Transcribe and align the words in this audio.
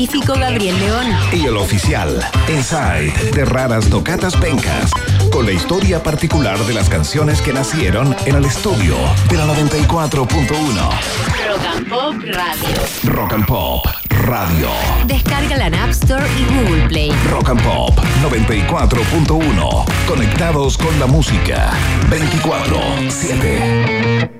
científico 0.00 0.32
Gabriel 0.32 0.80
León. 0.80 1.06
Y 1.32 1.44
el 1.44 1.58
oficial, 1.58 2.24
Inside, 2.48 3.12
de 3.34 3.44
raras 3.44 3.90
tocatas 3.90 4.34
pencas, 4.34 4.90
con 5.30 5.44
la 5.44 5.52
historia 5.52 6.02
particular 6.02 6.58
de 6.60 6.72
las 6.72 6.88
canciones 6.88 7.42
que 7.42 7.52
nacieron 7.52 8.16
en 8.24 8.36
el 8.36 8.46
estudio 8.46 8.96
de 9.28 9.36
la 9.36 9.44
94.1. 9.44 10.48
Rock 11.46 11.66
and 11.76 11.86
Pop 11.88 12.14
Radio. 12.24 12.70
Rock 13.04 13.34
and 13.34 13.46
Pop 13.46 13.84
Radio. 14.08 14.70
Descárgala 15.04 15.66
en 15.66 15.74
App 15.74 15.90
Store 15.90 16.24
y 16.38 16.44
Google 16.54 16.88
Play. 16.88 17.12
Rock 17.30 17.50
and 17.50 17.62
Pop 17.62 17.98
94.1. 18.22 19.84
Conectados 20.06 20.78
con 20.78 20.98
la 20.98 21.06
música 21.06 21.72
24-7. 22.08 24.39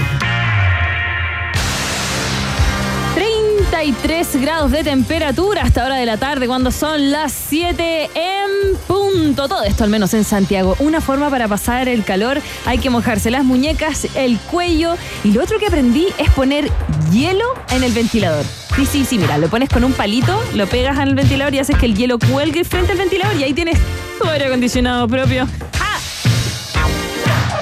33 3.81 4.39
grados 4.39 4.69
de 4.69 4.83
temperatura 4.83 5.63
hasta 5.63 5.83
hora 5.83 5.95
de 5.95 6.05
la 6.05 6.17
tarde 6.17 6.45
cuando 6.45 6.69
son 6.69 7.09
las 7.09 7.31
7 7.31 8.11
en 8.13 8.77
punto. 8.87 9.47
Todo 9.47 9.63
esto 9.63 9.83
al 9.83 9.89
menos 9.89 10.13
en 10.13 10.23
Santiago. 10.23 10.75
Una 10.77 11.01
forma 11.01 11.31
para 11.31 11.47
pasar 11.47 11.89
el 11.89 12.03
calor. 12.03 12.39
Hay 12.67 12.77
que 12.77 12.91
mojarse 12.91 13.31
las 13.31 13.43
muñecas, 13.43 14.05
el 14.13 14.37
cuello. 14.37 14.97
Y 15.23 15.31
lo 15.31 15.41
otro 15.41 15.57
que 15.57 15.65
aprendí 15.65 16.09
es 16.19 16.29
poner 16.29 16.69
hielo 17.11 17.43
en 17.71 17.83
el 17.83 17.91
ventilador. 17.91 18.45
Sí, 18.75 18.85
sí, 18.85 19.03
sí, 19.03 19.17
mira, 19.17 19.39
lo 19.39 19.49
pones 19.49 19.69
con 19.69 19.83
un 19.83 19.93
palito, 19.93 20.39
lo 20.53 20.67
pegas 20.67 20.99
el 20.99 21.15
ventilador 21.15 21.55
y 21.55 21.57
haces 21.57 21.75
que 21.75 21.87
el 21.87 21.95
hielo 21.95 22.19
cuelgue 22.19 22.63
frente 22.63 22.91
al 22.91 22.99
ventilador 22.99 23.35
y 23.35 23.45
ahí 23.45 23.53
tienes 23.55 23.79
tu 24.21 24.29
aire 24.29 24.45
acondicionado 24.45 25.07
propio. 25.07 25.47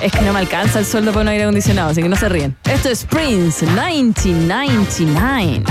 Es 0.02 0.11
que 0.14 0.22
no 0.22 0.31
me 0.33 0.39
alcanza 0.39 0.80
el 0.80 0.86
sueldo 0.86 1.11
para 1.11 1.23
un 1.23 1.28
aire 1.28 1.44
acondicionado, 1.44 1.89
así 1.89 2.02
que 2.02 2.08
no 2.09 2.16
se 2.16 2.30
ríen. 2.30 2.55
Esto 2.64 2.89
es 2.89 3.03
Prince 3.05 3.66
1999. 3.66 5.64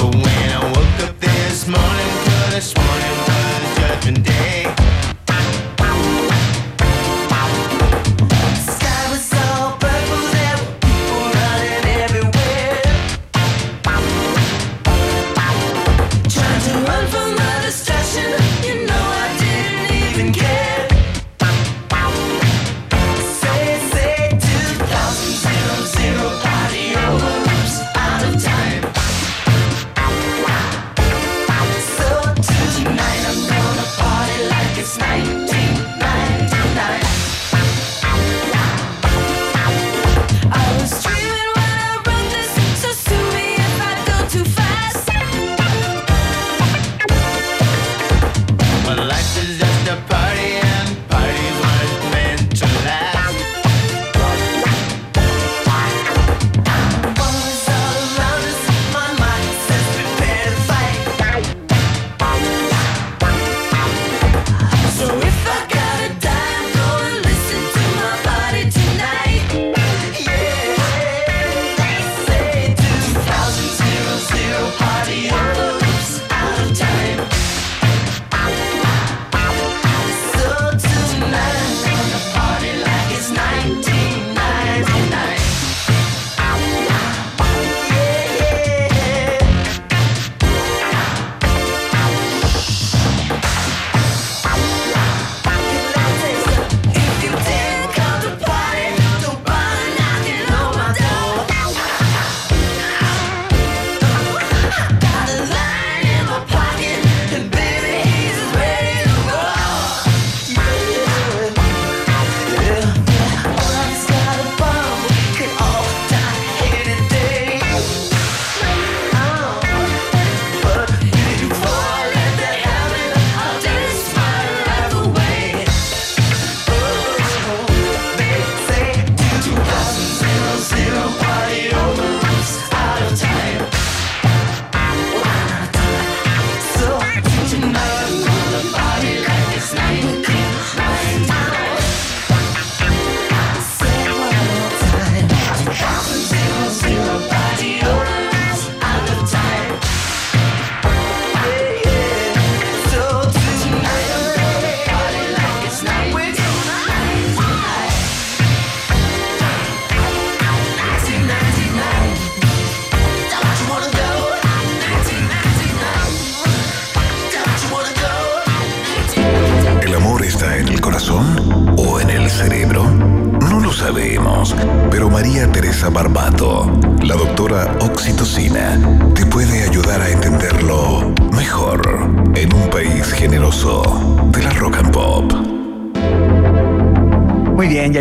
When 0.00 0.50
I 0.50 0.60
woke 0.74 1.00
up 1.08 1.20
this 1.20 1.66
morning, 1.68 2.10
'cause 2.24 2.54
this 2.54 2.74
morning 2.74 3.14
was 3.26 3.78
judgment 3.78 4.26
day. 4.26 4.66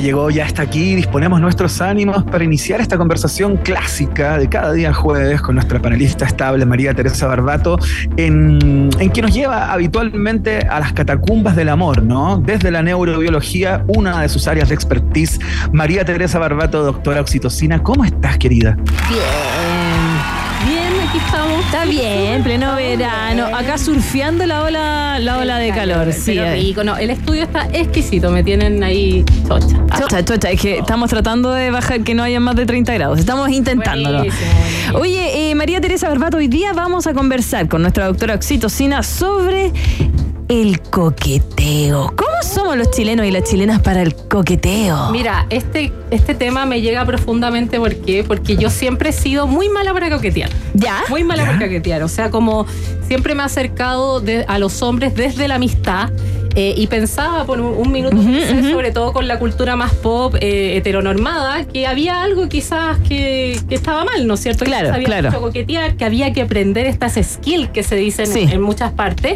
Llegó, 0.09 0.31
ya 0.31 0.45
está 0.45 0.63
aquí. 0.63 0.95
Disponemos 0.95 1.39
nuestros 1.39 1.81
ánimos 1.81 2.23
para 2.23 2.44
iniciar 2.44 2.81
esta 2.81 2.97
conversación 2.97 3.57
clásica 3.57 4.39
de 4.39 4.50
cada 4.50 4.73
día 4.73 4.91
jueves 4.91 5.39
con 5.39 5.53
nuestra 5.53 5.79
panelista 5.79 6.25
estable 6.25 6.65
María 6.65 6.95
Teresa 6.95 7.27
Barbato, 7.27 7.77
en, 8.17 8.89
en 8.97 9.11
que 9.11 9.21
nos 9.21 9.31
lleva 9.35 9.71
habitualmente 9.71 10.59
a 10.67 10.79
las 10.79 10.94
catacumbas 10.94 11.56
del 11.56 11.69
amor, 11.69 12.01
¿no? 12.01 12.38
Desde 12.44 12.71
la 12.71 12.81
neurobiología, 12.81 13.83
una 13.88 14.23
de 14.23 14.29
sus 14.29 14.47
áreas 14.47 14.69
de 14.69 14.75
expertise. 14.75 15.39
María 15.73 16.03
Teresa 16.03 16.39
Barbato, 16.39 16.81
doctora 16.83 17.21
oxitocina, 17.21 17.83
¿cómo 17.83 18.03
estás, 18.03 18.39
querida? 18.39 18.77
Bien. 19.09 19.38
Está 21.80 21.92
bien, 21.92 22.44
pleno 22.44 22.76
verano. 22.76 23.46
Acá 23.56 23.78
surfeando 23.78 24.46
la 24.46 24.64
ola, 24.64 25.18
la 25.18 25.38
ola 25.38 25.58
de 25.60 25.72
calor. 25.72 26.12
Sí, 26.12 26.34
Pero 26.36 26.44
eh. 26.44 26.56
rico, 26.56 26.84
no, 26.84 26.98
el 26.98 27.10
estudio 27.10 27.44
está 27.44 27.70
exquisito, 27.72 28.31
me 28.31 28.44
tienen 28.44 28.84
ahí 28.84 29.24
chocha. 29.48 29.78
Ah, 29.90 30.00
Chocha, 30.02 30.26
chocha, 30.26 30.50
es 30.52 30.60
que 30.60 30.80
estamos 30.80 31.10
tratando 31.10 31.54
de 31.54 31.72
bajar 31.72 32.02
que 32.02 32.14
no 32.16 32.24
haya 32.24 32.42
más 32.42 32.58
de 32.58 32.66
30 32.66 32.94
grados. 32.96 33.18
Estamos 33.18 33.50
intentándolo. 33.50 34.18
Buenísimo, 34.18 34.52
buenísimo. 34.60 35.00
Oye, 35.00 35.52
eh, 35.52 35.56
María 35.56 35.80
Teresa 35.80 36.10
Barbato, 36.10 36.36
hoy 36.36 36.50
día 36.50 36.74
vamos 36.74 37.08
a 37.08 37.14
conversar 37.14 37.70
con 37.70 37.81
nuestra 37.81 38.08
doctora 38.08 38.36
Oxitocina 38.36 39.02
sobre 39.02 39.72
el 40.50 40.81
coqueteo. 40.81 42.12
¿Cómo 42.16 42.30
somos 42.44 42.75
los 42.75 42.90
chilenos 42.92 43.24
y 43.25 43.31
las 43.31 43.44
chilenas 43.44 43.80
para 43.81 44.01
el 44.01 44.16
coqueteo? 44.16 45.12
Mira, 45.12 45.46
este, 45.51 45.94
este 46.10 46.34
tema 46.34 46.66
me 46.66 46.81
llega 46.81 47.06
profundamente 47.06 47.78
¿por 47.80 47.96
qué? 47.96 48.24
porque 48.24 48.57
yo 48.57 48.72
siempre 48.72 49.10
he 49.12 49.13
sido 49.13 49.46
muy 49.46 49.69
mala 49.69 49.94
para 49.94 50.10
coquetear. 50.10 50.50
¿Ya? 50.74 51.04
Muy 51.10 51.24
mala 51.24 51.46
para 51.46 51.60
coquetear. 51.60 52.01
O 52.01 52.07
sea, 52.07 52.31
como 52.31 52.66
siempre 53.07 53.36
me 53.36 53.44
he 53.44 53.46
acercado 53.46 54.19
de- 54.22 54.44
a 54.48 54.57
los 54.57 54.81
hombres 54.81 55.13
desde 55.13 55.48
la 55.48 55.56
amistad. 55.56 56.10
Eh, 56.56 56.74
y 56.75 56.88
pensaba 56.88 57.46
por 57.46 57.60
un, 57.62 57.74
un 57.78 57.92
minuto, 57.92 58.16
pensé, 58.18 58.72
sobre 58.72 58.92
todo 58.92 59.13
con 59.13 59.28
la 59.28 59.40
cultura 59.40 59.75
más 59.75 59.94
pop 59.94 60.36
eh, 60.42 60.78
heteronormada, 60.78 61.66
que 61.66 61.88
había 61.88 62.22
algo 62.24 62.50
quizás 62.50 62.98
que, 63.07 63.60
que 63.69 63.75
estaba 63.75 64.04
mal, 64.06 64.25
¿no 64.28 64.34
es 64.34 64.40
cierto? 64.42 64.66
Claro, 64.66 64.88
no 64.88 64.94
sabía 64.94 65.06
claro. 65.06 65.30
mucho 65.30 65.42
coquetear, 65.42 65.96
que 65.96 66.06
había 66.06 66.34
que 66.34 66.42
aprender 66.42 66.86
estas 66.86 67.19
skills 67.22 67.69
que 67.69 67.84
se 67.84 67.96
dicen 67.96 68.28
Sí. 68.28 68.48
en 68.51 68.62
muchas 68.62 68.92
partes. 68.92 69.36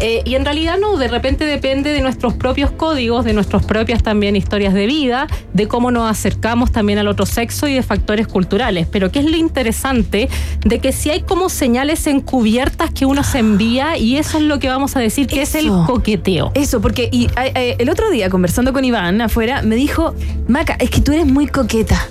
Eh, 0.00 0.22
y 0.24 0.34
en 0.34 0.44
realidad 0.44 0.76
no, 0.80 0.96
de 0.96 1.08
repente 1.08 1.44
depende 1.44 1.92
de 1.92 2.00
nuestros 2.00 2.34
propios 2.34 2.70
códigos, 2.70 3.24
de 3.24 3.32
nuestras 3.32 3.64
propias 3.64 4.02
también 4.02 4.36
historias 4.36 4.74
de 4.74 4.86
vida, 4.86 5.26
de 5.52 5.66
cómo 5.68 5.90
nos 5.90 6.10
acercamos 6.10 6.70
también 6.72 6.98
al 6.98 7.08
otro 7.08 7.26
sexo 7.26 7.68
y 7.68 7.74
de 7.74 7.82
factores 7.82 8.26
culturales. 8.26 8.86
Pero 8.90 9.10
¿qué 9.10 9.20
es 9.20 9.24
lo 9.26 9.36
interesante? 9.36 10.28
De 10.64 10.78
que 10.78 10.92
si 10.92 11.10
hay 11.10 11.20
como 11.22 11.48
señales 11.48 12.06
encubiertas 12.06 12.90
que 12.90 13.06
uno 13.06 13.22
se 13.24 13.38
envía 13.38 13.96
y 13.96 14.16
eso 14.16 14.38
es 14.38 14.44
lo 14.44 14.58
que 14.58 14.68
vamos 14.68 14.96
a 14.96 15.00
decir 15.00 15.26
que 15.26 15.42
es 15.42 15.54
el 15.54 15.66
Eso. 15.66 15.84
Eso, 16.54 16.80
porque 16.80 17.08
y, 17.12 17.26
eh, 17.26 17.52
eh, 17.54 17.76
el 17.78 17.90
otro 17.90 18.10
día 18.10 18.28
conversando 18.28 18.72
con 18.72 18.84
Iván 18.84 19.20
afuera, 19.20 19.62
me 19.62 19.76
dijo, 19.76 20.14
Maca, 20.48 20.74
es 20.80 20.90
que 20.90 21.00
tú 21.00 21.12
eres 21.12 21.26
muy 21.26 21.46
coqueta. 21.46 22.08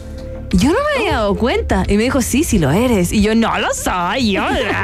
Yo 0.52 0.70
no 0.70 0.76
me 0.96 1.02
había 1.02 1.12
dado 1.18 1.36
cuenta. 1.36 1.84
Y 1.88 1.96
me 1.98 2.04
dijo, 2.04 2.22
sí, 2.22 2.44
sí 2.44 2.58
lo 2.60 2.72
eres. 2.72 3.12
Y 3.14 3.22
yo, 3.22 3.36
no 3.36 3.58
lo 3.60 3.68
soy. 3.74 4.32
Yo 4.32 4.44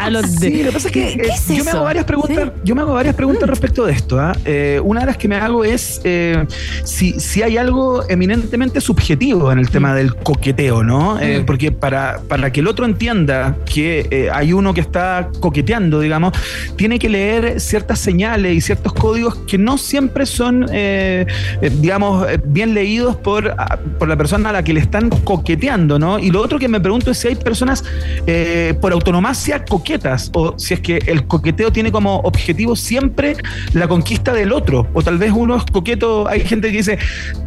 lo 0.09 0.21
Sí, 0.27 0.61
lo 0.63 0.69
que 0.69 0.71
pasa 0.73 0.87
es 0.89 0.93
que 0.93 1.17
¿Qué 1.17 1.21
eh, 1.27 1.31
es 1.33 1.47
yo 1.57 1.63
me 1.63 1.71
hago 1.71 1.83
varias 1.83 2.05
preguntas, 2.05 2.45
Sí. 2.45 2.61
yo 2.63 2.75
me 2.75 2.81
hago 2.81 2.93
varias 2.93 3.15
preguntas 3.15 3.49
respecto 3.49 3.85
de 3.85 3.93
esto. 3.93 4.19
¿ah? 4.19 4.35
Eh, 4.45 4.79
una 4.83 4.99
de 5.01 5.05
las 5.07 5.17
que 5.17 5.27
me 5.27 5.35
hago 5.37 5.63
es 5.63 6.01
eh, 6.03 6.45
si, 6.83 7.19
si 7.19 7.41
hay 7.41 7.57
algo 7.57 8.03
eminentemente 8.09 8.79
subjetivo 8.81 9.51
en 9.51 9.59
el 9.59 9.69
tema 9.69 9.95
del 9.95 10.15
coqueteo, 10.15 10.83
¿no? 10.83 11.19
Eh, 11.19 11.39
Mm. 11.41 11.45
porque 11.45 11.71
para, 11.71 12.19
para 12.27 12.51
que 12.51 12.59
el 12.59 12.67
otro 12.67 12.85
entienda 12.85 13.57
que 13.65 14.29
hay 14.31 14.53
uno 14.53 14.73
que 14.73 14.81
está 14.81 15.29
coqueteando, 15.39 15.99
digamos, 15.99 16.33
tiene 16.75 16.99
que 16.99 17.09
leer 17.09 17.59
ciertas 17.59 17.99
señales 17.99 18.55
y 18.55 18.61
ciertos 18.61 18.93
códigos 18.93 19.35
que 19.47 19.57
no 19.57 19.77
siempre 19.77 20.25
son, 20.25 20.67
digamos, 21.81 22.25
bien 22.45 22.73
leídos 22.73 23.15
por, 23.15 23.49
a- 23.57 23.79
por 23.99 24.07
la 24.07 24.15
persona 24.15 24.49
a 24.49 24.53
la 24.53 24.63
que 24.63 24.73
le 24.73 24.79
están 24.79 25.09
coqueteando, 25.09 25.54
¿no? 25.99 26.19
Y 26.19 26.31
lo 26.31 26.41
otro 26.41 26.59
que 26.59 26.67
me 26.67 26.79
pregunto 26.79 27.11
es 27.11 27.17
si 27.17 27.29
hay 27.29 27.35
personas 27.35 27.83
eh, 28.27 28.73
por 28.81 28.91
autonomacia 28.93 29.63
coquetas 29.65 30.29
o 30.33 30.53
si 30.57 30.73
es 30.75 30.79
que 30.79 30.97
el 31.07 31.25
coqueteo 31.27 31.71
tiene 31.71 31.91
como 31.91 32.17
objetivo 32.19 32.75
siempre 32.75 33.37
la 33.73 33.87
conquista 33.87 34.33
del 34.33 34.51
otro 34.51 34.87
o 34.93 35.01
tal 35.01 35.17
vez 35.17 35.31
uno 35.35 35.55
es 35.57 35.63
coqueto, 35.71 36.27
hay 36.27 36.41
gente 36.41 36.69
que 36.71 36.77
dice 36.77 36.97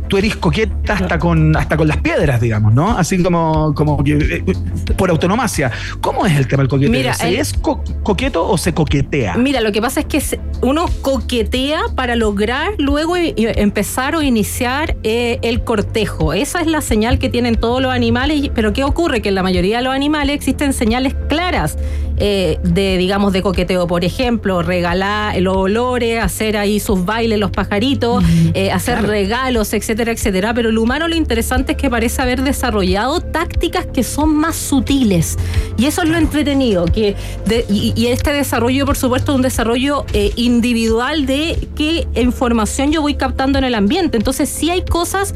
tú 0.09 0.17
eres 0.17 0.37
coqueta 0.37 0.95
hasta 0.95 1.19
con 1.19 1.55
hasta 1.55 1.77
con 1.77 1.87
las 1.87 1.99
piedras, 1.99 2.41
digamos, 2.41 2.73
¿no? 2.73 2.97
Así 2.97 3.23
como 3.23 3.75
como 3.75 4.03
que 4.03 4.13
eh, 4.47 4.55
por 4.97 5.11
autonomacia. 5.11 5.71
¿Cómo 6.01 6.25
es 6.25 6.35
el 6.37 6.49
tema 6.49 6.63
del 6.63 6.71
coqueteo? 6.71 6.91
Mira, 6.93 7.13
¿Se 7.13 7.29
el- 7.29 7.37
es 7.37 7.53
co- 7.53 7.85
coqueto 8.03 8.49
o 8.49 8.57
se 8.57 8.73
coquetea? 8.73 9.37
Mira, 9.37 9.61
lo 9.61 9.71
que 9.71 9.83
pasa 9.83 10.01
es 10.01 10.07
que 10.07 10.41
uno 10.63 10.87
coquetea 11.03 11.83
para 11.95 12.17
lograr 12.17 12.71
luego 12.79 13.19
i- 13.19 13.35
empezar 13.37 14.15
o 14.17 14.23
iniciar 14.23 14.97
eh, 15.03 15.39
el 15.43 15.63
cortejo. 15.63 16.33
Esa 16.33 16.61
es 16.63 16.67
la 16.69 16.81
señal 16.81 17.19
que 17.19 17.29
tienen 17.29 17.57
todos 17.57 17.83
los 17.83 17.93
animales. 17.99 18.51
Pero 18.55 18.73
¿qué 18.73 18.85
ocurre? 18.85 19.21
Que 19.21 19.29
en 19.29 19.35
la 19.35 19.43
mayoría 19.43 19.79
de 19.79 19.85
los 19.85 19.93
animales 19.95 20.35
existen 20.37 20.73
señales 20.73 21.15
claras 21.29 21.77
eh, 22.17 22.59
de, 22.63 22.97
digamos, 22.97 23.33
de 23.33 23.43
coqueteo. 23.43 23.87
Por 23.87 24.05
ejemplo, 24.05 24.63
regalar 24.63 25.41
los 25.41 25.57
olores, 25.57 26.23
hacer 26.23 26.57
ahí 26.57 26.81
sus 26.81 27.05
bailes 27.05 27.39
los 27.39 27.51
pajaritos, 27.51 28.25
eh, 28.55 28.71
hacer 28.73 29.03
regalos, 29.07 29.73
etcétera, 29.73 30.13
etcétera. 30.13 30.55
Pero 30.55 30.71
el 30.71 30.79
humano 30.79 31.07
lo 31.09 31.15
interesante 31.17 31.73
es 31.73 31.79
que 31.79 31.91
parece 31.91 32.23
haber 32.23 32.43
desarrollado 32.43 33.21
tácticas 33.21 33.87
que 33.87 34.03
son 34.03 34.35
más 34.35 34.57
sutiles. 34.57 35.37
Y 35.77 35.87
eso 35.87 36.03
es 36.03 36.09
lo 36.09 36.17
entretenido. 36.17 36.87
Que 36.87 37.15
de- 37.47 37.65
y, 37.69 37.93
y 37.97 38.07
este 38.09 38.33
desarrollo, 38.33 38.87
por 38.87 38.97
supuesto, 38.97 39.33
es 39.33 39.37
un 39.37 39.43
desarrollo 39.43 40.05
eh, 40.13 40.33
individual 40.37 41.27
de 41.27 41.69
qué 41.77 42.07
información 42.15 42.91
yo 42.93 43.03
voy 43.03 43.15
captando 43.15 43.59
en 43.59 43.65
el 43.65 43.75
ambiente. 43.75 44.17
Entonces, 44.17 44.49
sí 44.49 44.71
hay 44.71 44.83
cosas 44.85 45.35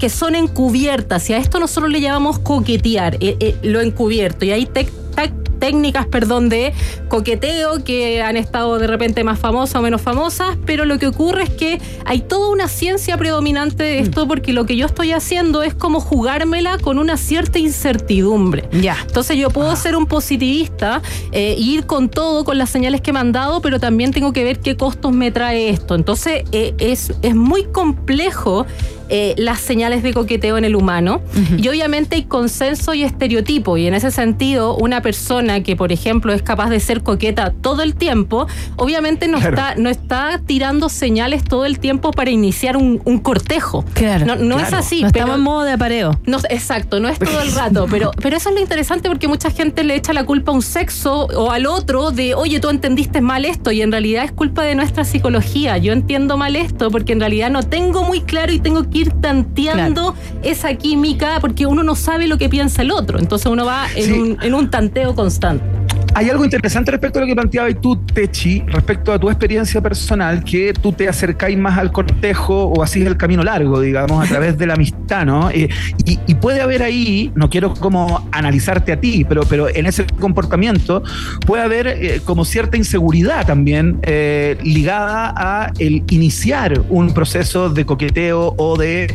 que 0.00 0.08
son 0.08 0.34
encubiertas. 0.34 1.30
Y 1.30 1.34
a 1.34 1.38
esto 1.38 1.60
nosotros 1.60 1.79
le 1.88 2.00
llamamos 2.00 2.38
coquetear, 2.38 3.16
eh, 3.20 3.36
eh, 3.40 3.56
lo 3.62 3.80
encubierto. 3.80 4.44
Y 4.44 4.50
hay 4.52 4.66
tec- 4.66 4.90
tac- 5.14 5.32
técnicas, 5.58 6.06
perdón, 6.06 6.48
de 6.48 6.72
coqueteo 7.08 7.84
que 7.84 8.22
han 8.22 8.38
estado 8.38 8.78
de 8.78 8.86
repente 8.86 9.24
más 9.24 9.38
famosas 9.38 9.76
o 9.76 9.82
menos 9.82 10.00
famosas, 10.00 10.56
pero 10.64 10.86
lo 10.86 10.98
que 10.98 11.06
ocurre 11.06 11.42
es 11.42 11.50
que 11.50 11.78
hay 12.06 12.22
toda 12.22 12.48
una 12.48 12.66
ciencia 12.66 13.18
predominante 13.18 13.82
de 13.82 13.98
esto 13.98 14.26
porque 14.26 14.54
lo 14.54 14.64
que 14.64 14.76
yo 14.76 14.86
estoy 14.86 15.12
haciendo 15.12 15.62
es 15.62 15.74
como 15.74 16.00
jugármela 16.00 16.78
con 16.78 16.98
una 16.98 17.18
cierta 17.18 17.58
incertidumbre. 17.58 18.70
Ya. 18.72 18.96
Entonces 19.06 19.36
yo 19.36 19.50
puedo 19.50 19.76
ser 19.76 19.96
un 19.96 20.06
positivista 20.06 21.02
eh, 21.32 21.56
ir 21.58 21.84
con 21.84 22.08
todo, 22.08 22.44
con 22.44 22.56
las 22.56 22.70
señales 22.70 23.02
que 23.02 23.12
me 23.12 23.18
han 23.18 23.32
dado, 23.32 23.60
pero 23.60 23.78
también 23.78 24.12
tengo 24.12 24.32
que 24.32 24.44
ver 24.44 24.60
qué 24.60 24.78
costos 24.78 25.12
me 25.12 25.30
trae 25.30 25.68
esto. 25.68 25.94
Entonces 25.94 26.44
eh, 26.52 26.72
es, 26.78 27.12
es 27.20 27.34
muy 27.34 27.64
complejo 27.64 28.64
eh, 29.10 29.34
las 29.36 29.60
señales 29.60 30.02
de 30.02 30.12
coqueteo 30.14 30.56
en 30.56 30.64
el 30.64 30.76
humano 30.76 31.20
y 31.58 31.68
obviamente 31.68 32.16
hay 32.16 32.24
consenso 32.24 32.94
y 32.94 33.02
estereotipo 33.02 33.76
y 33.76 33.86
en 33.86 33.94
ese 33.94 34.10
sentido 34.10 34.76
una 34.76 35.02
persona 35.02 35.62
que 35.62 35.74
por 35.76 35.92
ejemplo 35.92 36.32
es 36.32 36.42
capaz 36.42 36.70
de 36.70 36.80
ser 36.80 37.02
coqueta 37.02 37.52
todo 37.60 37.82
el 37.82 37.94
tiempo, 37.96 38.46
obviamente 38.76 39.26
no, 39.28 39.38
Claro. 39.38 39.56
está, 39.56 39.74
no 39.76 39.88
está 39.90 40.40
tirando 40.46 40.88
señales 40.88 41.42
todo 41.44 41.64
el 41.64 41.78
tiempo 41.78 42.10
para 42.12 42.30
iniciar 42.30 42.76
un, 42.76 43.00
un 43.04 43.18
cortejo. 43.18 43.84
Claro. 43.94 44.26
No, 44.26 44.36
no 44.36 44.58
es 44.60 44.72
así. 44.72 45.02
no 45.02 45.08
pero- 45.10 45.24
estamos 45.24 45.36
en 45.36 45.42
modo 45.42 45.62
de 45.64 45.72
apareo. 45.72 46.20
no, 46.26 46.38
exacto, 46.48 47.00
no 47.00 47.08
es 47.08 47.18
todo 47.18 47.40
el 47.40 47.52
rato, 47.52 47.86
pero, 47.90 48.10
pero 48.22 48.36
eso 48.36 48.48
es 48.50 48.54
lo 48.54 48.60
interesante 48.60 49.08
porque 49.08 49.28
mucha 49.28 49.50
gente 49.50 49.82
le 49.84 49.94
echa 49.96 50.12
la 50.12 50.24
culpa 50.24 50.52
a 50.52 50.54
un 50.54 50.62
sexo 50.62 51.26
o 51.34 51.50
al 51.50 51.66
otro 51.66 52.10
de, 52.12 52.34
oye, 52.34 52.60
tú 52.60 52.68
entendiste 52.68 53.20
mal 53.20 53.44
esto 53.44 53.70
y 53.72 53.82
en 53.82 53.90
realidad 53.90 54.24
es 54.24 54.32
culpa 54.32 54.62
de 54.62 54.74
nuestra 54.74 55.04
psicología. 55.04 55.76
Yo 55.78 55.92
entiendo 55.92 56.36
mal 56.36 56.54
esto 56.56 56.90
porque 56.90 57.12
en 57.12 57.20
realidad 57.20 57.50
no 57.50 57.62
tengo 57.62 58.02
muy 58.04 58.20
claro 58.20 58.52
y 58.52 58.60
tengo 58.60 58.88
que 58.88 58.99
ir 59.00 59.12
tanteando 59.20 60.14
esa 60.42 60.74
química 60.74 61.38
porque 61.40 61.66
uno 61.66 61.82
no 61.82 61.94
sabe 61.94 62.26
lo 62.28 62.38
que 62.38 62.48
piensa 62.48 62.82
el 62.82 62.90
otro. 62.90 63.18
Entonces 63.18 63.46
uno 63.50 63.64
va 63.64 63.86
en, 63.94 64.04
Sí. 64.04 64.12
un, 64.12 64.36
en 64.42 64.54
un 64.54 64.70
tanteo 64.70 65.14
constante. 65.14 65.64
Hay 66.12 66.28
algo 66.28 66.44
interesante 66.44 66.90
respecto 66.90 67.18
a 67.18 67.22
lo 67.22 67.28
que 67.28 67.34
planteabas 67.34 67.80
tú, 67.80 67.96
Techi, 67.96 68.60
respecto 68.66 69.12
a 69.12 69.18
tu 69.18 69.30
experiencia 69.30 69.80
personal, 69.80 70.42
que 70.42 70.72
tú 70.72 70.92
te 70.92 71.08
acercáis 71.08 71.56
más 71.56 71.78
al 71.78 71.92
cortejo 71.92 72.64
o 72.64 72.82
así 72.82 73.02
el 73.02 73.16
camino 73.16 73.44
largo, 73.44 73.80
digamos, 73.80 74.24
a 74.24 74.28
través 74.28 74.58
de 74.58 74.66
la 74.66 74.74
amistad, 74.74 75.24
¿no? 75.24 75.50
Eh, 75.50 75.68
y, 76.04 76.34
puede 76.40 76.62
haber 76.62 76.82
ahí, 76.82 77.30
no 77.34 77.50
quiero 77.50 77.74
como 77.74 78.26
analizarte 78.32 78.92
a 78.92 79.00
ti, 79.00 79.26
pero, 79.28 79.42
pero 79.42 79.68
en 79.68 79.84
ese 79.86 80.06
comportamiento 80.06 81.02
puede 81.46 81.62
haber 81.62 81.86
eh, 81.86 82.22
como 82.24 82.46
cierta 82.46 82.78
inseguridad 82.78 83.46
también 83.46 84.00
eh, 84.02 84.56
ligada 84.62 85.34
a 85.36 85.72
el 85.78 86.02
iniciar 86.08 86.80
un 86.88 87.12
proceso 87.12 87.68
de 87.68 87.84
coqueteo 87.84 88.54
o 88.56 88.76
de, 88.78 89.12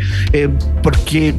porque 0.83 1.33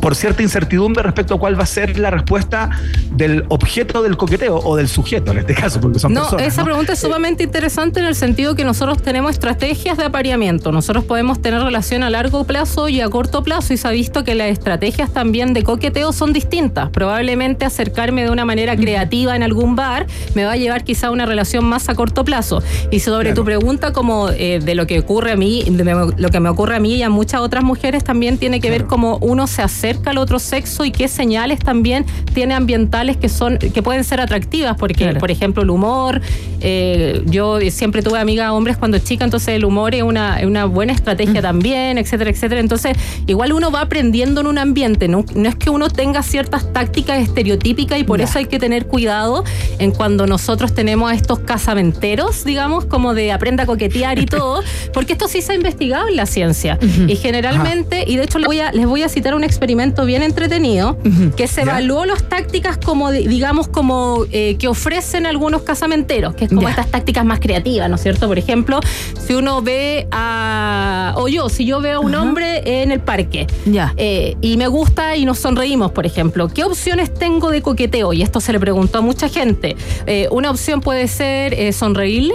por 0.00 0.14
cierta 0.14 0.42
incertidumbre 0.42 1.02
respecto 1.02 1.34
a 1.34 1.38
cuál 1.38 1.58
va 1.58 1.64
a 1.64 1.66
ser 1.66 1.98
la 1.98 2.10
respuesta 2.10 2.70
del 3.12 3.44
objeto 3.48 4.02
del 4.02 4.16
coqueteo 4.16 4.58
o 4.58 4.76
del 4.76 4.85
sujeto 4.88 5.32
en 5.32 5.38
este 5.38 5.54
caso, 5.54 5.80
porque 5.80 5.98
son 5.98 6.12
No, 6.12 6.22
personas. 6.22 6.46
esa 6.46 6.62
¿no? 6.62 6.66
pregunta 6.66 6.92
es 6.94 6.98
sumamente 6.98 7.44
interesante 7.44 8.00
en 8.00 8.06
el 8.06 8.14
sentido 8.14 8.54
que 8.54 8.64
nosotros 8.64 9.02
tenemos 9.02 9.32
estrategias 9.32 9.96
de 9.96 10.04
apareamiento. 10.04 10.72
Nosotros 10.72 11.04
podemos 11.04 11.40
tener 11.40 11.60
relación 11.62 12.02
a 12.02 12.10
largo 12.10 12.44
plazo 12.44 12.88
y 12.88 13.00
a 13.00 13.08
corto 13.08 13.42
plazo 13.42 13.72
y 13.72 13.76
se 13.76 13.86
ha 13.88 13.90
visto 13.90 14.24
que 14.24 14.34
las 14.34 14.48
estrategias 14.48 15.12
también 15.12 15.52
de 15.54 15.62
coqueteo 15.62 16.12
son 16.12 16.32
distintas. 16.32 16.90
Probablemente 16.90 17.64
acercarme 17.64 18.24
de 18.24 18.30
una 18.30 18.44
manera 18.44 18.76
creativa 18.76 19.36
en 19.36 19.42
algún 19.42 19.76
bar 19.76 20.06
me 20.34 20.44
va 20.44 20.52
a 20.52 20.56
llevar 20.56 20.84
quizá 20.84 21.08
a 21.08 21.10
una 21.10 21.26
relación 21.26 21.64
más 21.64 21.88
a 21.88 21.94
corto 21.94 22.24
plazo. 22.24 22.62
Y 22.90 23.00
sobre 23.00 23.26
Claro. 23.30 23.36
tu 23.42 23.44
pregunta 23.44 23.92
como 23.92 24.28
eh, 24.30 24.60
de 24.62 24.74
lo 24.74 24.86
que 24.86 24.98
ocurre 25.00 25.32
a 25.32 25.36
mí, 25.36 25.64
de 25.68 26.12
lo 26.16 26.28
que 26.30 26.40
me 26.40 26.48
ocurre 26.48 26.76
a 26.76 26.80
mí 26.80 26.94
y 26.96 27.02
a 27.02 27.10
muchas 27.10 27.40
otras 27.40 27.64
mujeres 27.64 28.04
también 28.04 28.38
tiene 28.38 28.60
que 28.60 28.70
ver 28.70 28.86
cómo 28.86 29.18
uno 29.20 29.46
se 29.46 29.62
acerca 29.62 30.10
al 30.10 30.18
otro 30.18 30.38
sexo 30.38 30.84
y 30.84 30.90
qué 30.92 31.08
señales 31.08 31.58
también 31.60 32.04
tiene 32.34 32.54
ambientales 32.54 33.16
que 33.16 33.28
son 33.28 33.58
que 33.58 33.82
pueden 33.82 34.04
ser 34.04 34.20
atractivas, 34.20 34.75
porque 34.78 35.04
Claro. 35.04 35.20
por 35.20 35.30
ejemplo 35.30 35.62
el 35.62 35.70
humor, 35.70 36.20
eh, 36.60 37.22
yo 37.26 37.58
siempre 37.70 38.02
tuve 38.02 38.18
amigas 38.18 38.50
hombres 38.50 38.76
cuando 38.76 38.98
chica, 38.98 39.24
entonces 39.24 39.48
el 39.48 39.64
humor 39.64 39.94
es 39.94 40.02
una, 40.02 40.38
una 40.44 40.64
buena 40.64 40.92
estrategia 40.92 41.42
también, 41.42 41.98
etcétera, 41.98 42.30
etcétera. 42.30 42.60
Entonces 42.60 42.96
igual 43.26 43.52
uno 43.52 43.70
va 43.70 43.82
aprendiendo 43.82 44.40
en 44.40 44.46
un 44.46 44.58
ambiente, 44.58 45.08
no, 45.08 45.24
no 45.34 45.48
es 45.48 45.54
que 45.56 45.70
uno 45.70 45.88
tenga 45.90 46.22
ciertas 46.22 46.72
tácticas 46.72 47.20
estereotípicas 47.20 47.98
y 47.98 48.04
por 48.04 48.20
eso 48.20 48.38
hay 48.38 48.46
que 48.46 48.58
tener 48.58 48.86
cuidado 48.86 49.44
en 49.78 49.90
cuando 49.92 50.26
nosotros 50.26 50.74
tenemos 50.74 51.10
a 51.10 51.14
estos 51.14 51.40
casamenteros, 51.40 52.44
digamos, 52.44 52.84
como 52.84 53.14
de 53.14 53.32
aprenda 53.32 53.64
a 53.64 53.66
coquetear 53.66 54.18
y 54.18 54.26
todo, 54.36 54.62
porque 54.92 55.12
esto 55.12 55.28
sí 55.28 55.42
se 55.42 55.52
ha 55.52 55.54
investigado 55.54 56.08
en 56.08 56.16
la 56.16 56.26
ciencia. 56.26 56.78
Y 57.06 57.16
generalmente, 57.16 58.04
y 58.06 58.16
de 58.16 58.24
hecho 58.24 58.38
les 58.38 58.46
voy 58.46 58.60
a, 58.60 58.72
les 58.72 58.86
voy 58.86 59.02
a 59.02 59.08
citar 59.08 59.34
un 59.34 59.44
experimento 59.44 60.04
bien 60.04 60.22
entretenido, 60.22 60.96
que 61.36 61.46
se 61.46 61.62
evaluó 61.62 62.04
las 62.06 62.28
tácticas 62.28 62.78
como, 62.78 63.10
digamos, 63.10 63.68
como 63.68 64.24
eh, 64.32 64.56
que 64.58 64.65
ofrecen 64.68 65.26
algunos 65.26 65.62
casamenteros, 65.62 66.34
que 66.34 66.44
es 66.44 66.50
como 66.50 66.62
Ya. 66.62 66.70
estas 66.70 66.90
tácticas 66.90 67.24
más 67.24 67.40
creativas, 67.40 67.88
¿no 67.88 67.96
es 67.96 68.02
cierto? 68.02 68.28
Por 68.28 68.38
ejemplo, 68.38 68.80
si 69.26 69.34
uno 69.34 69.62
ve 69.62 70.06
a, 70.12 71.14
o 71.16 71.28
yo, 71.28 71.48
si 71.48 71.64
yo 71.66 71.80
veo 71.80 71.98
a 71.98 72.00
un 72.00 72.14
hombre 72.14 72.82
en 72.82 72.90
el 72.92 73.00
parque, 73.00 73.46
Ya. 73.66 73.92
eh, 73.96 74.36
y 74.40 74.56
me 74.56 74.68
gusta 74.68 75.16
y 75.16 75.24
nos 75.24 75.38
sonreímos, 75.38 75.92
por 75.92 76.06
ejemplo. 76.06 76.48
¿Qué 76.48 76.64
opciones 76.64 77.12
tengo 77.12 77.50
de 77.50 77.62
coqueteo? 77.62 78.12
Y 78.12 78.22
esto 78.22 78.40
se 78.40 78.52
le 78.52 78.60
preguntó 78.60 78.98
a 78.98 79.00
mucha 79.02 79.28
gente. 79.28 79.76
Eh, 80.06 80.28
una 80.30 80.50
opción 80.50 80.80
puede 80.80 81.08
ser 81.08 81.54
eh, 81.54 81.72
sonreírle. 81.72 82.34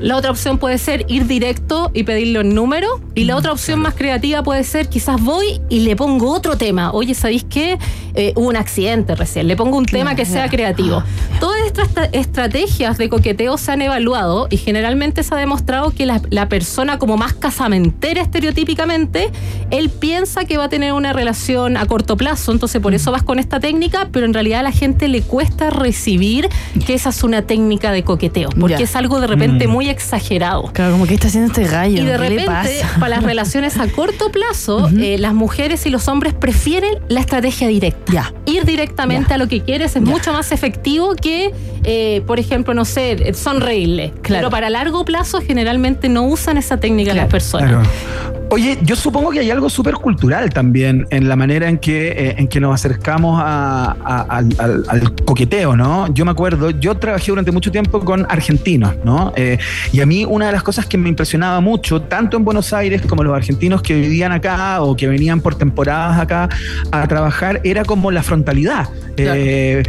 La 0.00 0.16
otra 0.16 0.30
opción 0.30 0.58
puede 0.58 0.78
ser 0.78 1.04
ir 1.08 1.26
directo 1.26 1.90
y 1.92 2.04
pedirle 2.04 2.38
un 2.38 2.54
número. 2.54 2.86
Y 3.16 3.24
la 3.24 3.34
otra 3.34 3.50
opción 3.50 3.80
más 3.80 3.94
creativa 3.94 4.44
puede 4.44 4.62
ser 4.62 4.88
quizás 4.88 5.20
voy 5.20 5.60
y 5.68 5.80
le 5.80 5.96
pongo 5.96 6.30
otro 6.32 6.56
tema. 6.56 6.92
Oye, 6.92 7.14
¿sabéis 7.14 7.44
qué? 7.50 7.78
Eh, 8.14 8.32
hubo 8.36 8.46
un 8.48 8.56
accidente 8.56 9.16
recién. 9.16 9.48
Le 9.48 9.56
pongo 9.56 9.76
un 9.76 9.86
tema 9.86 10.14
que 10.14 10.24
sea 10.24 10.48
creativo. 10.48 11.02
Todas 11.40 11.57
estas 11.68 11.94
tra- 11.94 12.08
estrategias 12.12 12.98
de 12.98 13.08
coqueteo 13.08 13.56
se 13.58 13.72
han 13.72 13.82
evaluado 13.82 14.48
y 14.50 14.56
generalmente 14.56 15.22
se 15.22 15.34
ha 15.34 15.38
demostrado 15.38 15.90
que 15.92 16.06
la, 16.06 16.20
la 16.30 16.48
persona 16.48 16.98
como 16.98 17.16
más 17.16 17.32
casamentera 17.34 18.20
estereotípicamente, 18.22 19.30
él 19.70 19.90
piensa 19.90 20.44
que 20.44 20.56
va 20.56 20.64
a 20.64 20.68
tener 20.68 20.92
una 20.92 21.12
relación 21.12 21.76
a 21.76 21.86
corto 21.86 22.16
plazo, 22.16 22.52
entonces 22.52 22.80
por 22.80 22.94
eso 22.94 23.12
vas 23.12 23.22
con 23.22 23.38
esta 23.38 23.60
técnica, 23.60 24.08
pero 24.12 24.26
en 24.26 24.34
realidad 24.34 24.60
a 24.60 24.62
la 24.64 24.72
gente 24.72 25.08
le 25.08 25.22
cuesta 25.22 25.70
recibir 25.70 26.48
que 26.86 26.94
esa 26.94 27.10
es 27.10 27.22
una 27.22 27.42
técnica 27.42 27.92
de 27.92 28.02
coqueteo, 28.02 28.48
porque 28.58 28.78
Ya. 28.78 28.84
es 28.84 28.96
algo 28.96 29.20
de 29.20 29.26
repente 29.26 29.66
muy 29.68 29.88
exagerado. 29.88 30.64
Claro, 30.72 30.92
como 30.92 31.06
que 31.06 31.14
está 31.14 31.28
haciendo 31.28 31.48
este 31.52 31.64
gallo. 31.70 32.02
Y 32.02 32.04
de 32.04 32.12
¿qué 32.12 32.18
le 32.18 32.28
repente, 32.28 32.80
para 32.98 33.08
las 33.16 33.22
relaciones 33.22 33.76
a 33.78 33.86
corto 33.88 34.30
plazo, 34.30 34.88
eh, 34.98 35.18
las 35.18 35.34
mujeres 35.34 35.86
y 35.86 35.90
los 35.90 36.08
hombres 36.08 36.34
prefieren 36.34 36.94
la 37.08 37.20
estrategia 37.20 37.68
directa. 37.68 38.12
Ya. 38.12 38.34
Ir 38.46 38.64
directamente 38.64 39.28
Ya. 39.30 39.34
a 39.34 39.38
lo 39.38 39.48
que 39.48 39.62
quieres 39.62 39.94
es 39.96 40.02
mucho 40.02 40.32
más 40.32 40.52
efectivo 40.52 41.14
que, 41.14 41.52
eh, 41.84 42.22
por 42.26 42.38
ejemplo, 42.38 42.74
no 42.74 42.84
sé, 42.84 43.32
sonreírle. 43.34 44.12
Claro. 44.22 44.42
Pero 44.42 44.50
para 44.50 44.70
largo 44.70 45.04
plazo 45.04 45.40
generalmente 45.40 46.08
no 46.08 46.24
usan 46.24 46.56
esa 46.56 46.78
técnica 46.78 47.14
las 47.14 47.28
personas. 47.28 47.70
Claro. 47.70 48.37
Oye, 48.50 48.78
yo 48.82 48.96
supongo 48.96 49.30
que 49.30 49.40
hay 49.40 49.50
algo 49.50 49.68
súper 49.68 49.94
cultural 49.96 50.48
también 50.50 51.06
en 51.10 51.28
la 51.28 51.36
manera 51.36 51.68
en 51.68 51.76
que, 51.76 52.08
eh, 52.08 52.34
en 52.38 52.48
que 52.48 52.60
nos 52.60 52.74
acercamos 52.74 53.38
a- 53.44 53.94
a- 54.02 54.20
al, 54.22 54.48
al- 54.58 54.84
al 54.88 55.14
coqueteo, 55.26 55.76
¿no? 55.76 56.12
Yo 56.14 56.24
me 56.24 56.30
acuerdo, 56.30 56.70
yo 56.70 56.94
trabajé 56.96 57.30
durante 57.30 57.52
mucho 57.52 57.70
tiempo 57.70 58.00
con 58.00 58.26
argentinos, 58.30 58.94
¿no? 59.04 59.34
Eh, 59.36 59.58
y 59.92 60.00
a 60.00 60.06
mí 60.06 60.24
una 60.24 60.46
de 60.46 60.52
las 60.52 60.62
cosas 60.62 60.86
que 60.86 60.96
me 60.96 61.10
impresionaba 61.10 61.60
mucho, 61.60 62.00
tanto 62.00 62.38
en 62.38 62.44
Buenos 62.46 62.72
Aires 62.72 63.02
como 63.06 63.22
los 63.22 63.36
argentinos 63.36 63.82
que 63.82 63.94
vivían 63.94 64.32
acá 64.32 64.80
o 64.80 64.96
que 64.96 65.06
venían 65.08 65.42
por 65.42 65.54
temporadas 65.56 66.18
acá 66.18 66.48
a 66.90 67.06
trabajar, 67.06 67.60
era 67.64 67.84
como 67.84 68.10
la 68.10 68.22
frontalidad. 68.22 68.88
Claro. 69.14 69.34
Eh, 69.36 69.82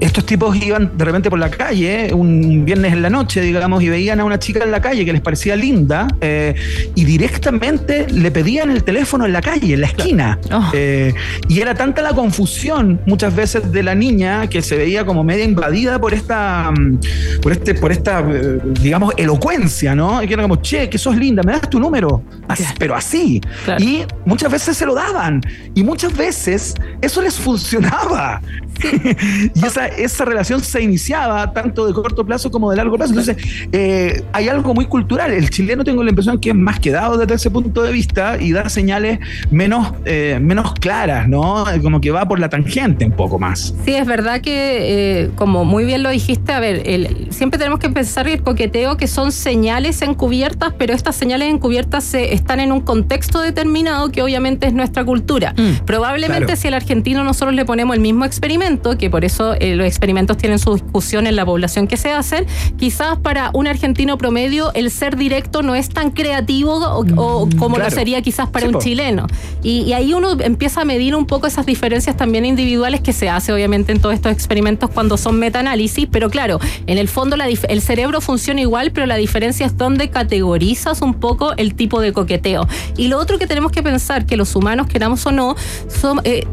estos 0.00 0.24
tipos 0.26 0.54
iban 0.62 0.92
de 0.98 1.04
repente 1.06 1.30
por 1.30 1.38
la 1.38 1.50
calle, 1.50 2.12
un 2.12 2.64
viernes 2.66 2.92
en 2.92 3.00
la 3.02 3.08
noche, 3.10 3.40
digamos, 3.40 3.82
y 3.82 3.88
veían 3.88 4.20
a 4.20 4.24
una 4.24 4.38
chica 4.38 4.62
en 4.62 4.70
la 4.70 4.80
calle 4.82 5.04
que 5.04 5.12
les 5.14 5.22
parecía 5.22 5.56
linda 5.56 6.06
eh, 6.20 6.54
y 6.94 7.04
directamente 7.06 7.95
le 8.04 8.30
pedían 8.30 8.70
el 8.70 8.84
teléfono 8.84 9.24
en 9.24 9.32
la 9.32 9.40
calle, 9.40 9.74
en 9.74 9.80
la 9.80 9.86
esquina. 9.86 10.38
Oh. 10.52 10.70
Eh, 10.74 11.14
y 11.48 11.60
era 11.60 11.74
tanta 11.74 12.02
la 12.02 12.12
confusión 12.12 13.00
muchas 13.06 13.34
veces 13.34 13.72
de 13.72 13.82
la 13.82 13.94
niña 13.94 14.48
que 14.48 14.60
se 14.62 14.76
veía 14.76 15.04
como 15.06 15.24
media 15.24 15.44
invadida 15.44 15.98
por 16.00 16.12
esta, 16.12 16.70
mm, 16.70 16.98
por 17.42 17.52
este, 17.52 17.74
por 17.74 17.92
esta, 17.92 18.20
eh, 18.20 18.58
digamos, 18.80 19.14
elocuencia, 19.16 19.94
¿no? 19.94 20.22
Y 20.22 20.26
que 20.28 20.34
era 20.34 20.42
como, 20.42 20.56
che, 20.56 20.88
que 20.90 20.98
sos 20.98 21.16
linda, 21.16 21.42
me 21.42 21.52
das 21.52 21.68
tu 21.70 21.80
número. 21.80 22.22
Así- 22.48 22.64
pero 22.78 22.94
así. 22.94 23.40
Claro. 23.64 23.82
Y 23.82 24.04
muchas 24.24 24.50
veces 24.52 24.76
se 24.76 24.84
lo 24.86 24.94
daban. 24.94 25.40
Y 25.74 25.82
muchas 25.82 26.16
veces 26.16 26.74
eso 27.00 27.22
les 27.22 27.34
funcionaba. 27.38 28.40
y 29.54 29.64
esa, 29.64 29.86
esa 29.86 30.24
relación 30.26 30.60
se 30.60 30.82
iniciaba 30.82 31.50
tanto 31.52 31.86
de 31.86 31.94
corto 31.94 32.26
plazo 32.26 32.50
como 32.50 32.70
de 32.70 32.76
largo 32.76 32.96
plazo. 32.96 33.12
Entonces, 33.12 33.36
eh, 33.72 34.22
hay 34.32 34.48
algo 34.48 34.74
muy 34.74 34.84
cultural. 34.86 35.32
El 35.32 35.48
chileno 35.50 35.82
tengo 35.82 36.02
la 36.04 36.10
impresión 36.10 36.38
que 36.38 36.50
es 36.50 36.54
más 36.54 36.78
quedado 36.80 37.16
desde 37.16 37.34
ese 37.34 37.50
punto 37.50 37.82
de 37.82 37.85
vista 37.92 38.36
y 38.40 38.52
da 38.52 38.68
señales 38.68 39.18
menos, 39.50 39.92
eh, 40.04 40.38
menos 40.40 40.72
claras, 40.74 41.28
¿no? 41.28 41.64
Como 41.82 42.00
que 42.00 42.10
va 42.10 42.26
por 42.26 42.38
la 42.38 42.48
tangente 42.48 43.04
un 43.04 43.12
poco 43.12 43.38
más. 43.38 43.74
Sí, 43.84 43.94
es 43.94 44.06
verdad 44.06 44.40
que, 44.40 45.22
eh, 45.24 45.30
como 45.36 45.64
muy 45.64 45.84
bien 45.84 46.02
lo 46.02 46.10
dijiste, 46.10 46.52
a 46.52 46.60
ver, 46.60 46.82
el- 46.86 47.28
siempre 47.30 47.58
tenemos 47.58 47.78
que 47.80 47.88
pensar 47.90 48.28
el 48.28 48.42
coqueteo 48.42 48.96
que 48.96 49.06
son 49.06 49.32
señales 49.32 50.02
encubiertas, 50.02 50.72
pero 50.78 50.94
estas 50.94 51.16
señales 51.16 51.48
encubiertas 51.52 52.04
se, 52.04 52.34
están 52.34 52.60
en 52.60 52.72
un 52.72 52.80
contexto 52.80 53.40
determinado 53.40 54.10
que 54.10 54.22
obviamente 54.22 54.66
es 54.66 54.72
nuestra 54.72 55.04
cultura. 55.04 55.54
Mm, 55.56 55.84
Probablemente 55.84 56.46
claro. 56.46 56.60
si 56.60 56.68
al 56.68 56.74
argentino 56.74 57.24
nosotros 57.24 57.54
le 57.54 57.64
ponemos 57.64 57.94
el 57.94 58.00
mismo 58.02 58.24
experimento, 58.24 58.96
que 58.98 59.10
por 59.10 59.24
eso 59.24 59.54
eh, 59.58 59.76
los 59.76 59.86
experimentos 59.86 60.36
tienen 60.36 60.58
su 60.58 60.74
discusión 60.74 61.26
en 61.26 61.36
la 61.36 61.44
población 61.44 61.86
que 61.86 61.96
se 61.96 62.12
hacen, 62.12 62.46
quizás 62.76 63.18
para 63.18 63.50
un 63.54 63.66
argentino 63.66 64.18
promedio 64.18 64.72
el 64.74 64.90
ser 64.90 65.16
directo 65.16 65.62
no 65.62 65.74
es 65.74 65.88
tan 65.88 66.10
creativo 66.10 66.74
o, 66.76 67.04
o 67.16 67.48
como 67.58 67.75
lo 67.78 67.84
claro. 67.84 67.94
sería 67.96 68.22
quizás 68.22 68.48
para 68.48 68.62
Sí, 68.64 68.66
un 68.68 68.72
po. 68.74 68.80
chileno. 68.80 69.26
Y, 69.62 69.82
y 69.82 69.92
ahí 69.92 70.12
uno 70.14 70.32
empieza 70.40 70.82
a 70.82 70.84
medir 70.84 71.14
un 71.14 71.26
poco 71.26 71.46
esas 71.46 71.66
diferencias 71.66 72.16
también 72.16 72.44
individuales 72.44 73.00
que 73.00 73.12
se 73.12 73.28
hace 73.28 73.52
obviamente 73.52 73.92
en 73.92 74.00
todos 74.00 74.14
estos 74.14 74.32
experimentos 74.32 74.90
cuando 74.90 75.16
son 75.16 75.38
metaanálisis, 75.38 76.08
pero 76.10 76.30
claro, 76.30 76.58
en 76.86 76.98
el 76.98 77.08
fondo 77.08 77.36
la 77.36 77.46
el 77.46 77.80
cerebro 77.80 78.20
funciona 78.20 78.60
igual, 78.60 78.90
pero 78.92 79.06
la 79.06 79.16
diferencia 79.16 79.64
es 79.66 79.76
donde 79.76 80.10
categorizas 80.10 81.00
un 81.02 81.14
poco 81.14 81.52
el 81.56 81.74
tipo 81.74 82.00
de 82.00 82.12
coqueteo. 82.12 82.66
Y 82.96 83.08
lo 83.08 83.18
otro 83.18 83.38
que 83.38 83.46
tenemos 83.46 83.72
que 83.72 83.82
pensar, 83.82 84.26
que 84.26 84.36
los 84.36 84.54
humanos, 84.56 84.86
queramos 84.88 85.24
o 85.26 85.32
no, 85.32 85.54
son... 85.88 86.20
eh, 86.24 86.44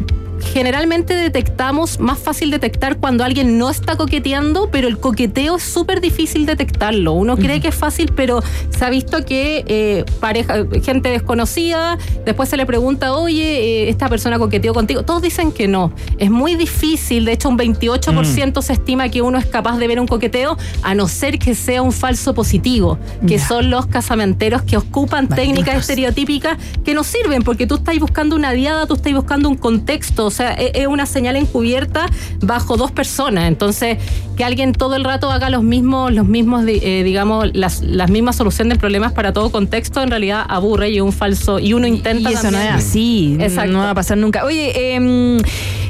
Generalmente 0.51 1.15
detectamos, 1.15 1.99
más 1.99 2.19
fácil 2.19 2.51
detectar 2.51 2.97
cuando 2.97 3.23
alguien 3.23 3.57
no 3.57 3.69
está 3.69 3.95
coqueteando, 3.95 4.69
pero 4.71 4.87
el 4.87 4.99
coqueteo 4.99 5.57
es 5.57 5.63
súper 5.63 6.01
difícil 6.01 6.45
detectarlo. 6.45 7.13
Uno 7.13 7.37
cree 7.37 7.59
que 7.59 7.69
es 7.69 7.75
fácil, 7.75 8.11
pero 8.15 8.43
se 8.69 8.85
ha 8.85 8.89
visto 8.89 9.25
que 9.25 9.63
eh, 9.67 10.05
pareja, 10.19 10.65
gente 10.83 11.09
desconocida, 11.09 11.97
después 12.25 12.49
se 12.49 12.57
le 12.57 12.65
pregunta, 12.65 13.13
oye, 13.13 13.85
eh, 13.85 13.89
esta 13.89 14.09
persona 14.09 14.37
coqueteó 14.37 14.73
contigo. 14.73 15.03
Todos 15.03 15.21
dicen 15.21 15.51
que 15.51 15.67
no. 15.67 15.91
Es 16.17 16.29
muy 16.29 16.55
difícil, 16.55 17.25
de 17.25 17.33
hecho 17.33 17.49
un 17.49 17.57
28% 17.57 18.61
se 18.61 18.73
estima 18.73 19.09
que 19.09 19.21
uno 19.21 19.37
es 19.37 19.45
capaz 19.45 19.77
de 19.77 19.87
ver 19.87 19.99
un 19.99 20.07
coqueteo, 20.07 20.57
a 20.81 20.95
no 20.95 21.07
ser 21.07 21.39
que 21.39 21.55
sea 21.55 21.81
un 21.81 21.91
falso 21.91 22.33
positivo, 22.33 22.97
que 23.27 23.39
son 23.39 23.69
los 23.69 23.87
casamenteros 23.87 24.61
que 24.61 24.77
ocupan 24.77 25.27
técnicas 25.27 25.77
estereotípicas 25.77 26.57
que 26.83 26.93
no 26.93 27.03
sirven, 27.03 27.43
porque 27.43 27.67
tú 27.67 27.75
estás 27.75 27.97
buscando 27.99 28.35
una 28.35 28.51
diada, 28.51 28.85
tú 28.85 28.95
estás 28.95 29.13
buscando 29.13 29.49
un 29.49 29.55
contexto, 29.55 30.29
sea, 30.33 30.53
e- 30.53 30.71
es 30.75 30.87
una 30.87 31.05
señal 31.05 31.35
encubierta 31.37 32.07
bajo 32.41 32.75
dos 32.77 32.91
personas. 32.91 33.45
Entonces, 33.45 33.97
que 34.35 34.43
alguien 34.43 34.73
todo 34.73 34.95
el 34.95 35.03
rato 35.03 35.31
haga 35.31 35.49
los 35.49 35.63
mismos, 35.63 36.11
los 36.11 36.25
mismos, 36.27 36.63
eh, 36.67 37.03
digamos, 37.03 37.49
las, 37.53 37.81
las 37.81 38.09
mismas 38.09 38.35
soluciones 38.35 38.77
de 38.77 38.79
problemas 38.79 39.13
para 39.13 39.31
todo 39.31 39.51
contexto, 39.51 40.01
en 40.01 40.09
realidad 40.09 40.43
aburre 40.49 40.89
y 40.89 40.99
un 40.99 41.11
falso, 41.13 41.59
y 41.59 41.73
uno 41.73 41.87
intenta 41.87 42.31
Y 42.31 42.33
eso 42.33 42.43
no 42.51 42.57
es 42.57 42.63
también- 42.65 42.73
así, 42.75 43.37
Exacto. 43.39 43.71
no 43.71 43.79
va 43.79 43.91
a 43.91 43.95
pasar 43.95 44.17
nunca. 44.17 44.43
Oye, 44.43 44.95
em, 44.95 45.37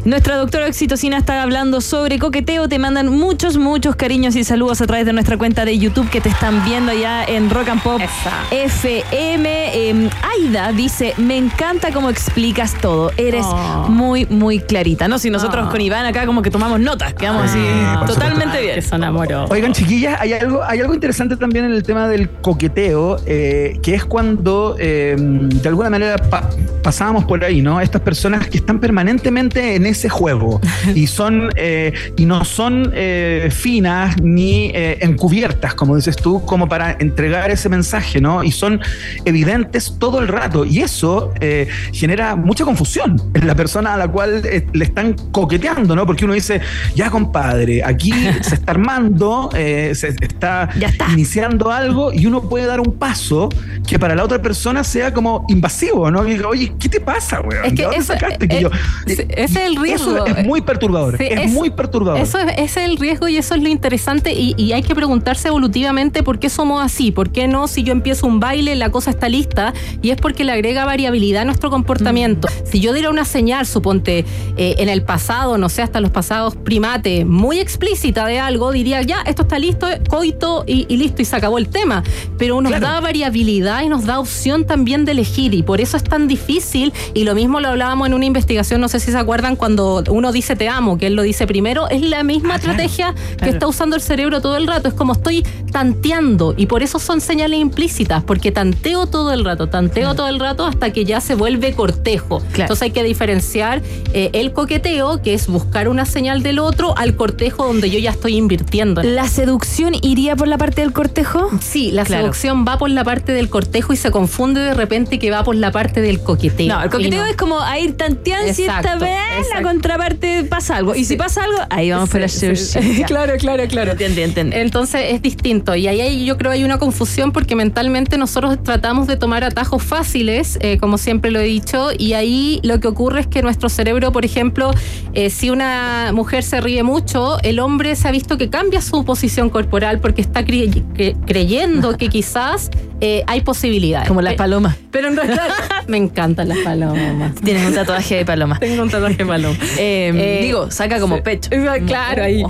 nuestra 0.05 0.35
doctora 0.35 0.67
Oxitocina 0.67 1.17
está 1.17 1.41
hablando 1.41 1.79
sobre 1.79 2.19
coqueteo. 2.19 2.67
Te 2.67 2.77
mandan 2.79 3.07
muchos, 3.07 3.57
muchos 3.57 3.95
cariños 3.95 4.35
y 4.35 4.43
saludos 4.43 4.81
a 4.81 4.87
través 4.87 5.05
de 5.05 5.13
nuestra 5.13 5.37
cuenta 5.37 5.63
de 5.63 5.77
YouTube 5.79 6.09
que 6.09 6.19
te 6.19 6.27
están 6.29 6.63
viendo 6.65 6.91
allá 6.91 7.23
en 7.23 7.49
Rock 7.49 7.69
and 7.69 7.81
Pop 7.81 8.01
Esa. 8.01 8.43
FM. 8.51 9.89
Em, 9.89 10.09
Aida 10.37 10.71
dice: 10.73 11.13
Me 11.17 11.37
encanta 11.37 11.91
cómo 11.91 12.09
explicas 12.09 12.75
todo. 12.81 13.11
Eres 13.17 13.45
Oh. 13.47 13.85
muy, 13.89 14.25
muy 14.33 14.59
clarita. 14.59 15.07
No, 15.07 15.17
si 15.19 15.29
nosotros 15.29 15.67
Oh. 15.67 15.71
con 15.71 15.81
Iván 15.81 16.05
acá 16.05 16.25
como 16.25 16.41
que 16.41 16.49
tomamos 16.51 16.79
notas, 16.79 17.13
quedamos 17.13 17.43
así 17.43 17.59
Ah, 17.59 17.97
por 17.99 18.09
totalmente 18.13 18.59
bien. 18.61 18.75
que 18.75 18.81
son 18.81 19.03
amorosos. 19.03 19.49
Oigan, 19.51 19.73
chiquillas, 19.73 20.19
hay 20.19 20.33
algo, 20.33 20.61
hay 20.63 20.79
algo 20.81 20.93
interesante 20.93 21.37
también 21.37 21.65
en 21.65 21.71
el 21.71 21.83
tema 21.83 22.07
del 22.07 22.29
coqueteo, 22.29 23.17
eh, 23.25 23.79
que 23.81 23.95
es 23.95 24.05
cuando 24.05 24.75
eh, 24.79 25.15
de 25.17 25.69
alguna 25.69 25.89
manera 25.89 26.17
pa- 26.17 26.49
pasábamos 26.81 27.25
por 27.25 27.43
ahí, 27.43 27.61
¿no? 27.61 27.79
Estas 27.81 28.01
personas 28.01 28.47
que 28.47 28.57
están 28.57 28.79
permanentemente 28.79 29.75
en 29.75 29.85
ese 29.85 30.09
juego 30.09 30.59
y 30.95 31.07
son 31.07 31.49
eh, 31.55 31.93
y 32.17 32.25
no 32.25 32.43
son 32.45 32.91
eh, 32.93 33.49
finas 33.51 34.21
ni 34.21 34.71
eh, 34.73 34.97
encubiertas, 35.01 35.75
como 35.75 35.95
dices 35.95 36.15
tú, 36.15 36.43
como 36.45 36.67
para 36.67 36.91
entregar 36.99 37.51
ese 37.51 37.69
mensaje, 37.69 38.19
¿no? 38.21 38.43
Y 38.43 38.51
son 38.51 38.79
evidentes 39.25 39.95
todo 39.99 40.19
el 40.19 40.27
rato 40.27 40.65
y 40.65 40.79
eso 40.79 41.33
eh, 41.39 41.67
genera 41.91 42.35
mucha 42.35 42.65
confusión 42.65 43.21
en 43.33 43.47
la 43.47 43.55
persona 43.55 43.93
a 43.93 43.97
la 43.97 44.07
cual 44.13 44.41
eh, 44.45 44.65
le 44.71 44.85
están 44.85 45.13
coqueteando, 45.31 45.93
¿no? 45.95 46.05
Porque 46.05 46.23
uno 46.23 46.33
dice, 46.33 46.61
ya 46.95 47.09
compadre, 47.09 47.83
aquí 47.83 48.13
se 48.41 48.55
está 48.55 48.71
armando, 48.71 49.49
eh, 49.53 49.91
se 49.95 50.15
está, 50.21 50.69
iniciando 51.11 51.71
algo 51.71 52.13
y 52.13 52.25
uno 52.25 52.43
puede 52.43 52.65
dar 52.65 52.79
un 52.79 52.93
paso 52.93 53.49
que 53.85 53.99
para 53.99 54.15
la 54.15 54.23
otra 54.23 54.41
persona 54.41 54.83
sea 54.85 55.13
como 55.13 55.45
invasivo, 55.49 56.09
¿no? 56.09 56.25
Y 56.25 56.31
diga, 56.35 56.47
oye, 56.47 56.73
¿qué 56.79 56.87
te 56.87 57.01
pasa, 57.01 57.41
weón? 57.41 57.65
Es 57.65 57.73
que 57.73 57.77
¿De 57.77 57.83
dónde 57.83 57.97
eso- 57.97 58.13
sacaste 58.13 58.47
que 58.47 58.61
yo? 58.61 58.69
sí, 59.05 59.13
ese 59.13 59.43
es 59.43 59.55
el 59.55 59.75
riesgo. 59.75 60.15
Eso 60.15 60.25
es 60.25 60.45
muy 60.45 60.61
perturbador. 60.61 61.17
Sí, 61.17 61.25
es 61.29 61.51
muy 61.51 61.69
perturbador. 61.71 62.21
Eso 62.21 62.39
es, 62.39 62.53
ese 62.57 62.83
es 62.83 62.89
el 62.89 62.97
riesgo 62.97 63.27
y 63.27 63.37
eso 63.37 63.55
es 63.55 63.61
lo 63.61 63.67
interesante 63.67 64.31
y, 64.33 64.53
y 64.57 64.71
hay 64.71 64.83
que 64.83 64.95
preguntarse 64.95 65.49
evolutivamente 65.49 66.23
por 66.23 66.39
qué 66.39 66.49
somos 66.49 66.81
así, 66.83 67.11
por 67.11 67.31
qué 67.31 67.47
no 67.47 67.67
si 67.67 67.83
yo 67.83 67.91
empiezo 67.91 68.27
un 68.27 68.39
baile 68.39 68.75
la 68.75 68.89
cosa 68.91 69.09
está 69.09 69.29
lista 69.29 69.73
y 70.01 70.11
es 70.11 70.17
porque 70.17 70.43
le 70.43 70.51
agrega 70.51 70.85
variabilidad 70.85 71.41
a 71.41 71.45
nuestro 71.45 71.69
comportamiento. 71.69 72.47
Mm. 72.47 72.67
Si 72.71 72.79
yo 72.79 72.93
diera 72.93 73.09
una 73.09 73.25
señal, 73.25 73.65
suponte, 73.65 74.02
eh, 74.07 74.25
en 74.57 74.89
el 74.89 75.03
pasado, 75.03 75.57
no 75.57 75.69
sé, 75.69 75.81
hasta 75.81 75.99
los 76.01 76.11
pasados 76.11 76.55
primates, 76.55 77.25
muy 77.25 77.59
explícita 77.59 78.25
de 78.25 78.39
algo, 78.39 78.71
diría 78.71 79.01
ya, 79.01 79.21
esto 79.25 79.43
está 79.43 79.59
listo, 79.59 79.87
coito 80.09 80.63
y, 80.67 80.85
y 80.89 80.97
listo 80.97 81.21
y 81.21 81.25
se 81.25 81.35
acabó 81.35 81.57
el 81.57 81.69
tema. 81.69 82.03
Pero 82.37 82.61
nos 82.61 82.71
Claro. 82.73 82.87
da 82.87 82.99
variabilidad 83.01 83.81
y 83.83 83.89
nos 83.89 84.05
da 84.05 84.19
opción 84.19 84.65
también 84.65 85.05
de 85.05 85.11
elegir 85.13 85.53
y 85.53 85.63
por 85.63 85.79
eso 85.81 85.95
es 85.97 86.03
tan 86.03 86.27
difícil 86.27 86.91
y 87.13 87.23
lo 87.23 87.35
mismo 87.35 87.59
lo 87.59 87.67
hablábamos 87.69 88.07
en 88.07 88.13
una 88.15 88.25
investigación, 88.25 88.81
no 88.81 88.87
sé 88.87 88.99
si 88.99 89.11
se 89.11 89.17
acuerdan 89.17 89.55
cuando 89.55 90.03
uno 90.09 90.31
dice 90.31 90.55
te 90.55 90.67
amo, 90.69 90.97
que 90.97 91.07
él 91.07 91.15
lo 91.15 91.21
dice 91.21 91.45
primero, 91.47 91.87
es 91.89 92.01
la 92.01 92.23
misma 92.23 92.55
Ah, 92.55 92.59
claro, 92.59 92.79
estrategia 92.81 93.15
que 93.41 93.49
está 93.49 93.67
usando 93.67 93.95
el 93.95 94.01
cerebro 94.01 94.41
todo 94.41 94.57
el 94.57 94.67
rato, 94.67 94.87
es 94.87 94.93
como 94.93 95.13
estoy 95.13 95.43
tanteando 95.71 96.53
y 96.55 96.65
por 96.67 96.81
eso 96.83 96.99
son 96.99 97.19
señales 97.21 97.59
implícitas, 97.59 98.23
porque 98.23 98.51
tanteo 98.51 99.05
todo 99.07 99.33
el 99.33 99.43
rato, 99.43 99.67
tanteo 99.69 100.15
todo 100.15 100.27
el 100.27 100.39
rato 100.39 100.65
hasta 100.65 100.93
que 100.93 101.03
ya 101.03 101.19
se 101.19 101.35
vuelve 101.35 101.73
cortejo. 101.73 102.41
Entonces 102.55 102.81
hay 102.83 102.91
que 102.91 103.03
diferenciar 103.03 103.81
eh, 104.13 104.29
el 104.33 104.53
coqueteo, 104.53 105.21
que 105.21 105.33
es 105.33 105.47
buscar 105.47 105.87
una 105.89 106.05
señal 106.05 106.43
del 106.43 106.59
otro, 106.59 106.97
al 106.97 107.15
cortejo 107.15 107.65
donde 107.65 107.89
yo 107.89 107.99
ya 107.99 108.11
estoy 108.11 108.35
invirtiendo. 108.37 109.01
¿La 109.03 109.27
seducción 109.27 109.93
iría 110.01 110.35
por 110.35 110.47
la 110.47 110.57
parte 110.57 110.81
del 110.81 110.93
cortejo? 110.93 111.49
Sí, 111.61 111.91
la 111.91 112.03
Claro. 112.03 112.23
seducción 112.23 112.65
va 112.67 112.77
por 112.77 112.89
la 112.89 113.03
parte 113.03 113.31
del 113.31 113.49
cortejo 113.49 113.93
y 113.93 113.97
se 113.97 114.11
confunde 114.11 114.61
de 114.61 114.73
repente 114.73 115.17
que 115.19 115.31
va 115.31 115.43
por 115.43 115.55
la 115.55 115.71
parte 115.71 116.01
del 116.01 116.21
coqueteo. 116.21 116.67
No, 116.77 116.83
el 116.83 116.89
coqueteo 116.89 117.23
no. 117.23 117.29
es 117.29 117.35
como 117.35 117.59
a 117.61 117.79
ir 117.79 117.97
tanteando 117.97 118.53
si 118.53 118.63
esta 118.63 118.79
Exacto, 118.79 119.05
vez 119.05 119.47
la 119.53 119.61
contraparte 119.61 120.43
pasa 120.45 120.77
algo. 120.77 120.95
Y 120.95 120.99
si 121.05 121.13
Sí. 121.13 121.15
pasa 121.15 121.43
algo, 121.43 121.57
ahí 121.69 121.91
vamos 121.91 122.09
por 122.09 122.21
la 122.21 122.27
Sí, 122.27 122.55
sí, 122.55 122.79
sí. 122.81 123.03
Claro, 123.07 123.33
claro, 123.37 123.63
claro. 123.67 123.91
Entiendo, 123.91 124.21
entiendo. 124.21 124.55
Entonces 124.55 125.01
es 125.09 125.21
distinto 125.21 125.75
y 125.75 125.87
ahí 125.87 126.01
hay- 126.01 126.25
yo 126.25 126.37
creo 126.37 126.51
hay 126.51 126.63
una 126.63 126.77
confusión 126.79 127.31
porque 127.31 127.55
mentalmente 127.55 128.17
nosotros 128.17 128.57
tratamos 128.63 129.07
de 129.07 129.17
tomar 129.17 129.43
atajos 129.43 129.83
fáciles, 129.83 130.57
eh, 130.61 130.77
como 130.79 130.97
siempre 130.97 131.31
lo 131.31 131.39
he 131.39 131.43
dicho, 131.45 131.89
y 131.97 132.13
ahí 132.13 132.59
lo 132.63 132.79
que 132.79 132.87
ocurre 132.87 133.21
es 133.21 133.27
que 133.27 133.41
nuestro 133.41 133.69
cerebro, 133.69 133.82
por 134.11 134.25
ejemplo, 134.25 134.71
eh, 135.13 135.29
si 135.29 135.49
una 135.49 136.11
mujer 136.13 136.43
se 136.43 136.61
ríe 136.61 136.83
mucho, 136.83 137.37
el 137.43 137.59
hombre 137.59 137.95
se 137.95 138.07
ha 138.07 138.11
visto 138.11 138.37
que 138.37 138.49
cambia 138.49 138.81
su 138.81 139.03
posición 139.05 139.49
corporal 139.49 139.99
porque 139.99 140.21
está 140.21 140.41
cre- 140.41 140.83
cre- 140.93 141.15
creyendo 141.25 141.97
que 141.97 142.07
quizás 142.09 142.69
eh, 143.01 143.23
hay 143.27 143.41
posibilidades. 143.41 144.07
Como 144.07 144.21
las 144.21 144.33
Eh, 144.33 144.37
palomas. 144.37 144.77
Pero 144.91 145.09
en 145.09 145.15
realidad 145.17 145.47
me 145.87 145.97
encantan 145.97 146.47
las 146.47 146.59
palomas. 146.59 147.35
Tienen 147.43 147.65
un 147.67 147.73
tatuaje 147.73 148.15
de 148.15 148.25
paloma. 148.25 148.59
Tengo 148.59 148.83
un 148.83 148.89
tatuaje 148.89 149.15
de 149.17 149.25
paloma. 149.25 149.55
Eh, 149.77 150.39
digo, 150.43 150.71
saca 150.71 150.99
como 150.99 151.17
sí. 151.17 151.21
pecho. 151.23 151.49
Claro, 151.85 152.23
ahí. 152.23 152.43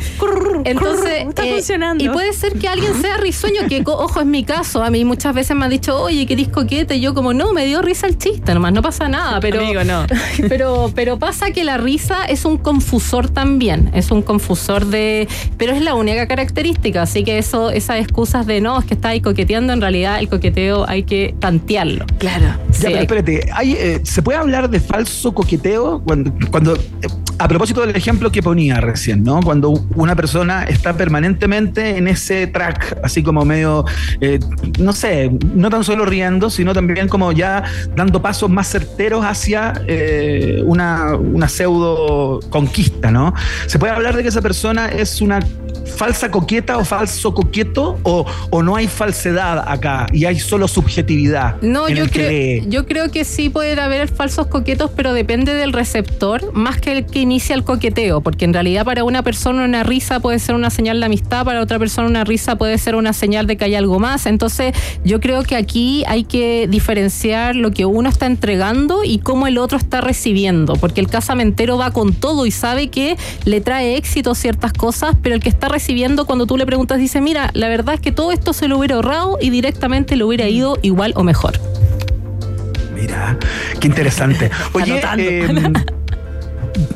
Entonces, 0.66 1.26
Está 1.30 1.44
funcionando. 1.46 2.04
Y 2.04 2.10
puede 2.10 2.34
ser 2.34 2.54
que 2.60 2.68
alguien 2.68 2.94
sea 3.02 3.18
risueño, 3.18 3.68
que 3.68 3.82
ojo, 3.86 4.20
es 4.20 4.26
mi 4.26 4.44
caso. 4.44 4.84
A 4.84 4.90
mí 4.90 5.04
muchas 5.06 5.34
veces 5.34 5.56
me 5.56 5.66
han 5.66 5.72
dicho, 5.72 6.00
oye, 6.02 6.26
qué 6.26 6.36
coquete. 6.52 6.96
Y 6.96 7.02
yo, 7.02 7.14
como, 7.14 7.34
no, 7.34 7.54
me 7.54 7.66
dio 7.66 7.82
risa 7.82 8.08
el 8.08 8.18
chiste, 8.18 8.54
nomás, 8.54 8.74
no 8.74 8.82
pasa 8.82 9.08
nada. 9.10 9.40
Pero, 9.40 9.60
Amigo, 9.62 9.84
no. 9.84 10.06
pero, 10.50 10.92
pero 10.94 11.18
pasa 11.24 11.52
que 11.52 11.64
la 11.64 11.78
risa 11.78 12.26
es 12.26 12.44
un 12.44 12.58
confusor 12.58 13.30
también. 13.30 13.90
Es 13.94 14.12
un 14.12 14.24
confusor 14.24 14.88
de. 14.88 15.30
Pero 15.58 15.72
es 15.72 15.82
la 15.82 15.96
única 15.96 16.28
característica. 16.28 17.04
Así 17.04 17.24
que 17.24 17.38
eso, 17.38 17.70
esas 17.70 18.02
excusas 18.02 18.46
de 18.46 18.60
no, 18.60 18.78
es 18.78 18.84
que 18.84 18.94
está 18.94 19.08
ahí 19.10 19.22
coqueteando, 19.22 19.72
en 19.72 19.80
realidad 19.80 20.20
el 20.20 20.28
coqueteo 20.28 20.84
hay 20.86 21.04
que 21.04 21.34
tantearlo. 21.40 22.06
Claro. 22.20 22.48
Ya, 22.72 22.74
Sí, 22.74 22.88
pero 22.88 23.00
espérate, 23.00 23.50
hay, 23.54 23.72
eh, 23.72 24.02
¿se 24.04 24.22
puede 24.22 24.38
hablar 24.38 24.70
de 24.70 24.82
falso 24.82 25.34
coqueteo? 25.34 26.02
Cuando, 26.02 26.34
cuando 26.52 26.76
eh, 26.76 27.08
a 27.38 27.48
propósito 27.48 27.82
del 27.82 27.96
ejemplo 27.96 28.32
que 28.32 28.42
ponía 28.42 28.80
recién, 28.80 29.24
¿no? 29.24 29.42
Cuando 29.42 29.72
una 29.96 30.16
persona 30.16 30.64
está 30.64 30.96
permanentemente 30.96 31.98
en 31.98 32.08
ese 32.08 32.48
track, 32.48 33.00
así 33.04 33.24
como 33.24 33.44
medio, 33.46 33.86
eh, 34.22 34.40
no 34.80 34.94
sé, 34.94 35.32
no 35.54 35.70
tan 35.70 35.84
solo 35.84 36.06
riendo, 36.06 36.50
sino 36.50 36.74
también 36.74 37.08
como 37.08 37.32
ya 37.32 37.64
dando 37.96 38.22
pasos 38.22 38.50
más 38.50 38.70
certeros 38.70 39.26
hacia 39.26 39.74
eh, 39.88 40.62
una, 40.66 41.16
una 41.16 41.48
pseudo 41.48 42.40
conquista, 42.50 43.12
¿no? 43.12 43.34
¿Se 43.68 43.80
puede 43.80 43.94
hablar 43.94 44.16
de 44.16 44.24
que 44.24 44.30
esa 44.30 44.42
persona 44.42 44.88
es 44.88 45.22
una 45.22 45.40
falsa 45.86 46.32
coqueta 46.32 46.78
o 46.78 46.86
falso 46.86 47.34
coqueto 47.34 48.00
o, 48.04 48.26
o 48.50 48.64
no 48.64 48.76
hay 48.76 48.88
falsedad 48.88 49.64
acá 49.68 50.08
y 50.12 50.26
hay 50.26 50.40
solo 50.40 50.68
subjetividad? 50.68 51.62
No, 51.62 51.90
yo 51.90 52.08
creo, 52.10 52.64
yo 52.68 52.86
creo 52.86 53.12
que 53.12 53.26
sí 53.26 53.50
puede 53.50 53.80
haber 53.80 54.08
falsos 54.08 54.48
coquetos, 54.48 54.92
pero 54.96 55.14
depende 55.14 55.54
del 55.54 55.74
receptor, 55.74 56.54
más 56.54 56.80
que 56.80 56.98
el 56.98 57.06
que 57.06 57.20
inicia 57.20 57.56
el 57.56 57.64
coqueteo, 57.64 58.22
porque 58.22 58.46
en 58.46 58.54
realidad 58.54 58.86
para 58.86 59.04
una 59.04 59.24
persona 59.24 59.66
una 59.66 59.84
risa 59.84 60.20
puede 60.20 60.40
ser 60.40 60.56
una 60.56 60.70
señal 60.70 61.00
de 61.00 61.06
amistad, 61.06 61.46
para 61.46 61.62
otra 61.62 61.80
persona 61.80 62.08
una 62.08 62.24
risa 62.24 62.58
puede 62.58 62.78
ser 62.78 62.96
una 62.96 63.14
señal 63.14 63.48
de 63.48 63.58
que 63.58 63.66
hay 63.66 63.76
algo 63.76 64.00
más. 64.00 64.26
Entonces, 64.26 64.74
yo 65.04 65.20
creo 65.20 65.44
que 65.44 65.56
aquí 65.56 66.04
hay 66.08 66.24
que 66.24 66.68
diferenciar 66.70 67.56
lo 67.56 67.72
que 67.72 67.86
uno 67.86 68.10
está 68.10 68.26
entregando 68.26 69.04
y 69.04 69.20
cómo 69.20 69.48
el 69.48 69.58
otro 69.58 69.78
está 69.78 70.02
recibiendo, 70.02 70.76
porque 70.76 71.02
el 71.02 71.08
casamentero 71.08 71.78
va 71.78 71.92
con 71.92 72.14
todo 72.14 72.46
y 72.46 72.52
sabe 72.52 72.88
que 72.90 73.18
le 73.46 73.62
trae 73.62 73.96
éxito 73.98 74.36
ciertas 74.36 74.74
cosas, 74.74 75.16
pero 75.22 75.36
el 75.36 75.42
que 75.42 75.50
está 75.50 75.68
recibiendo 75.74 76.26
cuando 76.26 76.46
tú 76.46 76.56
le 76.58 76.66
preguntas 76.66 77.00
dice, 77.00 77.20
mira, 77.20 77.50
la 77.54 77.68
verdad 77.68 77.96
es 77.96 78.00
que 78.02 78.12
todo 78.12 78.32
esto 78.32 78.54
se 78.54 78.68
lo 78.68 78.78
hubiera 78.78 78.96
ahorrado 78.96 79.38
y 79.42 79.50
directamente 79.50 80.16
le 80.16 80.24
hubiera 80.24 80.48
ido 80.48 80.78
igual 80.84 81.14
o 81.16 81.24
mejor. 81.24 81.54
Mira, 82.96 83.38
qué 83.80 83.88
interesante. 83.88 84.50
Oye, 84.74 85.02
eh, 85.18 85.48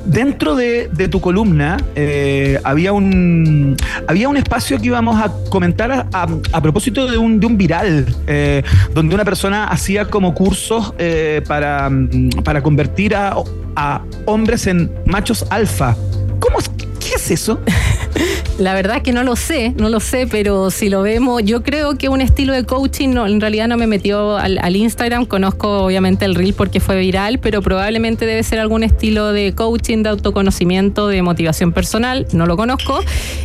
dentro 0.05 0.55
de, 0.55 0.89
de 0.93 1.07
tu 1.09 1.19
columna 1.19 1.77
eh, 1.95 2.59
había 2.63 2.93
un 2.93 3.75
había 4.07 4.29
un 4.29 4.37
espacio 4.37 4.77
que 4.79 4.85
íbamos 4.87 5.19
a 5.21 5.31
comentar 5.49 5.91
a, 5.91 6.07
a- 6.13 6.27
a 6.53 6.61
propósito 6.61 7.07
de 7.07 7.17
un, 7.17 7.39
de 7.39 7.45
un 7.45 7.57
viral, 7.57 8.05
eh, 8.27 8.63
donde 8.93 9.13
una 9.15 9.25
persona 9.25 9.65
hacía 9.65 10.05
como 10.05 10.33
cursos 10.33 10.93
eh, 10.97 11.41
para, 11.47 11.89
mm, 11.89 12.29
para 12.43 12.61
convertir 12.61 13.15
a, 13.15 13.35
a 13.75 14.01
hombres 14.25 14.65
en 14.67 14.89
machos 15.05 15.45
alfa. 15.49 15.95
¿Cómo 16.39 16.59
es? 16.59 16.69
¿Qué 17.07 17.15
es 17.15 17.31
eso? 17.31 17.59
La 18.59 18.73
verdad 18.73 19.03
que 19.03 19.13
no 19.13 19.23
lo 19.23 19.35
sé, 19.35 19.73
no 19.77 19.87
lo 19.89 19.99
sé, 19.99 20.25
pero 20.25 20.71
si 20.71 20.89
lo 20.89 21.03
vemos, 21.03 21.43
yo 21.43 21.61
creo 21.61 21.95
que 21.95 22.09
un 22.09 22.21
estilo 22.21 22.53
de 22.53 22.63
coaching, 22.63 23.09
no, 23.09 23.27
en 23.27 23.39
realidad 23.39 23.67
no 23.67 23.77
me 23.77 23.85
metió 23.85 24.35
al, 24.35 24.57
al 24.57 24.75
Instagram, 24.75 25.27
conozco 25.27 25.83
obviamente 25.83 26.25
el 26.25 26.33
reel 26.33 26.55
porque 26.55 26.79
fue 26.79 26.97
viral, 26.97 27.37
pero 27.37 27.61
probablemente 27.61 28.25
debe 28.25 28.41
ser 28.41 28.59
algún 28.59 28.83
estilo 28.83 29.31
de 29.31 29.53
coaching, 29.53 30.01
de 30.01 30.09
autoconocimiento, 30.09 31.07
de 31.07 31.21
motivación 31.21 31.71
personal, 31.71 32.25
no 32.33 32.47
lo 32.47 32.57
conozco, 32.57 32.99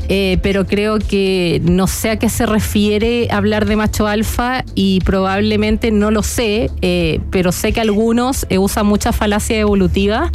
eh, 0.09 0.39
pero 0.43 0.67
creo 0.67 0.99
que 0.99 1.61
no 1.63 1.89
sé 1.89 2.09
a 2.09 2.19
qué 2.19 2.31
se 2.31 2.47
refiere 2.47 3.29
hablar 3.31 3.67
de 3.67 3.77
macho 3.77 4.07
alfa 4.07 4.65
y 4.75 5.01
probablemente 5.01 5.91
no 5.91 6.11
lo 6.11 6.23
sé, 6.23 6.71
eh, 6.81 7.21
pero 7.31 7.53
sé 7.53 7.75
que 7.75 7.83
algunos 7.83 8.47
eh, 8.49 8.57
usan 8.57 8.87
mucha 8.87 9.13
falacia 9.13 9.59
evolutiva 9.59 10.31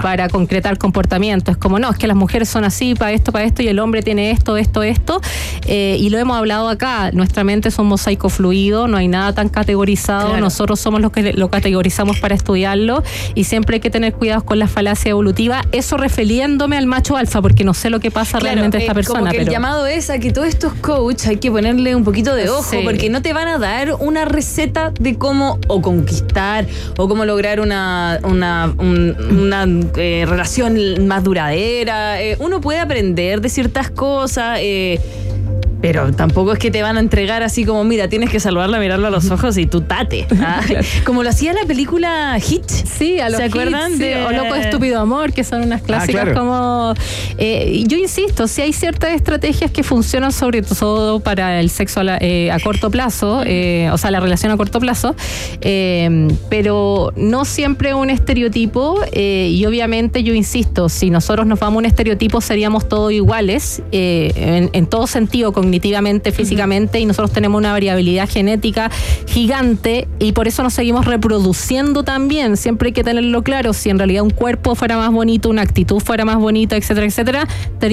para 0.00 0.28
concretar 0.28 0.78
comportamiento. 0.78 1.50
Es 1.50 1.56
como, 1.56 1.80
no, 1.80 1.90
es 1.90 1.98
que 1.98 2.06
las 2.06 2.13
mujeres 2.16 2.48
son 2.48 2.64
así, 2.64 2.94
para 2.94 3.12
esto, 3.12 3.32
para 3.32 3.44
esto, 3.44 3.62
y 3.62 3.68
el 3.68 3.78
hombre 3.78 4.02
tiene 4.02 4.30
esto, 4.30 4.56
esto, 4.56 4.82
esto. 4.82 5.20
Eh, 5.66 5.96
y 6.00 6.10
lo 6.10 6.18
hemos 6.18 6.36
hablado 6.36 6.68
acá. 6.68 7.10
Nuestra 7.12 7.44
mente 7.44 7.68
es 7.68 7.78
un 7.78 7.86
mosaico 7.86 8.28
fluido, 8.28 8.86
no 8.88 8.96
hay 8.96 9.08
nada 9.08 9.32
tan 9.34 9.48
categorizado. 9.48 10.28
Claro. 10.28 10.40
Nosotros 10.42 10.80
somos 10.80 11.00
los 11.00 11.12
que 11.12 11.32
lo 11.32 11.48
categorizamos 11.50 12.18
para 12.20 12.34
estudiarlo. 12.34 13.02
Y 13.34 13.44
siempre 13.44 13.76
hay 13.76 13.80
que 13.80 13.90
tener 13.90 14.12
cuidados 14.14 14.44
con 14.44 14.58
la 14.58 14.68
falacia 14.68 15.10
evolutiva. 15.10 15.62
Eso 15.72 15.96
refiriéndome 15.96 16.76
al 16.76 16.86
macho 16.86 17.16
alfa, 17.16 17.40
porque 17.42 17.64
no 17.64 17.74
sé 17.74 17.90
lo 17.90 18.00
que 18.00 18.10
pasa 18.10 18.38
Claro, 18.38 18.54
realmente 18.54 18.78
a 18.78 18.80
esta 18.80 18.92
eh, 18.92 18.94
persona. 18.94 19.18
Como 19.20 19.30
que 19.30 19.38
pero 19.38 19.48
el 19.48 19.52
llamado 19.52 19.86
es 19.86 20.10
a 20.10 20.18
que 20.18 20.32
todos 20.32 20.46
estos 20.48 20.74
coach 20.74 21.26
hay 21.26 21.36
que 21.38 21.50
ponerle 21.50 21.94
un 21.96 22.04
poquito 22.04 22.34
de 22.34 22.48
ojo, 22.48 22.70
Sí. 22.70 22.78
porque 22.84 23.08
no 23.10 23.22
te 23.22 23.32
van 23.32 23.48
a 23.48 23.58
dar 23.58 23.94
una 23.98 24.24
receta 24.24 24.92
de 24.98 25.16
cómo 25.16 25.58
o 25.68 25.80
conquistar 25.82 26.66
o 26.98 27.08
cómo 27.08 27.24
lograr 27.24 27.60
una, 27.60 28.18
una, 28.24 28.72
un- 28.78 29.16
una, 29.30 29.66
eh, 29.96 30.24
relación 30.28 31.06
más 31.06 31.24
duradera. 31.24 32.03
Eh, 32.20 32.36
uno 32.38 32.60
puede 32.60 32.78
aprender 32.78 33.40
de 33.40 33.48
ciertas 33.48 33.90
cosas. 33.90 34.58
eh, 34.60 34.98
Pero 35.84 36.12
tampoco 36.12 36.54
es 36.54 36.58
que 36.58 36.70
te 36.70 36.80
van 36.82 36.96
a 36.96 37.00
entregar 37.00 37.42
así 37.42 37.66
como, 37.66 37.84
mira, 37.84 38.08
tienes 38.08 38.30
que 38.30 38.40
saludarla, 38.40 38.78
mirarlo 38.78 39.08
a 39.08 39.10
los 39.10 39.30
ojos 39.30 39.58
y 39.58 39.66
tú 39.66 39.82
tate. 39.82 40.26
Ah, 40.40 40.60
Como 41.04 41.22
lo 41.22 41.28
hacía 41.28 41.52
la 41.52 41.64
película 41.66 42.38
Hit. 42.40 42.66
Sí, 42.68 43.20
a 43.20 43.28
los 43.28 43.38
¿Se 43.38 43.44
acuerdan 43.44 43.90
hits, 43.92 43.98
sí, 43.98 44.04
de- 44.04 44.24
o 44.24 44.30
Loco 44.30 44.54
de 44.54 44.60
Estúpido 44.62 44.98
Amor, 45.00 45.32
que 45.34 45.44
son 45.44 45.62
unas 45.62 45.82
clásicas 45.82 46.22
claro. 46.24 46.38
como... 46.38 46.94
eh, 47.38 47.82
yo 47.86 47.98
insisto, 47.98 48.46
si 48.48 48.62
hay 48.62 48.72
ciertas 48.72 49.12
estrategias 49.12 49.70
que 49.70 49.82
funcionan 49.82 50.32
sobre 50.32 50.62
todo 50.62 51.20
para 51.20 51.60
el 51.60 51.68
sexo 51.70 52.00
a, 52.00 52.04
la- 52.04 52.18
eh, 52.20 52.50
a 52.50 52.58
corto 52.60 52.90
plazo, 52.90 53.42
eh, 53.44 53.88
o 53.92 53.98
sea, 53.98 54.10
la 54.10 54.20
relación 54.20 54.52
a 54.52 54.56
corto 54.56 54.80
plazo, 54.80 55.14
pero 56.48 57.12
no 57.16 57.44
siempre 57.44 57.92
un 57.94 58.08
estereotipo 58.10 59.00
y 59.14 59.64
obviamente 59.66 60.22
yo 60.22 60.34
insisto, 60.34 60.88
si 60.88 61.10
nosotros 61.10 61.46
nos 61.46 61.58
vamos 61.60 61.76
a 61.76 61.78
un 61.80 61.84
estereotipo 61.86 62.40
seríamos 62.40 62.88
todos 62.88 63.12
iguales 63.12 63.82
en, 63.92 64.70
en 64.72 64.86
todo 64.86 65.06
sentido, 65.06 65.52
cognitivamente, 65.74 66.30
físicamente, 66.30 67.00
y 67.00 67.06
nosotros 67.06 67.32
tenemos 67.32 67.58
una 67.58 67.72
variabilidad 67.72 68.28
genética 68.28 68.92
gigante 69.26 70.06
y 70.20 70.30
por 70.30 70.46
eso 70.46 70.62
nos 70.62 70.72
seguimos 70.72 71.04
reproduciendo 71.04 72.04
también. 72.04 72.56
Siempre 72.56 72.88
hay 72.88 72.92
que 72.92 73.02
tenerlo 73.02 73.42
claro, 73.42 73.72
si 73.72 73.90
en 73.90 73.98
realidad 73.98 74.22
un 74.22 74.30
cuerpo 74.30 74.76
fuera 74.76 74.96
más 74.96 75.10
bonito, 75.10 75.50
una 75.50 75.62
actitud 75.62 76.00
fuera 76.00 76.24
más 76.24 76.36
bonita, 76.36 76.76
etcétera, 76.76 77.06
etcétera, 77.06 77.48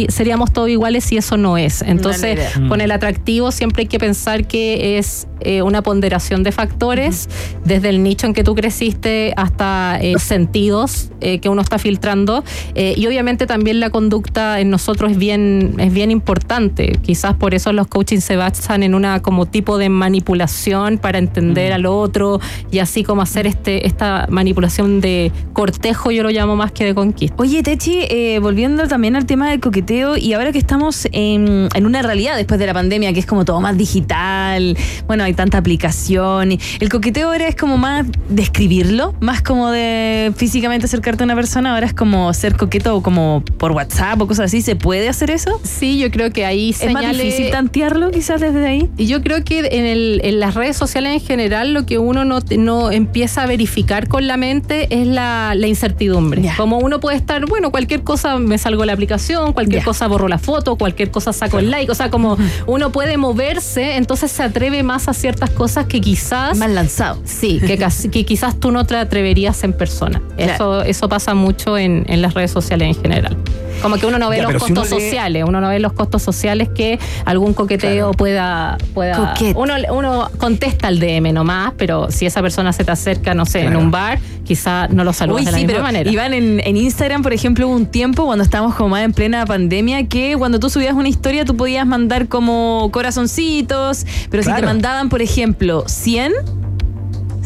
seríamos 0.09 0.53
todos 0.53 0.69
iguales 0.69 1.11
y 1.11 1.17
eso 1.17 1.37
no 1.37 1.57
es. 1.57 1.81
Entonces, 1.81 2.39
con 2.67 2.81
el 2.81 2.91
atractivo 2.91 3.51
siempre 3.51 3.81
hay 3.81 3.87
que 3.87 3.97
pensar 3.97 4.45
que 4.45 4.99
es 4.99 5.27
eh, 5.43 5.61
una 5.61 5.81
ponderación 5.81 6.43
de 6.43 6.51
factores, 6.51 7.29
desde 7.65 7.89
el 7.89 8.03
nicho 8.03 8.27
en 8.27 8.33
que 8.33 8.43
tú 8.43 8.55
creciste 8.55 9.33
hasta 9.37 9.99
eh, 10.01 10.13
los 10.13 10.23
sentidos 10.23 11.11
eh, 11.21 11.39
que 11.39 11.49
uno 11.49 11.61
está 11.61 11.77
filtrando. 11.77 12.43
Eh, 12.75 12.93
y 12.97 13.05
obviamente 13.07 13.45
también 13.45 13.79
la 13.79 13.89
conducta 13.89 14.59
en 14.59 14.69
nosotros 14.69 15.11
es 15.11 15.17
bien, 15.17 15.75
es 15.77 15.93
bien 15.93 16.11
importante. 16.11 16.97
Quizás 17.01 17.35
por 17.35 17.53
eso 17.53 17.71
los 17.73 17.87
coaching 17.87 18.19
se 18.19 18.35
basan 18.35 18.83
en 18.83 18.95
una 18.95 19.21
como 19.21 19.45
tipo 19.45 19.77
de 19.77 19.89
manipulación 19.89 20.97
para 20.97 21.17
entender 21.17 21.73
al 21.73 21.85
otro 21.85 22.39
y 22.71 22.79
así 22.79 23.03
como 23.03 23.21
hacer 23.21 23.47
este, 23.47 23.85
esta 23.87 24.27
manipulación 24.29 25.01
de 25.01 25.31
cortejo, 25.53 26.11
yo 26.11 26.23
lo 26.23 26.29
llamo 26.29 26.55
más 26.55 26.71
que 26.71 26.85
de 26.85 26.95
conquista. 26.95 27.35
Oye, 27.37 27.63
Techi, 27.63 28.05
eh, 28.09 28.39
volviendo 28.39 28.87
también 28.87 29.15
al 29.15 29.25
tema 29.25 29.49
del 29.49 29.59
coqueteo, 29.59 30.17
y 30.17 30.33
ahora 30.33 30.51
que 30.51 30.57
estamos 30.57 31.07
en, 31.11 31.69
en 31.73 31.85
una 31.85 32.01
realidad 32.01 32.35
después 32.35 32.59
de 32.59 32.65
la 32.65 32.73
pandemia, 32.73 33.13
que 33.13 33.19
es 33.19 33.25
como 33.25 33.45
todo 33.45 33.61
más 33.61 33.77
digital, 33.77 34.77
bueno, 35.07 35.23
hay 35.23 35.30
tanta 35.33 35.57
aplicación, 35.57 36.53
y 36.53 36.59
el 36.79 36.89
coqueteo 36.89 37.29
ahora 37.31 37.47
es 37.47 37.55
como 37.55 37.77
más 37.77 38.05
describirlo, 38.29 39.13
más 39.19 39.41
como 39.41 39.69
de 39.71 40.33
físicamente 40.35 40.85
acercarte 40.85 41.23
a 41.23 41.25
una 41.25 41.35
persona, 41.35 41.73
ahora 41.73 41.85
es 41.85 41.93
como 41.93 42.33
ser 42.33 42.55
coqueto 42.57 43.01
como 43.01 43.43
por 43.57 43.71
WhatsApp 43.71 44.19
o 44.21 44.27
cosas 44.27 44.45
así, 44.47 44.61
¿se 44.61 44.75
puede 44.75 45.07
hacer 45.09 45.29
eso? 45.31 45.59
Sí, 45.63 45.99
yo 45.99 46.09
creo 46.11 46.31
que 46.31 46.45
ahí 46.45 46.71
¿Es 46.71 46.91
más 46.91 47.03
difícil 47.17 47.49
tantearlo 47.51 48.11
quizás 48.11 48.41
desde 48.41 48.65
ahí? 48.65 48.89
Y 48.97 49.05
yo 49.07 49.21
creo 49.21 49.43
que 49.43 49.59
en, 49.71 49.85
el- 49.85 50.21
en 50.23 50.39
las 50.39 50.55
redes 50.55 50.75
sociales 50.77 51.13
en 51.13 51.19
general 51.25 51.73
lo 51.73 51.85
que 51.85 51.97
uno 51.97 52.25
no, 52.25 52.39
no 52.57 52.91
empieza 52.91 53.43
a 53.43 53.45
verificar 53.47 54.07
con 54.07 54.27
la 54.27 54.37
mente 54.37 54.87
es 54.89 55.07
la, 55.07 55.53
la 55.55 55.67
incertidumbre. 55.67 56.51
Como 56.57 56.79
uno 56.79 56.99
puede 56.99 57.17
estar, 57.17 57.45
bueno, 57.45 57.71
cualquier 57.71 58.03
cosa 58.03 58.37
me 58.37 58.57
salgo 58.57 58.81
de 58.81 58.87
la 58.87 58.93
aplicación, 58.93 59.53
cualquier 59.53 59.83
cosa 59.83 60.07
borro 60.07 60.27
la 60.27 60.37
foto, 60.39 60.75
cualquier 60.75 61.11
cosa 61.11 61.33
saco 61.33 61.59
el 61.59 61.69
like, 61.71 61.91
o 61.91 61.95
sea, 61.95 62.09
como 62.09 62.37
uno 62.67 62.91
puede 62.91 63.17
moverse, 63.17 63.95
entonces 63.97 64.31
se 64.31 64.43
atreve 64.43 64.83
más 64.83 65.07
a 65.07 65.13
ciertas 65.21 65.51
cosas 65.51 65.85
que 65.85 66.01
quizás... 66.01 66.57
Más 66.57 66.69
lanzado. 66.69 67.19
Sí, 67.23 67.59
que, 67.59 67.77
que 68.11 68.25
quizás 68.25 68.59
tú 68.59 68.71
no 68.71 68.85
te 68.85 68.95
atreverías 68.95 69.63
en 69.63 69.73
persona. 69.73 70.21
Claro. 70.35 70.53
Eso, 70.53 70.81
eso 70.81 71.09
pasa 71.09 71.33
mucho 71.33 71.77
en, 71.77 72.05
en 72.07 72.21
las 72.21 72.33
redes 72.33 72.51
sociales 72.51 72.95
en 72.97 73.01
general. 73.01 73.37
Como 73.81 73.95
que 73.97 74.05
uno 74.05 74.19
no 74.19 74.29
ve 74.29 74.37
Ya, 74.37 74.43
los 74.43 74.53
si 74.53 74.59
costos 74.73 74.89
lee- 74.91 74.99
sociales, 75.01 75.43
uno 75.47 75.59
no 75.61 75.69
ve 75.69 75.79
los 75.79 75.93
costos 75.93 76.21
sociales 76.21 76.69
que 76.69 76.99
algún 77.25 77.53
coqueteo 77.53 78.11
pueda... 78.11 78.77
pueda 78.93 79.15
Coquete. 79.33 79.57
uno, 79.59 79.73
uno 79.91 80.29
contesta 80.37 80.87
al 80.87 80.99
DM 80.99 81.33
nomás, 81.33 81.73
pero 81.77 82.11
si 82.11 82.25
esa 82.25 82.41
persona 82.41 82.73
se 82.73 82.83
te 82.83 82.91
acerca, 82.91 83.33
no 83.33 83.45
sé, 83.45 83.61
en 83.65 83.75
un 83.75 83.91
bar, 83.91 84.19
quizá 84.43 84.87
no 84.87 85.03
lo 85.03 85.13
saludas 85.13 85.41
Uy, 85.41 85.45
de 85.45 85.51
la 85.51 85.57
sí, 85.57 85.63
misma 85.63 85.73
pero 85.73 85.83
manera. 85.83 86.11
Iván, 86.11 86.33
en, 86.33 86.61
en 86.63 86.77
Instagram, 86.77 87.21
por 87.23 87.33
ejemplo, 87.33 87.67
hubo 87.67 87.75
un 87.75 87.85
tiempo 87.85 88.25
cuando 88.25 88.43
estábamos 88.43 88.75
como 88.75 88.89
más 88.89 89.03
en 89.03 89.13
plena 89.13 89.45
pandemia 89.45 90.07
que 90.07 90.35
cuando 90.37 90.59
tú 90.59 90.69
subías 90.69 90.93
una 90.93 91.09
historia 91.09 91.45
tú 91.45 91.55
podías 91.57 91.85
mandar 91.87 92.27
como 92.27 92.89
corazoncitos, 92.91 94.05
pero 94.29 94.43
si 94.43 94.53
te 94.53 94.61
mandaban, 94.61 95.09
por 95.09 95.21
ejemplo, 95.21 95.83
100, 95.87 96.33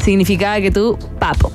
significaba 0.01 0.59
que 0.61 0.71
tú, 0.71 0.97
papo. 1.19 1.51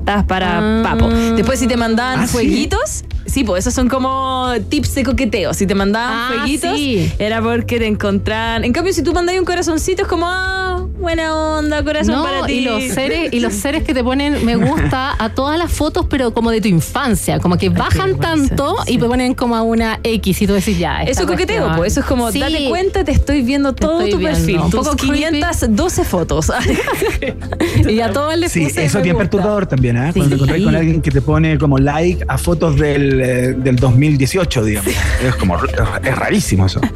Estabas 0.00 0.24
para 0.24 0.58
Ah. 0.58 0.82
papo. 0.82 1.08
Después 1.08 1.58
si 1.60 1.66
te 1.66 1.76
mandaban 1.76 2.20
¿Ah, 2.20 2.26
sí? 2.26 2.32
fueguitos, 2.32 3.04
sí, 3.32 3.44
pues 3.44 3.60
esos 3.64 3.74
son 3.74 3.88
como 3.88 4.52
tips 4.68 4.94
de 4.94 5.02
coqueteo. 5.04 5.54
Si 5.54 5.66
te 5.66 5.74
mandaban 5.74 6.12
Ah, 6.12 6.28
fueguitos, 6.36 6.76
sí. 6.76 7.10
era 7.18 7.40
porque 7.42 7.78
te 7.78 7.86
encontraban. 7.86 8.64
En 8.64 8.72
cambio, 8.72 8.92
si 8.92 9.02
tú 9.02 9.12
mandabas 9.12 9.38
un 9.40 9.46
corazoncito, 9.46 10.02
es 10.02 10.08
como, 10.08 10.26
ah, 10.28 10.86
buena 10.98 11.34
onda, 11.34 11.82
corazón 11.82 12.14
No, 12.16 12.22
para 12.24 12.46
ti. 12.46 12.52
y 12.54 12.60
los 12.62 12.82
seres 12.94 13.32
y 13.32 13.40
los 13.40 13.54
seres 13.54 13.82
que 13.84 13.94
te 13.94 14.04
ponen 14.04 14.44
me 14.44 14.56
gusta 14.56 15.14
a 15.18 15.30
todas 15.34 15.58
las 15.58 15.72
fotos, 15.72 16.06
pero 16.08 16.32
como 16.34 16.50
de 16.50 16.60
tu 16.60 16.68
infancia, 16.68 17.38
como 17.40 17.56
que 17.56 17.70
bajan 17.70 18.18
tanto 18.18 18.76
y 18.86 18.98
te 18.98 19.04
ponen 19.06 19.34
como 19.34 19.56
a 19.56 19.62
una 19.62 19.98
X 20.02 20.42
y 20.42 20.46
tú 20.46 20.52
decís 20.52 20.78
ya. 20.78 21.02
Eso 21.02 21.22
es 21.22 21.26
coqueteo, 21.26 21.56
cuestión. 21.62 21.76
pues 21.76 21.92
eso 21.92 22.00
es 22.00 22.06
como, 22.06 22.30
Sí. 22.30 22.38
date 22.40 22.68
cuenta, 22.68 23.04
te 23.04 23.12
estoy 23.12 23.42
viendo 23.42 23.72
Te 23.74 23.80
todo 23.86 23.98
estoy 24.00 24.10
tu 24.12 24.18
viendo. 24.18 24.36
perfil, 24.38 24.58
Un 24.60 24.70
tus 24.70 24.80
poco 24.86 24.96
creepy. 24.96 25.18
512 25.40 26.04
fotos. 26.04 26.52
Y 27.88 28.00
a 28.00 28.12
todos 28.12 28.36
les 28.36 28.52
Sí, 28.52 28.64
puse 28.64 28.84
eso 28.84 28.98
es 28.98 29.04
bien 29.04 29.16
gusta. 29.16 29.30
perturbador 29.30 29.66
también, 29.66 29.96
¿eh? 29.96 30.10
Cuando 30.14 30.28
te 30.30 30.34
encontrás 30.34 30.62
con 30.62 30.74
alguien 30.76 31.00
que 31.02 31.10
te 31.10 31.20
pone 31.22 31.58
como 31.58 31.78
like 31.78 32.24
a 32.28 32.38
fotos 32.38 32.76
del, 32.76 33.20
eh, 33.22 33.54
del 33.56 33.76
2018, 33.76 34.64
digamos. 34.64 34.92
Es 35.24 35.34
como, 35.36 35.56
es 35.56 36.16
rarísimo 36.16 36.66
eso. 36.66 36.80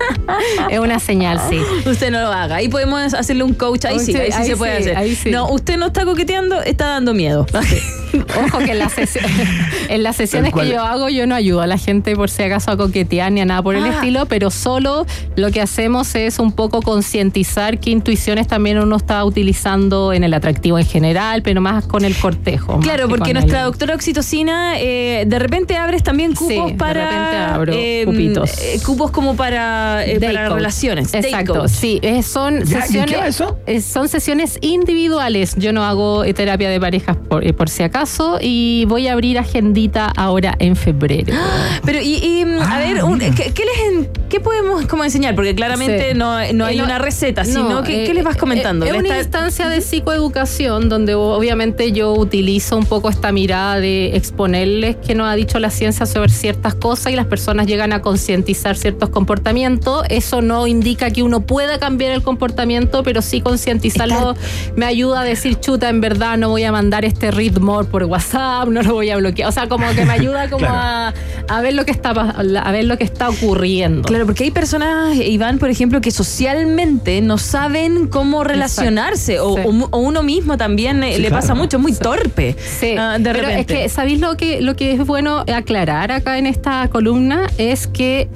Es 0.71 0.79
una 0.79 0.99
señal, 0.99 1.41
sí. 1.49 1.61
usted 1.89 2.11
no 2.11 2.21
lo 2.21 2.29
haga. 2.33 2.57
Ahí 2.57 2.69
podemos 2.69 3.15
hacerle 3.15 3.43
un 3.45 3.55
coach, 3.55 3.85
ahí 3.85 3.99
sí, 4.01 4.07
Sí, 4.13 4.17
ahí 4.19 4.33
sí 4.33 4.39
ahí 4.39 4.47
se 4.47 4.57
puede 4.57 4.73
hacer. 4.79 4.97
ahí 4.97 5.15
sí. 5.15 5.31
No, 5.31 5.49
usted 5.51 5.77
no 5.77 5.87
está 5.87 6.05
coqueteando, 6.05 6.61
está 6.63 6.89
dando 6.89 7.15
miedo. 7.15 7.47
Ojo 8.47 8.59
que 8.59 8.73
en, 8.73 8.79
las 8.79 8.97
sesi- 8.97 9.21
en 9.89 10.03
las 10.03 10.17
sesiones 10.17 10.53
que 10.53 10.69
yo 10.69 10.83
hago 10.83 11.09
yo 11.09 11.27
no 11.27 11.35
ayudo 11.35 11.61
a 11.61 11.67
la 11.67 11.79
gente 11.79 12.15
por 12.17 12.31
si 12.31 12.43
acaso 12.43 12.71
a 12.71 12.77
coquetear 12.77 13.31
ni 13.33 13.41
a 13.41 13.45
nada 13.45 13.63
por 13.63 13.77
el 13.77 13.85
Ah. 13.85 13.89
estilo, 13.95 14.27
pero 14.27 14.51
solo 14.51 15.07
lo 15.37 15.51
que 15.51 15.61
hacemos 15.61 16.15
es 16.15 16.39
un 16.39 16.53
poco 16.53 16.83
concientizar 16.83 17.79
qué 17.79 17.91
intuiciones 17.91 18.47
también 18.47 18.79
uno 18.79 18.97
está 18.97 19.25
utilizando 19.25 20.13
en 20.13 20.25
el 20.25 20.35
atractivo 20.35 20.79
en 20.79 20.87
general, 20.87 21.43
pero 21.43 21.61
más 21.61 21.87
con 21.87 22.05
el 22.05 22.15
cortejo. 22.17 22.81
Claro, 22.81 23.05
que 23.09 23.15
porque 23.17 23.33
nuestra 23.33 23.61
el- 23.61 23.65
doctora 23.67 23.95
Oxitocina, 23.95 24.81
eh, 24.81 25.25
de 25.27 25.39
repente 25.39 25.77
abres 25.77 26.03
también 26.17 26.35
Sí, 26.37 26.55
cupos 26.55 26.71
de 26.73 26.79
para. 26.79 27.05
repente 27.11 27.37
abro 27.37 27.73
eh, 27.77 28.03
cupitos. 28.07 28.59
eh, 28.63 28.81
cupos 28.85 29.11
como 29.11 29.37
para, 29.37 30.03
eh, 30.07 30.19
para 30.19 30.49
relaciones. 30.49 31.13
Exacto, 31.13 31.69
sí, 31.69 31.99
eh, 32.03 32.23
son 32.23 32.65
Ya, 32.65 32.71
¿y 32.71 32.75
en 32.79 32.83
sesiones. 32.83 33.11
qué 33.11 33.17
va 33.19 33.27
eso? 33.29 33.59
eh, 33.67 33.81
son 33.83 34.09
sesiones 34.09 34.59
individuales. 34.63 35.55
Yo 35.59 35.73
no 35.75 35.85
hago 35.85 36.25
eh, 36.25 36.33
terapia 36.33 36.71
de 36.71 36.81
parejas 36.81 37.17
por, 37.29 37.47
eh, 37.47 37.53
por 37.53 37.69
si 37.69 37.83
acaso 37.83 38.39
y 38.41 38.85
voy 38.89 39.09
a 39.09 39.13
abrir 39.13 39.39
agendita 39.39 40.07
ahora 40.17 40.55
en 40.59 40.75
febrero. 40.75 41.35
Pero, 41.85 42.01
y, 42.01 42.15
y, 42.15 42.45
mm, 42.47 42.63
a 42.63 42.77
Ah, 42.77 42.79
ver, 42.79 43.05
un-. 43.05 43.19
¿qué, 43.19 43.53
qué 43.53 43.63
les 43.65 43.93
en- 43.93 44.09
qué 44.31 44.41
podemos 44.41 44.87
como 44.87 45.05
enseñar? 45.05 45.35
Porque 45.35 45.55
claramente 45.55 46.13
Sí. 46.13 46.17
no, 46.19 46.37
no 46.55 46.65
hay 46.65 46.77
Eh, 46.77 46.79
no, 46.79 46.85
una 46.85 46.99
receta, 46.99 47.43
no, 47.45 47.53
sino 47.53 47.83
que, 47.83 48.05
eh, 48.05 48.07
¿qué 48.07 48.15
les 48.15 48.25
vas 48.25 48.37
comentando? 48.37 48.87
eh, 48.87 48.89
Es 48.89 48.93
¿Le 48.95 48.99
una 49.01 49.09
está- 49.19 49.23
instancia 49.41 49.69
de 49.69 49.81
psicoeducación 49.83 50.89
donde 50.89 51.15
obviamente 51.15 51.93
yo 51.93 52.13
utilizo 52.15 52.77
un 52.79 52.87
poco 52.87 53.11
esta 53.11 53.33
mirada 53.33 53.79
de 53.81 54.17
exponerles 54.17 54.97
qué 55.07 55.15
nos 55.15 55.29
ha 55.29 55.35
dicho 55.35 55.59
la 55.59 55.71
ciencia 55.71 56.06
sobre 56.07 56.31
ciertas 56.31 56.75
cosas 56.75 57.13
y 57.13 57.17
las 57.17 57.27
personas 57.27 57.67
llegan 57.67 57.93
a 57.93 58.03
concientizar 58.03 58.77
ciertos 58.77 59.09
comportamientos. 59.11 60.05
Eso 60.09 60.43
no 60.43 60.67
indica 60.67 61.11
que 61.11 61.23
uno 61.23 61.41
pueda 61.41 61.79
cambiar 61.79 62.13
el 62.13 62.23
comportamiento, 62.23 63.03
pero 63.03 63.23
sí 63.23 63.41
concientizarlo 63.41 64.35
me 64.77 64.87
ayuda 64.87 65.21
a 65.21 65.25
decir, 65.25 65.59
chuta, 65.61 65.89
en 65.89 66.01
verdad 66.01 66.37
no 66.39 66.49
voy 66.51 66.65
a 66.65 66.73
mandar 66.73 67.05
este 67.05 67.31
more 67.61 67.87
por 67.89 68.05
WhatsApp, 68.05 68.69
no 68.69 68.83
lo 68.83 68.95
voy 68.95 69.11
a 69.11 69.17
bloquear. 69.17 69.49
O 69.49 69.53
sea, 69.53 69.69
como 69.69 69.87
que 69.95 70.05
me 70.05 70.13
ayuda 70.13 70.49
como 70.51 70.67
a, 70.69 71.13
a 71.49 71.61
ver 71.61 71.75
lo 71.75 71.85
que 71.85 71.91
está 71.93 72.11
a 72.11 72.73
ver 72.73 72.85
lo 72.85 72.97
que 72.99 73.05
está 73.05 73.29
ocurriendo. 73.29 74.03
Claro, 74.03 74.27
porque 74.27 74.45
hay 74.45 74.51
personas, 74.51 75.17
Iván, 75.17 75.59
por 75.59 75.71
ejemplo, 75.71 76.01
que 76.01 76.11
socialmente 76.11 77.21
no 77.21 77.39
saben 77.39 78.07
cómo 78.09 78.45
relacionarse 78.45 79.41
o, 79.41 79.55
Sí. 79.57 79.63
o- 79.65 79.89
o 79.91 79.99
uno 79.99 80.23
mismo 80.23 80.57
también 80.57 81.03
eh, 81.03 81.15
Sí, 81.17 81.23
le 81.23 81.29
claro. 81.29 81.43
pasa 81.43 81.55
mucho, 81.55 81.77
es 81.77 81.83
muy 81.83 81.93
torpe. 81.95 82.57
Sí, 82.81 82.95
ah, 82.99 83.19
de 83.19 83.25
pero 83.33 83.49
es 83.49 83.57
repente. 83.57 83.75
que, 83.75 83.89
¿sabéis 83.89 84.21
lo 84.21 84.37
que, 84.37 84.61
lo 84.61 84.77
que 84.77 84.93
es 84.93 85.05
bueno 85.07 85.45
aclarar 85.53 85.96
acá 86.05 86.39
en 86.39 86.47
esta 86.47 86.89
columna? 86.89 87.47
Es 87.59 87.87
que 87.87 88.29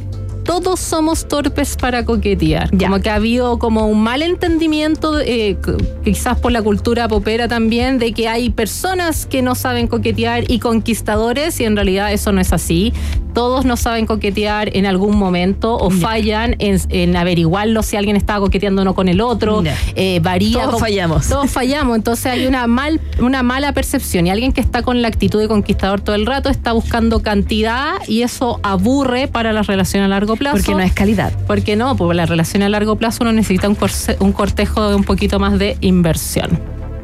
todos 0.44 0.80
somos 0.80 1.28
torpes 1.28 1.76
para 1.76 2.04
coquetear. 2.04 2.70
Ya. 2.72 2.88
Como 2.88 3.00
que 3.02 3.10
ha 3.10 3.16
habido 3.16 3.58
como 3.58 3.86
un 3.86 4.02
mal 4.02 4.22
entendimiento, 4.22 5.20
eh, 5.20 5.56
quizás 6.04 6.38
por 6.38 6.52
la 6.52 6.62
cultura 6.62 7.08
popera 7.08 7.48
también, 7.48 7.98
de 7.98 8.12
que 8.12 8.28
hay 8.28 8.50
personas 8.50 9.26
que 9.26 9.42
no 9.42 9.54
saben 9.54 9.86
coquetear 9.86 10.50
y 10.50 10.58
conquistadores, 10.58 11.60
y 11.60 11.64
en 11.64 11.76
realidad 11.76 12.12
eso 12.12 12.32
no 12.32 12.40
es 12.40 12.52
así. 12.52 12.92
todos 13.30 13.64
no 13.64 13.76
saben 13.76 14.06
coquetear 14.06 14.76
en 14.76 14.86
algún 14.86 15.16
momento 15.16 15.76
o 15.76 15.90
fallan 15.90 16.56
en, 16.58 16.80
en 16.88 17.16
averiguarlo 17.16 17.84
si 17.84 17.96
alguien 17.96 18.16
estaba 18.16 18.40
coqueteando 18.40 18.82
o 18.82 18.84
no 18.84 18.94
con 18.94 19.08
el 19.08 19.20
otro. 19.20 19.62
Eh, 19.94 20.20
varía. 20.20 20.64
Todos 20.64 20.80
fallamos. 20.80 21.28
Todos 21.28 21.50
fallamos. 21.58 21.96
Entonces 21.96 22.26
hay 22.26 22.46
una, 22.46 22.66
mal, 22.66 23.00
una 23.20 23.42
mala 23.42 23.72
percepción. 23.72 24.26
Y 24.26 24.30
alguien 24.30 24.52
que 24.52 24.60
está 24.60 24.82
con 24.82 25.00
la 25.00 25.08
actitud 25.08 25.40
de 25.40 25.48
conquistador 25.48 26.00
todo 26.00 26.16
el 26.16 26.26
rato 26.26 26.48
está 26.48 26.72
buscando 26.72 27.22
cantidad 27.22 27.94
y 28.06 28.22
eso 28.22 28.58
aburre 28.62 29.28
para 29.28 29.52
la 29.52 29.62
relación 29.62 30.02
a 30.02 30.08
largo 30.08 30.36
plazo. 30.36 30.39
Porque 30.52 30.72
no 30.74 30.80
es 30.80 30.92
calidad. 30.92 31.32
Porque 31.46 31.76
no, 31.76 31.96
pues 31.96 32.16
la 32.16 32.26
relación 32.26 32.62
a 32.62 32.68
largo 32.68 32.96
plazo 32.96 33.18
uno 33.22 33.32
necesita 33.32 33.68
un, 33.68 33.76
corse- 33.76 34.16
un 34.20 34.32
cortejo 34.32 34.88
de 34.88 34.94
un 34.96 35.04
poquito 35.04 35.38
más 35.38 35.58
de 35.58 35.76
inversión. 35.80 36.58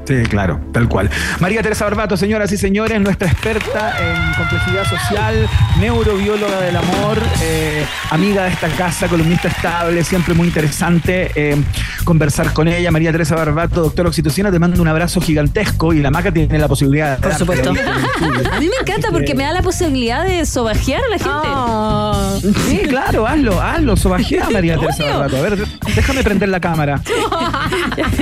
Sí, 0.07 0.23
claro, 0.29 0.61
tal 0.73 0.88
cual. 0.88 1.11
María 1.40 1.62
Teresa 1.62 1.85
Barbato, 1.85 2.16
señoras 2.16 2.53
y 2.53 2.57
señores, 2.57 3.01
nuestra 3.01 3.29
experta 3.29 3.95
en 3.99 4.35
complejidad 4.35 4.85
social, 4.85 5.49
neurobióloga 5.81 6.61
del 6.61 6.77
amor, 6.77 7.19
eh, 7.42 7.85
amiga 8.11 8.45
de 8.45 8.51
esta 8.51 8.69
casa, 8.69 9.09
columnista 9.09 9.49
estable, 9.49 10.05
siempre 10.05 10.33
muy 10.35 10.47
interesante 10.47 11.33
eh, 11.35 11.57
conversar 12.05 12.53
con 12.53 12.69
ella. 12.69 12.92
María 12.92 13.11
Teresa 13.11 13.35
Barbato, 13.35 13.81
doctora 13.83 14.09
Oxitocina, 14.09 14.53
te 14.53 14.61
mando 14.61 14.81
un 14.81 14.87
abrazo 14.87 15.21
gigantesco 15.21 15.92
y 15.92 16.01
la 16.01 16.12
maca 16.12 16.31
tiene 16.31 16.57
la 16.57 16.69
posibilidad 16.69 17.16
de 17.16 17.23
Por 17.23 17.35
supuesto. 17.35 17.71
A 18.53 18.61
mí 18.61 18.69
me 18.69 18.77
encanta 18.81 19.09
porque 19.11 19.35
me 19.35 19.42
da 19.42 19.53
la 19.53 19.62
posibilidad 19.62 20.25
de 20.25 20.47
sobajear 20.47 21.03
a 21.03 21.09
la 21.09 21.19
gente. 21.19 22.61
Sí, 22.69 22.79
claro, 22.88 23.27
hazlo, 23.27 23.61
hazlo, 23.61 23.97
sobajea 23.97 24.49
María 24.53 24.79
Teresa. 24.79 25.05
Barbato. 25.05 25.37
A 25.37 25.40
ver, 25.40 25.66
déjame 25.95 26.23
prender 26.23 26.49
la 26.49 26.61
cámara. 26.61 27.01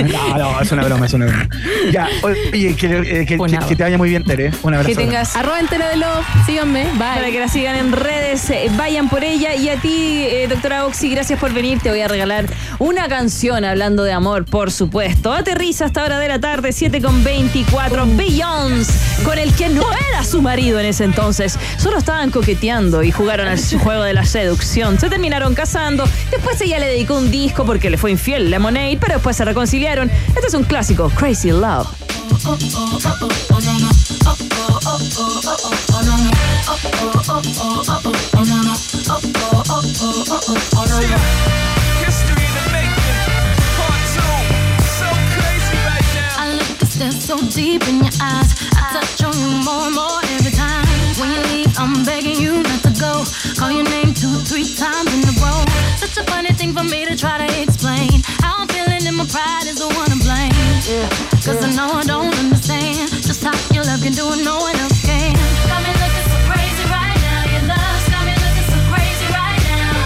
No, 0.05 0.37
no, 0.37 0.61
es 0.61 0.71
una 0.71 0.83
broma, 0.83 1.05
es 1.05 1.13
una 1.13 1.25
broma. 1.25 1.49
Ya, 1.91 2.07
oye, 2.23 2.75
que, 2.75 2.87
eh, 3.21 3.25
que- 3.25 3.35
Una 3.37 3.59
que- 3.59 3.65
que 3.67 3.75
te 3.75 3.83
vaya 3.83 3.97
muy 3.97 4.09
bien, 4.09 4.23
Tere. 4.23 4.51
Un 4.63 4.73
abrazo. 4.73 4.89
Que 4.89 4.95
tengas 4.95 5.35
Arroba 5.35 5.59
entera 5.59 5.89
de 5.89 5.97
love. 5.97 6.25
Síganme. 6.45 6.85
para 6.97 7.29
que 7.31 7.39
la 7.39 7.47
sigan 7.47 7.75
en 7.75 7.91
redes, 7.91 8.49
eh, 8.49 8.69
vayan 8.77 9.09
por 9.09 9.23
ella. 9.23 9.53
Y 9.55 9.69
a 9.69 9.75
ti, 9.77 10.23
eh, 10.27 10.47
doctora 10.49 10.85
Oxy, 10.85 11.09
gracias 11.09 11.39
por 11.39 11.53
venir. 11.53 11.79
Te 11.79 11.89
voy 11.89 12.01
a 12.01 12.07
regalar 12.07 12.45
una 12.79 13.07
canción 13.07 13.63
hablando 13.65 14.03
de 14.03 14.11
amor, 14.13 14.45
por 14.45 14.71
supuesto. 14.71 15.31
Aterriza 15.33 15.85
hasta 15.85 16.03
hora 16.03 16.19
de 16.19 16.27
la 16.27 16.39
tarde, 16.39 16.71
7 16.71 17.01
con 17.01 17.23
24. 17.23 18.05
Beyoncé, 18.15 18.93
con 19.23 19.37
el 19.37 19.53
que 19.53 19.69
no 19.69 19.83
era 20.09 20.23
su 20.23 20.41
marido 20.41 20.79
en 20.79 20.85
ese 20.87 21.03
entonces. 21.03 21.57
Solo 21.77 21.97
estaban 21.97 22.31
coqueteando 22.31 23.03
y 23.03 23.11
jugaron 23.11 23.47
al 23.47 23.59
juego 23.79 24.03
de 24.03 24.13
la 24.13 24.25
seducción. 24.25 24.99
Se 24.99 25.09
terminaron 25.09 25.53
casando. 25.55 26.07
Después 26.31 26.59
ella 26.61 26.79
le 26.79 26.87
dedicó 26.87 27.17
un 27.17 27.31
disco 27.31 27.65
porque 27.65 27.89
le 27.89 27.97
fue 27.97 28.11
infiel 28.11 28.49
Lemonade, 28.49 28.97
pero 28.99 29.13
después 29.15 29.35
se 29.35 29.45
reconciliaron. 29.45 30.09
Este 30.35 30.47
es 30.47 30.53
un 30.53 30.63
clásico, 30.63 31.09
Crazy 31.09 31.49
Love. 31.51 31.64
History 42.05 42.45
in 42.45 42.53
the 42.53 42.65
making. 42.69 43.17
Part 43.81 43.97
two. 44.13 44.35
So 44.93 45.09
crazy 45.33 45.77
right 45.89 46.05
now. 46.13 46.37
I 46.37 46.53
look 46.53 46.77
to 46.77 46.85
stare 46.85 47.11
so 47.11 47.41
deep 47.49 47.81
in 47.89 47.97
your 47.97 48.13
eyes. 48.21 48.53
I 48.77 48.93
touch 48.93 49.23
on 49.23 49.33
you 49.33 49.49
more 49.65 49.89
and 49.89 49.95
more 49.95 50.21
every 50.37 50.51
time. 50.51 50.85
When 51.17 51.31
you 51.33 51.41
leave, 51.49 51.73
I'm 51.79 52.05
begging 52.05 52.39
you 52.39 52.61
not 52.61 52.83
to 52.83 52.93
go. 53.01 53.25
Call 53.57 53.71
your 53.71 53.89
name 53.89 54.13
two, 54.13 54.37
three 54.45 54.69
times 54.77 55.09
in 55.17 55.25
a 55.25 55.33
row. 55.41 55.65
Such 55.97 56.17
a 56.17 56.23
funny 56.29 56.53
thing 56.53 56.73
for 56.73 56.83
me 56.83 57.05
to 57.05 57.17
try 57.17 57.39
to 57.41 57.61
explain. 57.61 58.21
How 58.45 58.61
I'm 58.61 58.67
feeling 58.67 59.07
and 59.07 59.17
my 59.17 59.25
pride 59.25 59.65
is 59.65 59.79
the 59.79 59.89
one 59.97 60.11
to 60.13 60.19
blame. 60.23 60.54
Cause 60.85 61.57
I 61.65 61.73
know 61.73 61.97
I 61.97 62.03
don't 62.05 62.29
understand 62.37 63.09
just 63.09 63.41
how 63.41 63.57
your 63.73 63.81
love 63.89 64.05
can 64.05 64.13
do 64.13 64.21
no 64.45 64.61
one 64.61 64.77
else 64.77 65.01
can. 65.01 65.33
Got 65.65 65.81
me 65.81 65.89
looking 65.89 66.25
so 66.29 66.37
crazy 66.45 66.85
right 66.93 67.17
now. 67.25 67.41
Your 67.49 67.65
love's 67.73 68.05
got 68.05 68.21
me 68.21 68.37
looking 68.37 68.69
so 68.69 68.77
crazy 68.93 69.25
right 69.33 69.61
now. 69.65 69.97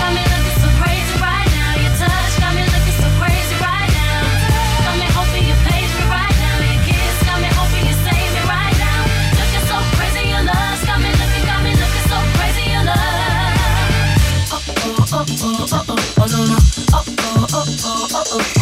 Got 0.00 0.16
me 0.16 0.24
looking 0.24 0.56
so 0.56 0.72
crazy 0.80 1.12
right 1.20 1.48
now. 1.52 1.84
Your 1.84 1.92
touch 2.00 2.32
got 2.40 2.56
me 2.56 2.64
looking 2.64 2.96
so 2.96 3.08
crazy 3.20 3.56
right 3.60 3.92
now. 3.92 4.24
Got 4.88 4.96
me 4.96 5.08
hoping 5.12 5.44
you 5.44 5.56
me 5.68 6.04
right 6.08 6.36
now. 6.40 6.80
Kiss 6.80 7.16
got 7.28 7.36
me 7.36 7.52
hoping 7.52 7.84
you 7.84 7.96
save 8.00 8.32
me 8.32 8.42
right 8.48 8.76
now. 8.80 9.04
So 9.68 9.76
crazy, 10.00 10.32
your 10.32 10.48
love's 10.48 10.80
got 10.88 10.96
me 10.96 11.12
looking, 11.12 11.44
got 11.44 11.60
me 11.60 11.76
looking 11.76 12.06
so 12.08 12.16
crazy, 12.40 12.72
your 12.72 12.88
love. 12.88 13.04
Oh 14.48 14.64
oh 14.80 15.12
oh 15.12 15.28
oh 15.28 15.76
oh 15.76 15.84
oh 15.84 15.92
oh. 15.92 16.00
Oh 16.88 17.04
oh 17.04 17.44
oh 17.52 17.68
oh 17.68 17.68
oh 17.84 18.16
oh, 18.16 18.56
oh. 18.56 18.61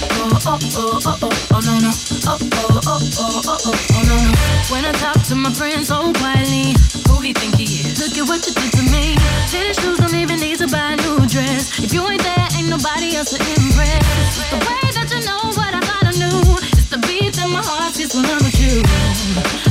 Oh. 0.00 0.32
Oh 0.44 0.58
oh 0.76 1.18
oh 1.22 1.28
oh 1.52 1.60
no 1.64 1.74
no. 1.78 1.92
Oh 2.26 2.38
oh 2.40 2.80
oh 2.86 3.00
oh 3.18 3.42
oh 3.44 3.60
oh 3.62 3.70
oh 3.72 4.02
no 4.08 4.16
no. 4.16 4.32
When 4.72 4.84
I 4.84 4.92
talk 4.92 5.22
to 5.28 5.34
my 5.34 5.52
friends 5.52 5.88
so 5.88 6.12
quietly, 6.14 6.74
who 7.08 7.20
he 7.20 7.32
think 7.32 7.56
he 7.56 7.64
is? 7.64 8.00
Look 8.00 8.16
at 8.16 8.26
what 8.28 8.40
you 8.46 8.52
did 8.54 8.72
to 8.78 8.84
me. 8.90 9.14
Tennis 9.50 9.78
shoes 9.80 9.98
don't 9.98 10.14
even 10.14 10.40
need 10.40 10.58
to 10.58 10.68
buy 10.68 10.92
a 10.92 10.96
new 10.96 11.26
dress. 11.28 11.78
If 11.78 11.92
you 11.92 12.02
ain't 12.08 12.22
there, 12.22 12.48
ain't 12.56 12.68
nobody 12.68 13.16
else 13.16 13.30
to 13.30 13.38
impress. 13.38 14.50
The 14.50 14.58
way 14.64 14.82
that 14.96 15.08
you 15.12 15.20
know 15.26 15.52
what 15.54 15.72
I 15.74 15.80
thought 15.80 16.06
I 16.08 16.14
knew. 16.16 16.40
It's 16.74 16.88
the 16.88 16.98
beat 17.06 17.34
that 17.36 17.48
my 17.48 17.62
heart 17.62 17.94
gets 17.94 18.14
when 18.14 18.24
I'm 18.26 18.40
with 18.40 18.58
you. 18.58 18.82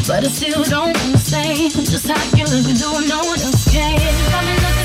But 0.07 0.25
I 0.25 0.29
still 0.29 0.63
don't 0.63 0.95
understand 1.05 1.71
just 1.87 2.07
how 2.07 2.19
you 2.37 2.45
look 2.45 2.67
and 2.67 2.77
do 2.77 2.89
no 3.07 3.19
one 3.25 3.39
else 3.41 3.65
can. 3.71 4.80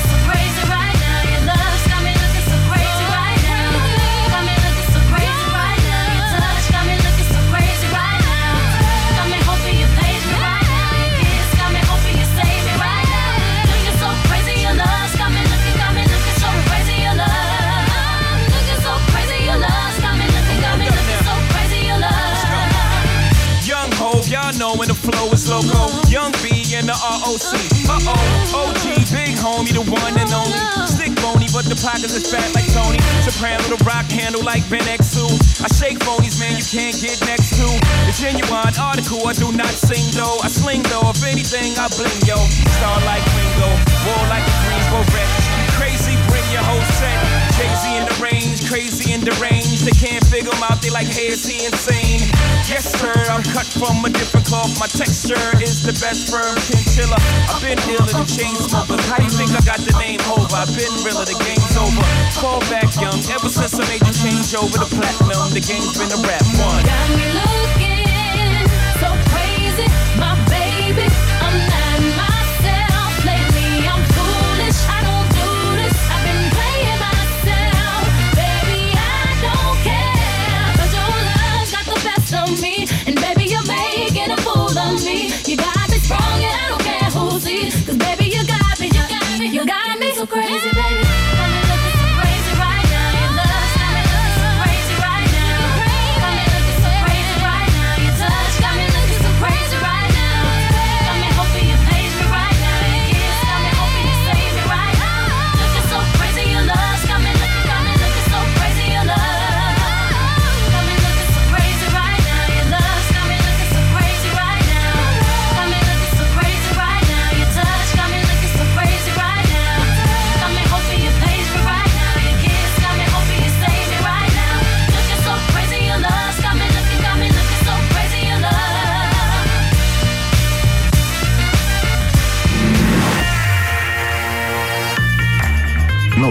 ROC. 27.27 27.59
Uh 27.91 27.99
oh, 28.07 28.71
OG, 28.71 29.11
big 29.11 29.35
homie, 29.35 29.75
the 29.75 29.83
one 29.83 30.15
and 30.15 30.31
only. 30.31 30.55
Stick 30.87 31.11
bony, 31.19 31.51
but 31.51 31.67
the 31.67 31.75
pockets 31.75 32.15
is 32.15 32.31
fat 32.31 32.47
like 32.55 32.67
Tony. 32.71 33.03
Soprano, 33.27 33.59
the 33.67 33.75
rock 33.83 34.07
handle 34.07 34.43
like 34.43 34.63
Ben 34.71 34.87
X2. 34.87 35.27
I 35.59 35.67
shake 35.75 35.99
phonies, 35.99 36.39
man, 36.39 36.55
you 36.55 36.63
can't 36.63 36.95
get 36.95 37.19
next 37.27 37.51
to. 37.59 37.67
The 38.07 38.15
genuine 38.15 38.71
article, 38.79 39.27
I 39.27 39.33
do 39.33 39.51
not 39.51 39.75
sing 39.75 40.07
though. 40.15 40.39
I 40.39 40.47
sling 40.47 40.83
though, 40.87 41.11
if 41.11 41.19
anything, 41.27 41.75
I 41.75 41.91
bling 41.99 42.15
yo. 42.23 42.39
Star 42.79 42.95
like 43.03 43.23
Ringo, 43.35 43.75
war 44.07 44.23
like 44.31 44.47
a 44.47 44.55
Greensboro 44.63 45.03
wreck. 45.11 45.27
Crazy, 45.75 46.15
bring 46.31 46.47
your 46.55 46.63
whole 46.63 46.85
set. 46.95 47.46
Crazy 47.57 47.97
in 47.97 48.05
the 48.05 48.17
range, 48.21 48.69
crazy 48.69 49.13
in 49.17 49.21
the 49.25 49.33
range. 49.41 49.81
They 49.81 49.97
can't 49.97 50.21
figure 50.29 50.53
him 50.53 50.61
out, 50.61 50.77
they 50.77 50.93
like, 50.93 51.09
hey, 51.09 51.33
is 51.33 51.41
he 51.41 51.65
insane? 51.65 52.21
Yes, 52.69 52.85
sir, 52.93 53.17
I'm 53.33 53.41
cut 53.41 53.65
from 53.65 54.05
a 54.05 54.13
different 54.13 54.45
cloth. 54.45 54.77
My 54.77 54.85
texture 54.85 55.41
is 55.57 55.81
the 55.81 55.97
best 55.97 56.29
firm 56.29 56.53
chinchilla. 56.69 57.17
I've 57.49 57.57
been 57.65 57.81
iller 57.89 58.13
than 58.13 58.29
chain 58.29 58.53
smokers. 58.61 59.01
How 59.09 59.17
you 59.25 59.33
think 59.33 59.49
I 59.57 59.65
got 59.65 59.81
the 59.81 59.97
name 59.97 60.21
over? 60.29 60.45
I've 60.53 60.69
been 60.77 60.93
realer, 61.01 61.25
the 61.25 61.33
game's 61.41 61.73
over. 61.73 62.05
Fall 62.37 62.61
back 62.69 62.93
young, 63.01 63.17
ever 63.33 63.49
since 63.49 63.73
I 63.73 63.83
made 63.89 64.05
the 64.05 64.13
change 64.13 64.53
over 64.53 64.77
the 64.77 64.89
platinum, 64.93 65.49
the 65.49 65.63
game's 65.65 65.97
been 65.97 66.13
a 66.13 66.21
rap 66.29 66.45
one. 66.61 67.66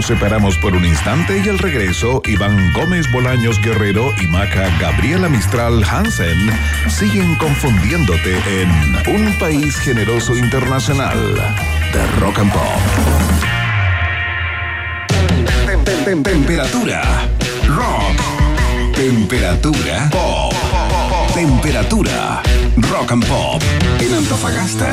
Separamos 0.07 0.57
por 0.57 0.73
un 0.73 0.85
instante 0.85 1.41
y 1.45 1.49
al 1.49 1.59
regreso, 1.59 2.21
Iván 2.25 2.71
Gómez 2.71 3.11
Bolaños 3.11 3.59
Guerrero 3.61 4.13
y 4.21 4.27
Maca 4.27 4.69
Gabriela 4.79 5.27
Mistral 5.27 5.83
Hansen 5.83 6.49
siguen 6.87 7.35
confundiéndote 7.35 8.37
en 8.61 8.69
Un 9.13 9.33
País 9.37 9.75
Generoso 9.79 10.37
Internacional 10.37 11.17
de 11.91 12.19
Rock 12.21 12.39
and 12.39 12.53
Pop. 12.53 12.61
Tem- 15.65 15.83
tem- 15.83 16.03
tem- 16.05 16.23
Temperatura. 16.23 17.01
Rock. 17.67 18.95
Temperatura. 18.95 20.09
Pop. 20.09 20.53
Temperatura. 21.33 22.41
Rock 22.77 23.11
and 23.11 23.25
Pop. 23.27 23.61
En 23.99 24.13
Antofagasta 24.13 24.87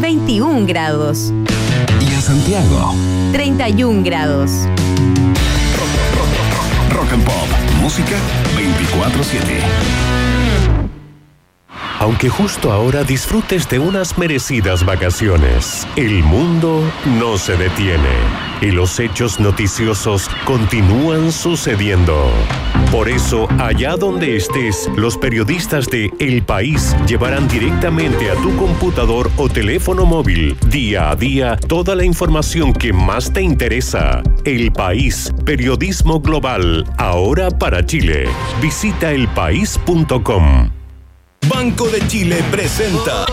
21 0.00 0.66
grados. 0.66 1.32
Y 2.00 2.14
en 2.14 2.22
Santiago. 2.22 2.94
31 3.32 4.02
grados. 4.02 4.50
Rock 6.90 7.12
and 7.12 7.24
Pop. 7.24 7.48
Música 7.80 8.16
24-7. 8.56 9.60
Aunque 11.98 12.28
justo 12.28 12.72
ahora 12.72 13.04
disfrutes 13.04 13.68
de 13.68 13.78
unas 13.78 14.18
merecidas 14.18 14.84
vacaciones, 14.84 15.86
el 15.96 16.22
mundo 16.22 16.82
no 17.18 17.38
se 17.38 17.56
detiene 17.56 18.45
y 18.60 18.70
los 18.70 18.98
hechos 19.00 19.40
noticiosos 19.40 20.28
continúan 20.44 21.32
sucediendo. 21.32 22.30
Por 22.90 23.08
eso, 23.08 23.48
allá 23.58 23.96
donde 23.96 24.36
estés, 24.36 24.88
los 24.96 25.18
periodistas 25.18 25.86
de 25.86 26.10
El 26.18 26.42
País 26.42 26.96
llevarán 27.06 27.48
directamente 27.48 28.30
a 28.30 28.34
tu 28.36 28.54
computador 28.56 29.30
o 29.36 29.48
teléfono 29.48 30.06
móvil, 30.06 30.56
día 30.68 31.10
a 31.10 31.16
día, 31.16 31.56
toda 31.56 31.94
la 31.94 32.04
información 32.04 32.72
que 32.72 32.92
más 32.92 33.32
te 33.32 33.42
interesa. 33.42 34.22
El 34.44 34.72
País, 34.72 35.32
periodismo 35.44 36.20
global, 36.20 36.84
ahora 36.96 37.50
para 37.50 37.84
Chile. 37.84 38.28
Visita 38.62 39.12
elpaís.com. 39.12 40.70
Banco 41.48 41.88
de 41.88 42.06
Chile 42.08 42.42
presenta 42.50 43.26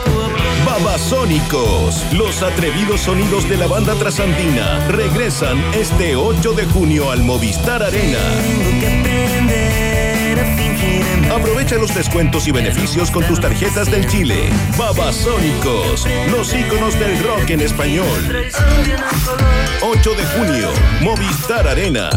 Babasónicos. 0.80 2.04
Los 2.14 2.42
atrevidos 2.42 3.02
sonidos 3.02 3.48
de 3.48 3.58
la 3.58 3.68
banda 3.68 3.94
trasandina 3.94 4.88
regresan 4.88 5.60
este 5.76 6.16
8 6.16 6.54
de 6.54 6.66
junio 6.66 7.12
al 7.12 7.22
Movistar 7.22 7.84
Arena. 7.84 8.18
Aprovecha 11.32 11.76
los 11.76 11.94
descuentos 11.94 12.48
y 12.48 12.52
beneficios 12.52 13.12
con 13.12 13.24
tus 13.26 13.40
tarjetas 13.40 13.92
del 13.92 14.08
Chile. 14.08 14.50
Babasónicos, 14.76 16.08
los 16.32 16.52
íconos 16.56 17.00
del 17.00 17.24
rock 17.24 17.52
en 17.52 17.62
español. 17.62 18.50
8 19.84 20.16
de 20.16 20.26
junio, 20.26 20.70
Movistar 21.02 21.68
Arena. 21.68 22.10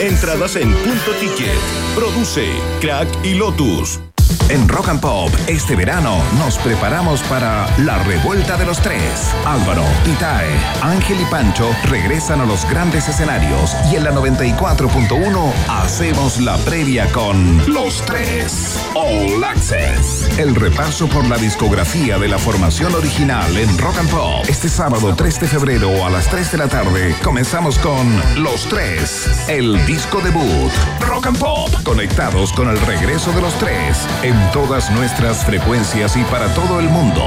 Entradas 0.00 0.56
en 0.56 0.72
punto 0.72 1.12
ticket. 1.20 1.60
Produce 1.94 2.50
Crack 2.80 3.08
y 3.24 3.34
Lotus. 3.34 4.00
En 4.48 4.68
Rock 4.68 4.88
and 4.88 5.00
Pop, 5.00 5.30
este 5.46 5.74
verano 5.74 6.22
nos 6.38 6.56
preparamos 6.58 7.22
para 7.24 7.66
la 7.78 7.98
revuelta 8.04 8.56
de 8.56 8.64
los 8.64 8.80
tres. 8.80 9.34
Álvaro, 9.44 9.84
Itae, 10.06 10.48
Ángel 10.82 11.20
y 11.20 11.24
Pancho 11.24 11.70
regresan 11.84 12.40
a 12.40 12.46
los 12.46 12.64
grandes 12.68 13.08
escenarios 13.08 13.76
y 13.90 13.96
en 13.96 14.04
la 14.04 14.12
94.1 14.12 15.52
hacemos 15.68 16.40
la 16.40 16.56
previa 16.58 17.10
con 17.12 17.72
Los 17.72 18.02
Tres 18.02 18.78
All 18.94 19.42
Access. 19.42 20.28
El 20.38 20.54
repaso 20.54 21.08
por 21.08 21.26
la 21.26 21.38
discografía 21.38 22.18
de 22.18 22.28
la 22.28 22.38
formación 22.38 22.94
original 22.94 23.56
en 23.56 23.76
Rock 23.78 23.98
and 23.98 24.10
Pop. 24.10 24.44
Este 24.48 24.68
sábado 24.68 25.14
3 25.16 25.40
de 25.40 25.48
febrero 25.48 26.06
a 26.06 26.10
las 26.10 26.28
3 26.28 26.52
de 26.52 26.58
la 26.58 26.68
tarde 26.68 27.14
comenzamos 27.22 27.78
con 27.78 28.20
Los 28.36 28.66
Tres, 28.66 29.48
el 29.48 29.84
disco 29.86 30.20
debut. 30.20 30.72
Rock 31.00 31.26
and 31.26 31.38
Pop, 31.38 31.70
conectados 31.82 32.52
con 32.52 32.68
el 32.68 32.80
regreso 32.86 33.32
de 33.32 33.40
los 33.40 33.54
tres 33.58 34.06
en 34.22 34.34
todas 34.52 34.90
nuestras 34.90 35.44
frecuencias 35.44 36.16
y 36.16 36.24
para 36.24 36.52
todo 36.54 36.80
el 36.80 36.88
mundo, 36.88 37.22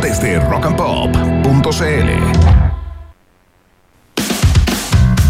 desde 0.00 0.38
rockandpop.cl. 0.40 2.63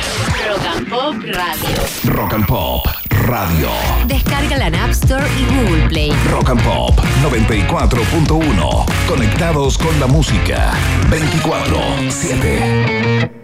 Rock 0.48 0.66
and 0.76 0.88
Pop 0.88 1.14
Radio. 1.22 1.76
Rock 2.04 2.32
and 2.34 2.46
Pop 2.46 2.86
Radio. 3.26 3.68
Descárgala 4.06 4.68
en 4.68 4.74
App 4.74 4.90
Store 4.90 5.24
y 5.38 5.44
Google 5.54 5.86
Play. 5.88 6.12
Rock 6.30 6.50
and 6.50 6.62
Pop 6.62 6.98
94.1. 7.22 8.84
Conectados 9.06 9.78
con 9.78 9.98
la 10.00 10.06
música 10.06 10.72
24-7. 11.10 13.43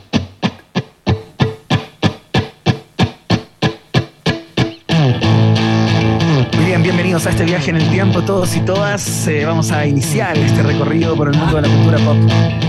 Bienvenidos 7.11 7.27
a 7.27 7.31
este 7.31 7.43
viaje 7.43 7.71
en 7.71 7.75
el 7.75 7.89
tiempo, 7.89 8.21
todos 8.21 8.55
y 8.55 8.61
todas. 8.61 9.27
Eh, 9.27 9.43
vamos 9.43 9.69
a 9.71 9.85
iniciar 9.85 10.37
este 10.37 10.63
recorrido 10.63 11.13
por 11.13 11.27
el 11.27 11.37
mundo 11.37 11.57
de 11.57 11.63
la 11.63 11.67
cultura 11.67 11.97
pop 11.97 12.15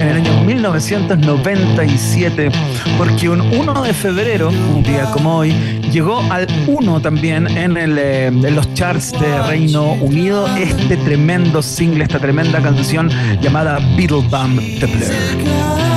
en 0.01 0.09
el 0.09 0.17
año 0.17 0.43
1997, 0.43 2.51
porque 2.99 3.29
un 3.29 3.41
1 3.41 3.83
de 3.83 3.95
febrero, 3.95 4.49
un 4.49 4.83
día 4.83 5.05
como 5.13 5.39
hoy, 5.39 5.53
llegó 5.93 6.25
al 6.29 6.49
1 6.67 7.01
también 7.01 7.47
en, 7.57 7.77
el, 7.77 7.97
eh, 7.97 8.27
en 8.27 8.57
los 8.57 8.75
charts 8.75 9.13
de 9.13 9.43
Reino 9.43 9.93
Unido 9.93 10.49
este 10.57 10.97
tremendo 10.97 11.63
single, 11.63 12.03
esta 12.03 12.19
tremenda 12.19 12.61
canción 12.61 13.11
llamada 13.41 13.79
Beetlebum 13.97 14.57
The 14.81 14.87
Blur. 14.87 15.92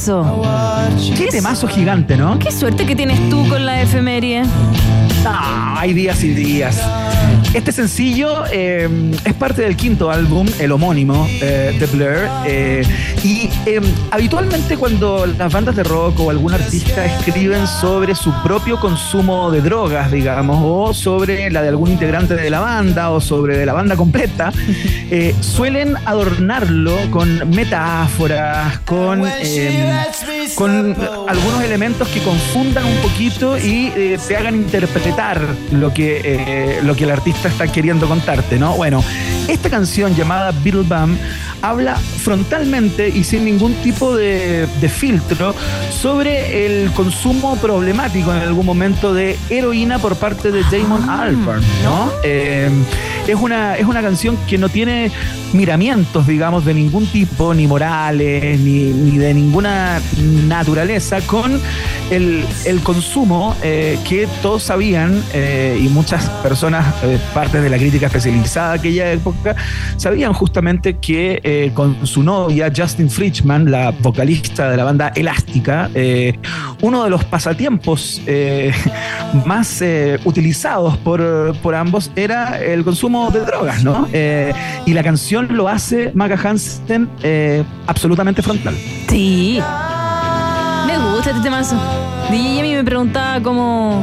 Temazo! 0.00 0.42
Qué 1.16 1.26
temazo 1.26 1.68
gigante, 1.68 2.16
¿no? 2.16 2.38
Qué 2.38 2.50
suerte 2.50 2.86
que 2.86 2.96
tienes 2.96 3.28
tú 3.28 3.46
con 3.48 3.66
la 3.66 3.82
efeméride. 3.82 4.44
Ah, 5.26 5.76
hay 5.78 5.92
días 5.92 6.22
y 6.24 6.32
días. 6.32 6.80
Este 7.52 7.72
sencillo 7.72 8.44
eh, 8.52 8.88
es 9.24 9.34
parte 9.34 9.62
del 9.62 9.76
quinto 9.76 10.10
álbum, 10.10 10.46
el 10.60 10.70
homónimo 10.70 11.26
eh, 11.28 11.76
de 11.78 11.86
Blur. 11.86 12.28
eh, 12.46 12.82
y 13.24 13.50
eh, 13.66 13.80
habitualmente 14.10 14.76
cuando 14.76 15.26
las 15.26 15.52
bandas 15.52 15.76
de 15.76 15.82
rock 15.82 16.20
o 16.20 16.30
algún 16.30 16.54
artista 16.54 17.04
escriben 17.04 17.66
sobre 17.66 18.14
su 18.14 18.32
propio 18.42 18.78
consumo 18.80 19.50
de 19.50 19.60
drogas, 19.60 20.10
digamos, 20.10 20.58
o 20.62 20.94
sobre 20.94 21.50
la 21.50 21.60
de 21.62 21.68
algún 21.68 21.90
integrante 21.90 22.34
de 22.34 22.50
la 22.50 22.60
banda 22.60 23.10
o 23.10 23.20
sobre 23.20 23.58
de 23.58 23.66
la 23.66 23.72
banda 23.72 23.96
completa, 23.96 24.52
eh, 25.10 25.34
suelen 25.40 25.96
adornarlo 26.06 26.96
con 27.10 27.50
metáforas, 27.50 28.78
con, 28.80 29.22
eh, 29.26 29.98
con 30.54 30.96
algunos 31.28 31.62
elementos 31.62 32.08
que 32.08 32.20
confundan 32.20 32.84
un 32.86 32.96
poquito 32.98 33.58
y 33.58 33.92
eh, 33.94 34.18
te 34.26 34.36
hagan 34.36 34.54
interpretar 34.54 35.40
lo 35.72 35.92
que, 35.92 36.78
lo 36.84 36.94
que 36.94 37.04
el 37.04 37.10
artista 37.10 37.39
está 37.48 37.66
queriendo 37.66 38.08
contarte, 38.08 38.58
¿no? 38.58 38.74
Bueno, 38.74 39.02
esta 39.48 39.70
canción 39.70 40.14
llamada 40.14 40.52
Beatle 40.52 40.82
Bum 40.82 41.16
habla 41.62 41.96
frontalmente 41.96 43.08
y 43.08 43.24
sin 43.24 43.44
ningún 43.44 43.74
tipo 43.74 44.16
de, 44.16 44.66
de 44.80 44.88
filtro 44.88 45.54
sobre 45.90 46.66
el 46.66 46.90
consumo 46.92 47.56
problemático 47.56 48.32
en 48.32 48.42
algún 48.42 48.66
momento 48.66 49.12
de 49.12 49.36
heroína 49.48 49.98
por 49.98 50.16
parte 50.16 50.50
de 50.50 50.62
Damon 50.70 51.08
Albarn, 51.08 51.62
¿no? 51.84 52.10
Eh, 52.24 52.70
es, 53.26 53.34
una, 53.34 53.76
es 53.76 53.86
una 53.86 54.02
canción 54.02 54.36
que 54.48 54.58
no 54.58 54.68
tiene 54.68 55.10
miramientos, 55.52 56.26
digamos, 56.26 56.64
de 56.64 56.74
ningún 56.74 57.06
tipo, 57.06 57.52
ni 57.54 57.66
morales, 57.66 58.58
ni, 58.60 58.92
ni 58.92 59.18
de 59.18 59.34
ninguna 59.34 60.00
naturaleza, 60.46 61.20
con 61.22 61.60
el, 62.10 62.44
el 62.64 62.80
consumo 62.80 63.56
eh, 63.62 63.98
que 64.08 64.28
todos 64.42 64.62
sabían 64.62 65.22
eh, 65.32 65.78
y 65.80 65.88
muchas 65.88 66.28
personas, 66.42 66.94
partes 67.34 67.62
de 67.62 67.68
la 67.68 67.78
crítica 67.78 68.06
especializada 68.06 68.72
de 68.72 68.78
aquella 68.78 69.12
época, 69.12 69.56
sabían 69.96 70.32
justamente 70.32 70.96
que 70.98 71.40
eh, 71.52 71.72
con 71.74 72.06
su 72.06 72.22
novia, 72.22 72.70
Justin 72.74 73.10
Friedman, 73.10 73.72
la 73.72 73.90
vocalista 73.90 74.70
de 74.70 74.76
la 74.76 74.84
banda 74.84 75.08
Elástica, 75.16 75.90
eh, 75.94 76.38
uno 76.80 77.02
de 77.02 77.10
los 77.10 77.24
pasatiempos 77.24 78.22
eh, 78.24 78.72
más 79.46 79.82
utilizados 80.24 80.96
por, 80.98 81.56
por 81.56 81.74
ambos 81.74 82.12
era 82.14 82.62
el 82.62 82.84
consumo 82.84 83.32
de 83.32 83.40
drogas, 83.40 83.82
¿no? 83.82 84.06
Y 84.12 84.92
la 84.92 85.02
canción 85.02 85.48
lo 85.50 85.66
hace 85.66 86.12
Maca 86.14 86.38
Hansen 86.40 87.08
absolutamente 87.88 88.42
frontal. 88.42 88.76
Sí. 89.08 89.58
Me 90.86 90.98
gusta 90.98 91.30
este 91.30 91.42
temazo. 91.42 91.76
DJ 92.30 92.54
Yemi 92.54 92.74
me 92.74 92.84
preguntaba 92.84 93.40
cómo, 93.42 94.00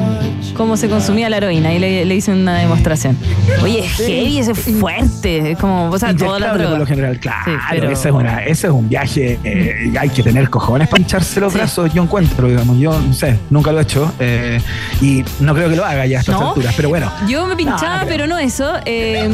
cómo 0.57 0.75
se 0.77 0.89
consumía 0.89 1.29
la 1.29 1.37
heroína 1.37 1.73
y 1.73 1.79
le, 1.79 2.05
le 2.05 2.15
hice 2.15 2.31
una 2.31 2.57
demostración. 2.57 3.17
Oye, 3.63 3.85
es 3.85 3.91
heavy, 3.97 4.39
es 4.39 4.51
fuerte. 4.79 5.51
Es 5.51 5.57
como, 5.57 5.89
o 5.89 5.97
sea, 5.99 6.15
toda 6.15 6.39
la 6.39 6.51
por 6.53 6.79
lo 6.79 6.85
general, 6.85 7.19
claro. 7.19 7.43
Sí, 7.45 7.51
pero- 7.71 7.89
ese, 7.91 8.09
es 8.09 8.13
una- 8.15 8.43
ese 8.43 8.67
es 8.67 8.73
un 8.73 8.89
viaje. 8.89 9.39
eh, 9.43 9.93
hay 9.99 10.09
que 10.09 10.23
tener 10.23 10.49
cojones 10.49 10.87
para 10.87 11.01
hincharse 11.01 11.39
los 11.39 11.53
Sí. 11.53 11.59
brazos. 11.59 11.93
Yo 11.93 12.03
encuentro, 12.03 12.47
digamos. 12.47 12.77
Yo 12.79 12.99
no 12.99 13.13
sé, 13.13 13.37
nunca 13.49 13.71
lo 13.71 13.79
he 13.79 13.83
hecho. 13.83 14.11
eh, 14.19 14.59
y 15.01 15.23
no 15.39 15.53
creo 15.53 15.69
que 15.69 15.75
lo 15.75 15.85
haga 15.85 16.05
ya 16.05 16.17
a 16.17 16.19
estas 16.21 16.39
¿No? 16.39 16.49
alturas. 16.49 16.73
Pero 16.75 16.89
bueno. 16.89 17.11
Yo 17.27 17.45
me 17.47 17.55
pinchaba, 17.55 17.81
No, 17.81 17.93
no 17.93 17.97
creo. 18.05 18.09
pero 18.09 18.27
no 18.27 18.37
eso. 18.39 18.73
eh, 18.85 19.29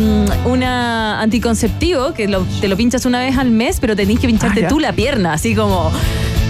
una 0.45 1.21
anticonceptivo 1.21 2.13
que 2.13 2.27
lo- 2.27 2.45
te 2.61 2.67
lo 2.67 2.75
pinchas 2.77 3.05
una 3.05 3.19
vez 3.19 3.37
al 3.37 3.49
mes, 3.51 3.79
pero 3.79 3.95
tenés 3.95 4.19
que 4.19 4.27
pincharte 4.27 4.65
Ah, 4.65 4.67
tú 4.67 4.79
la 4.79 4.91
pierna, 4.93 5.33
así 5.33 5.55
como. 5.55 5.91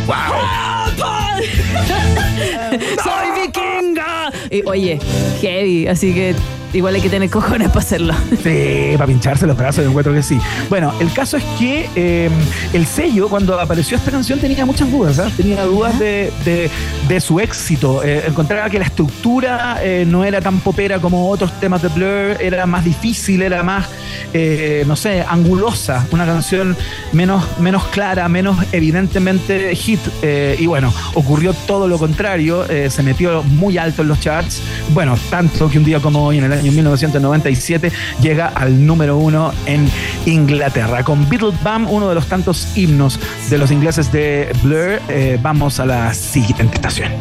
¡Soy 3.04 3.41
vikinga! 3.45 4.32
Y, 4.49 4.62
oye, 4.66 4.99
heavy, 5.41 5.88
así 5.88 6.14
que 6.14 6.36
igual 6.74 6.95
hay 6.95 7.01
que 7.01 7.10
tener 7.10 7.30
cojones 7.30 7.68
para 7.70 7.80
hacerlo. 7.82 8.14
Sí, 8.43 8.93
para 8.93 9.06
pincharse 9.08 9.45
los 9.45 9.56
brazos, 9.56 9.84
yo 9.84 9.89
encuentro 9.89 10.14
que 10.14 10.24
sí. 10.24 10.39
Bueno, 10.70 10.91
el 10.99 11.12
caso 11.14 11.38
es 11.38 11.43
que 11.60 11.88
eh, 11.95 12.30
el 12.74 12.86
sello, 12.88 13.30
cuando 13.30 13.60
apareció 13.60 13.97
esta 13.97 14.10
canción, 14.12 14.39
tenía 14.39 14.66
muchas 14.66 14.89
dudas, 14.91 15.20
¿ah? 15.20 15.30
Tenía 15.38 15.64
dudas 15.66 15.99
de, 15.99 16.32
de- 16.45 16.70
de 17.08 17.22
su 17.22 17.39
éxito. 17.39 18.04
Eh, 18.04 18.24
encontraba 18.28 18.70
que 18.70 18.80
la 18.80 18.86
estructura 18.86 19.78
eh, 19.84 20.06
no 20.08 20.24
era 20.24 20.41
tan 20.41 20.60
popera 20.62 20.99
como 20.99 21.30
otros 21.30 21.51
temas 21.60 21.82
de 21.82 21.89
Blur, 21.89 22.38
era 22.41 22.66
más 22.66 22.84
difícil, 22.86 23.41
era 23.43 23.62
más, 23.62 23.86
eh, 24.34 24.84
no 24.88 24.96
sé, 24.96 25.22
angulosa. 25.22 26.08
Una 26.12 26.26
canción 26.26 26.76
menos, 27.12 27.44
menos 27.60 27.86
clara, 27.88 28.28
menos 28.30 28.58
evidentemente 28.72 29.76
hit. 29.76 30.00
Eh, 30.22 30.56
y 30.60 30.66
bueno, 30.66 30.94
ocurrió 31.14 31.54
todo 31.54 31.88
lo 31.88 31.98
contrario, 31.98 32.66
eh, 32.70 32.90
se 32.90 33.04
metió 33.04 33.44
muy 33.44 33.78
alto 33.78 34.02
en 34.02 34.08
los 34.08 34.20
charts. 34.20 34.62
Bueno, 34.90 35.18
tanto 35.30 35.70
que 35.70 35.78
un 35.78 35.84
día 35.84 36.00
como 36.00 36.26
hoy, 36.26 36.38
en 36.38 36.46
el 36.46 36.54
año 36.54 36.72
1997, 36.72 37.92
llega 38.22 38.48
al 38.48 38.86
número 38.86 39.18
uno 39.18 39.54
en 39.66 39.90
Inglaterra. 40.26 41.04
Con 41.04 41.28
Beatle 41.30 41.54
Bum, 41.64 41.88
uno 41.90 42.10
de 42.10 42.16
los 42.16 42.28
tantos 42.28 42.68
himnos 42.76 43.20
de 43.50 43.58
los 43.58 43.72
ingleses 43.72 44.12
de 44.12 44.52
Blur, 44.64 45.00
eh, 45.10 45.38
vamos 45.42 45.80
a 45.80 45.86
la 45.86 46.14
siguiente 46.14 46.76
estación. 46.76 47.12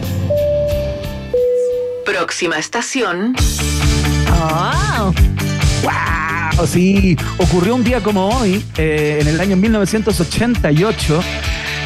Próxima 2.05 2.59
estación. 2.59 3.35
¡Wow! 4.29 6.12
¡Wow! 6.57 6.67
Sí, 6.67 7.17
ocurrió 7.39 7.75
un 7.75 7.85
día 7.85 8.01
como 8.01 8.29
hoy, 8.29 8.65
eh, 8.77 9.19
en 9.21 9.29
el 9.29 9.41
año 9.41 9.57
1988. 9.57 11.23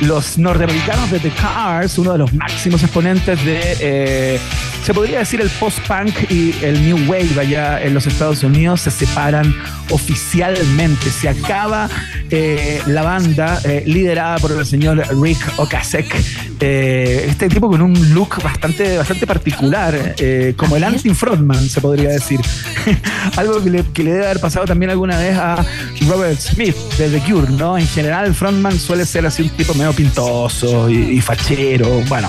Los 0.03 0.37
norteamericanos 0.37 1.11
de 1.11 1.19
The 1.19 1.31
Cars, 1.31 1.97
uno 1.99 2.13
de 2.13 2.19
los 2.19 2.33
máximos 2.35 2.83
exponentes 2.83 3.43
de, 3.47 3.77
eh, 3.81 4.41
se 4.85 4.93
podría 4.93 5.21
decir, 5.21 5.41
el 5.41 5.49
post-punk 5.49 6.31
y 6.31 6.55
el 6.63 6.85
new 6.85 7.11
wave 7.11 7.41
allá 7.41 7.83
en 7.83 7.95
los 7.95 8.07
Estados 8.07 8.43
Unidos, 8.43 8.83
se 8.83 8.91
separan 8.91 9.55
oficialmente. 9.91 11.11
Se 11.11 11.31
acaba 11.31 11.89
eh, 12.31 12.83
la 12.87 13.03
banda 13.03 13.59
liderada 13.87 14.37
por 14.39 14.53
el 14.53 14.67
señor 14.67 15.03
Rick 15.23 15.39
Ocasek. 15.57 16.15
Eh, 16.59 17.27
este 17.29 17.49
tipo 17.49 17.69
con 17.69 17.83
un 17.83 18.15
look 18.15 18.43
bastante, 18.43 18.97
bastante 18.97 19.27
particular, 19.27 20.15
eh, 20.19 20.55
como 20.57 20.77
el 20.77 20.85
Antin 20.85 21.15
Frontman, 21.15 21.69
se 21.69 21.81
podría 21.81 22.11
decir. 22.11 22.41
Algo 23.37 23.63
que 23.63 23.71
le, 23.71 23.85
que 23.85 24.03
le 24.03 24.13
debe 24.13 24.25
haber 24.27 24.41
pasado 24.41 24.65
también 24.65 24.91
alguna 24.91 25.19
vez 25.19 25.37
a 25.37 25.65
Robert 26.09 26.41
Smith 26.41 26.77
de 26.97 27.11
The 27.11 27.21
Cure, 27.21 27.51
¿no? 27.51 27.77
En 27.77 27.87
general, 27.87 28.27
el 28.27 28.35
frontman 28.35 28.79
suele 28.79 29.05
ser 29.05 29.27
así 29.27 29.43
un 29.43 29.51
tipo 29.51 29.75
medio 29.75 29.93
pintoso 29.93 30.89
y, 30.89 30.97
y 30.97 31.21
fachero. 31.21 32.03
Bueno, 32.09 32.29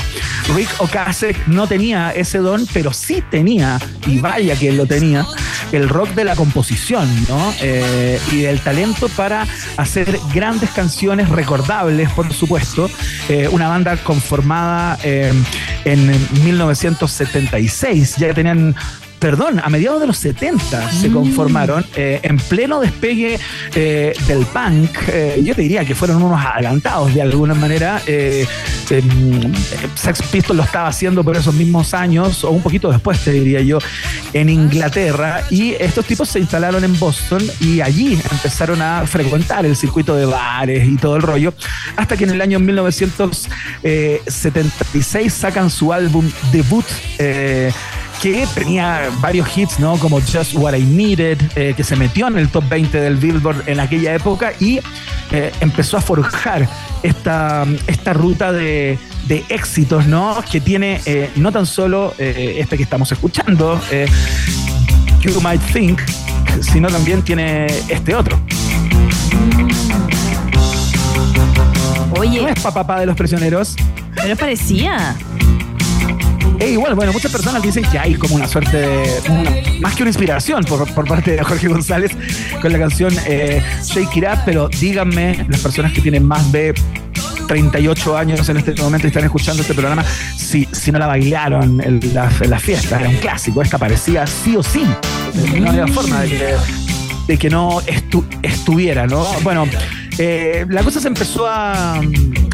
Rick 0.56 0.70
Ocasek 0.80 1.48
no 1.48 1.68
tenía 1.68 2.12
ese 2.12 2.40
don, 2.40 2.68
pero 2.74 2.92
sí 2.94 3.24
tenía, 3.30 3.80
y 4.06 4.20
vaya 4.20 4.56
que 4.56 4.72
lo 4.72 4.86
tenía, 4.86 5.26
el 5.72 5.90
rock 5.90 6.10
de 6.12 6.24
la 6.24 6.36
composición, 6.36 7.08
¿no? 7.28 7.54
Eh, 7.62 8.20
y 8.32 8.42
del 8.42 8.60
talento 8.62 9.10
para 9.10 9.46
hacer 9.78 10.20
grandes 10.34 10.70
canciones 10.72 11.30
recordables, 11.30 12.10
por 12.12 12.32
supuesto. 12.34 12.90
Eh, 13.30 13.48
una 13.52 13.68
banda 13.68 13.98
conformada 14.18 14.98
eh, 15.04 15.32
en 15.86 16.08
1976, 16.44 18.16
ya 18.18 18.34
tenían 18.34 18.76
perdón, 19.20 19.60
a 19.64 19.70
mediados 19.70 20.00
de 20.00 20.08
los 20.08 20.18
70 20.18 20.92
se 20.92 21.12
conformaron, 21.12 21.86
eh, 21.96 22.20
en 22.24 22.38
pleno 22.38 22.80
despegue 22.80 23.38
eh, 23.76 24.14
del 24.28 24.46
punk. 24.46 24.90
eh, 25.10 25.42
yo 25.44 25.54
te 25.56 25.62
diría 25.64 25.84
que 25.86 25.96
fueron 25.96 26.22
unos 26.22 26.40
adelantados 26.46 27.14
de 27.14 27.22
alguna 27.22 27.54
manera. 27.56 28.02
eh, 28.06 28.46
Sex 29.96 30.22
Pistols 30.32 30.56
lo 30.56 30.64
estaba 30.64 30.88
haciendo 30.88 31.22
por 31.24 31.36
esos 31.36 31.54
mismos 31.54 31.94
años, 31.94 32.46
o 32.46 32.52
un 32.52 32.62
poquito 32.62 32.90
después, 32.90 33.20
te 33.20 33.34
diría 33.34 33.60
yo, 33.62 33.80
en 34.34 34.48
Inglaterra. 34.50 35.44
Y 35.50 35.74
estos 35.80 36.06
tipos 36.06 36.30
se 36.30 36.40
instalaron 36.40 36.84
en 36.86 36.98
Boston 36.98 37.44
y 37.60 37.82
allí 37.82 38.14
empezaron 38.32 38.82
a 38.82 39.06
frecuentar 39.06 39.66
el 39.66 39.76
circuito 39.76 40.16
de 40.16 40.26
bares 40.26 40.88
y 40.88 40.96
todo 40.96 41.18
el 41.18 41.22
rollo, 41.22 41.54
hasta 41.98 42.16
que 42.16 42.24
en 42.24 42.30
el 42.30 42.40
año 42.42 42.60
1976 42.60 45.34
sacan 45.34 45.70
su 45.70 45.92
álbum 45.92 46.32
debut. 46.52 46.86
Que 48.22 48.48
tenía 48.54 49.10
varios 49.22 49.56
hits, 49.56 49.80
¿no? 49.80 49.98
Como 49.98 50.20
Just 50.20 50.56
What 50.56 50.74
I 50.74 50.84
Needed, 50.84 51.40
eh, 51.56 51.74
que 51.76 51.84
se 51.84 51.96
metió 51.96 52.28
en 52.28 52.38
el 52.38 52.50
top 52.50 52.68
20 52.70 53.00
del 53.00 53.18
Billboard 53.18 53.68
en 53.68 53.80
aquella 53.80 54.16
época 54.16 54.54
y 54.60 54.80
eh, 55.32 55.52
empezó 55.60 55.98
a 55.98 56.02
forjar 56.02 56.68
esta, 57.04 57.66
esta 57.88 58.14
ruta 58.14 58.52
de, 58.52 58.98
de 59.28 59.46
éxitos, 59.50 60.08
¿no? 60.08 60.44
Que 60.50 60.62
tiene 60.62 61.02
eh, 61.06 61.30
no 61.36 61.52
tan 61.52 61.66
solo 61.66 62.14
este 62.18 62.78
que 62.78 62.84
estamos 62.84 63.12
escuchando, 63.12 63.80
You 65.22 65.42
Might 65.42 65.62
Think, 65.74 66.00
sino 66.62 66.90
también 66.90 67.22
tiene 67.22 67.68
este 67.90 68.16
otro. 68.16 68.40
Oye, 72.20 72.42
¿No 72.42 72.48
es 72.48 72.60
papá 72.60 73.00
de 73.00 73.06
los 73.06 73.16
prisioneros? 73.16 73.76
pero 74.16 74.36
parecía. 74.36 75.16
E 76.60 76.72
igual, 76.72 76.96
bueno, 76.96 77.14
muchas 77.14 77.32
personas 77.32 77.62
dicen 77.62 77.84
que 77.92 78.00
hay 78.00 78.16
como 78.16 78.36
una 78.36 78.48
suerte 78.48 78.78
de. 78.78 79.78
más 79.80 79.96
que 79.96 80.04
una 80.04 80.10
inspiración 80.10 80.64
por, 80.64 80.92
por 80.94 81.08
parte 81.08 81.32
de 81.36 81.44
Jorge 81.44 81.68
González 81.68 82.12
con 82.62 82.72
la 82.72 82.80
canción 82.80 83.14
eh, 83.28 83.62
Shake 83.84 84.18
It 84.18 84.24
Up, 84.24 84.40
pero 84.46 84.68
díganme, 84.70 85.46
las 85.50 85.60
personas 85.62 85.92
que 85.94 86.02
tienen 86.02 86.24
más 86.24 86.52
de 86.52 86.74
38 87.48 88.18
años 88.18 88.50
en 88.50 88.58
este 88.58 88.74
momento 88.82 89.08
y 89.08 89.10
están 89.10 89.24
escuchando 89.24 89.62
este 89.62 89.74
programa, 89.74 90.04
si, 90.36 90.68
si 90.72 90.92
no 90.92 91.00
la 91.00 91.08
bailaron 91.08 91.80
en 91.82 92.00
las, 92.14 92.42
en 92.42 92.50
las 92.50 92.62
fiestas, 92.62 93.00
era 93.02 93.10
un 93.10 93.18
clásico, 93.18 93.62
esta 93.62 93.78
parecía 93.78 94.26
sí 94.28 94.56
o 94.56 94.64
sí 94.64 94.84
No 95.60 95.70
había 95.70 95.88
forma 95.88 96.22
de 96.22 96.30
que, 96.30 96.56
de 97.28 97.38
que 97.38 97.50
no 97.50 97.82
estu- 97.84 98.26
estuviera, 98.42 99.06
¿no? 99.08 99.24
Bueno, 99.44 99.66
eh, 100.18 100.66
la 100.70 100.84
cosa 100.84 101.00
se 101.00 101.08
empezó 101.08 101.48
a, 101.48 102.00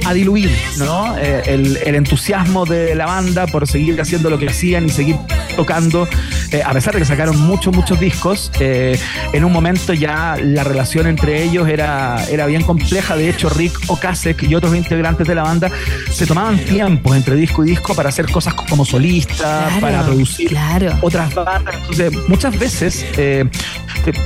a 0.05 0.13
diluir, 0.13 0.51
¿no? 0.77 1.17
Eh, 1.17 1.43
el, 1.47 1.77
el 1.85 1.95
entusiasmo 1.95 2.65
de 2.65 2.95
la 2.95 3.05
banda 3.05 3.47
por 3.47 3.67
seguir 3.67 3.99
haciendo 4.01 4.29
lo 4.29 4.37
que 4.37 4.49
hacían 4.49 4.85
y 4.85 4.89
seguir 4.89 5.15
tocando, 5.55 6.07
eh, 6.51 6.61
a 6.65 6.73
pesar 6.73 6.93
de 6.93 6.99
que 6.99 7.05
sacaron 7.05 7.39
muchos, 7.39 7.73
muchos 7.75 7.99
discos, 7.99 8.51
eh, 8.59 8.99
en 9.33 9.45
un 9.45 9.51
momento 9.53 9.93
ya 9.93 10.35
la 10.41 10.63
relación 10.63 11.05
entre 11.07 11.43
ellos 11.43 11.67
era, 11.69 12.23
era 12.29 12.47
bien 12.47 12.63
compleja. 12.63 13.15
De 13.15 13.29
hecho, 13.29 13.49
Rick 13.49 13.79
Ocasek 13.87 14.43
y 14.43 14.55
otros 14.55 14.75
integrantes 14.75 15.27
de 15.27 15.35
la 15.35 15.43
banda 15.43 15.69
se 16.11 16.25
tomaban 16.25 16.57
tiempos 16.57 17.15
entre 17.15 17.35
disco 17.35 17.63
y 17.63 17.69
disco 17.69 17.93
para 17.93 18.09
hacer 18.09 18.29
cosas 18.31 18.55
como 18.55 18.83
solista, 18.83 19.33
Claro, 19.67 19.79
para 19.81 20.03
producir 20.05 20.49
claro. 20.49 20.97
otras 21.01 21.33
bandas. 21.33 21.75
Entonces, 21.75 22.11
muchas 22.27 22.57
veces 22.57 23.05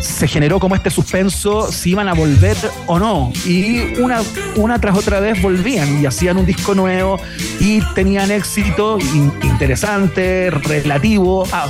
se 0.01 0.27
generó 0.27 0.59
como 0.59 0.75
este 0.75 0.89
suspenso 0.89 1.71
si 1.71 1.91
iban 1.91 2.07
a 2.07 2.13
volver 2.13 2.57
o 2.87 2.97
no. 2.99 3.26
Y 3.45 3.93
una, 3.99 4.21
una 4.55 4.79
tras 4.79 4.97
otra 4.97 5.19
vez 5.19 5.41
volvían 5.41 6.01
y 6.01 6.05
hacían 6.05 6.37
un 6.37 6.45
disco 6.45 6.73
nuevo 6.75 7.19
y 7.59 7.81
tenían 7.93 8.31
éxito 8.31 8.97
in- 8.99 9.31
interesante, 9.43 10.49
relativo, 10.51 11.47
a, 11.51 11.67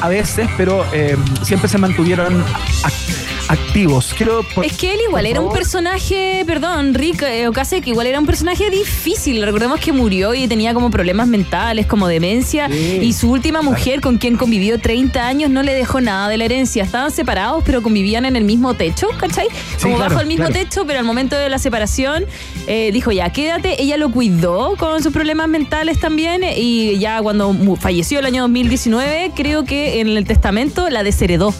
a 0.00 0.08
veces, 0.08 0.48
pero 0.56 0.84
eh, 0.92 1.16
siempre 1.42 1.68
se 1.68 1.78
mantuvieron 1.78 2.42
ac- 2.82 3.35
activos. 3.48 4.12
Quiero, 4.16 4.42
por- 4.54 4.64
Es 4.64 4.76
que 4.76 4.92
él 4.92 5.00
igual 5.08 5.26
era 5.26 5.40
un 5.40 5.52
personaje, 5.52 6.42
perdón, 6.46 6.94
Rick 6.94 7.22
eh, 7.22 7.48
Ocasek, 7.48 7.86
igual 7.86 8.06
era 8.06 8.18
un 8.18 8.26
personaje 8.26 8.70
difícil. 8.70 9.42
Recordemos 9.42 9.80
que 9.80 9.92
murió 9.92 10.34
y 10.34 10.48
tenía 10.48 10.74
como 10.74 10.90
problemas 10.90 11.28
mentales, 11.28 11.86
como 11.86 12.08
demencia. 12.08 12.68
Sí. 12.70 12.98
Y 13.02 13.12
su 13.12 13.30
última 13.30 13.62
mujer, 13.62 14.00
con 14.00 14.18
quien 14.18 14.36
convivió 14.36 14.78
30 14.78 15.26
años, 15.26 15.50
no 15.50 15.62
le 15.62 15.74
dejó 15.74 16.00
nada 16.00 16.28
de 16.28 16.36
la 16.36 16.44
herencia. 16.44 16.82
Estaban 16.84 17.10
separados, 17.10 17.62
pero 17.64 17.82
convivían 17.82 18.24
en 18.24 18.36
el 18.36 18.44
mismo 18.44 18.74
techo, 18.74 19.08
¿cachai? 19.18 19.48
Como 19.82 19.96
claro, 19.96 20.10
bajo 20.10 20.20
el 20.22 20.26
mismo 20.28 20.46
claro. 20.46 20.60
techo, 20.60 20.86
pero 20.86 20.98
al 20.98 21.04
momento 21.04 21.36
de 21.36 21.48
la 21.48 21.58
separación 21.58 22.24
eh, 22.66 22.90
dijo, 22.92 23.12
ya, 23.12 23.30
quédate. 23.30 23.80
Ella 23.82 23.96
lo 23.96 24.10
cuidó 24.10 24.74
con 24.76 25.02
sus 25.02 25.12
problemas 25.12 25.48
mentales 25.48 26.00
también. 26.00 26.42
eh, 26.42 26.58
Y 26.58 26.98
ya 26.98 27.20
cuando 27.22 27.54
falleció 27.80 28.18
el 28.18 28.26
año 28.26 28.42
2019, 28.42 29.32
creo 29.36 29.64
que 29.64 30.00
en 30.00 30.08
el 30.08 30.24
testamento 30.26 30.88
la 30.90 31.02
desheredó. 31.02 31.54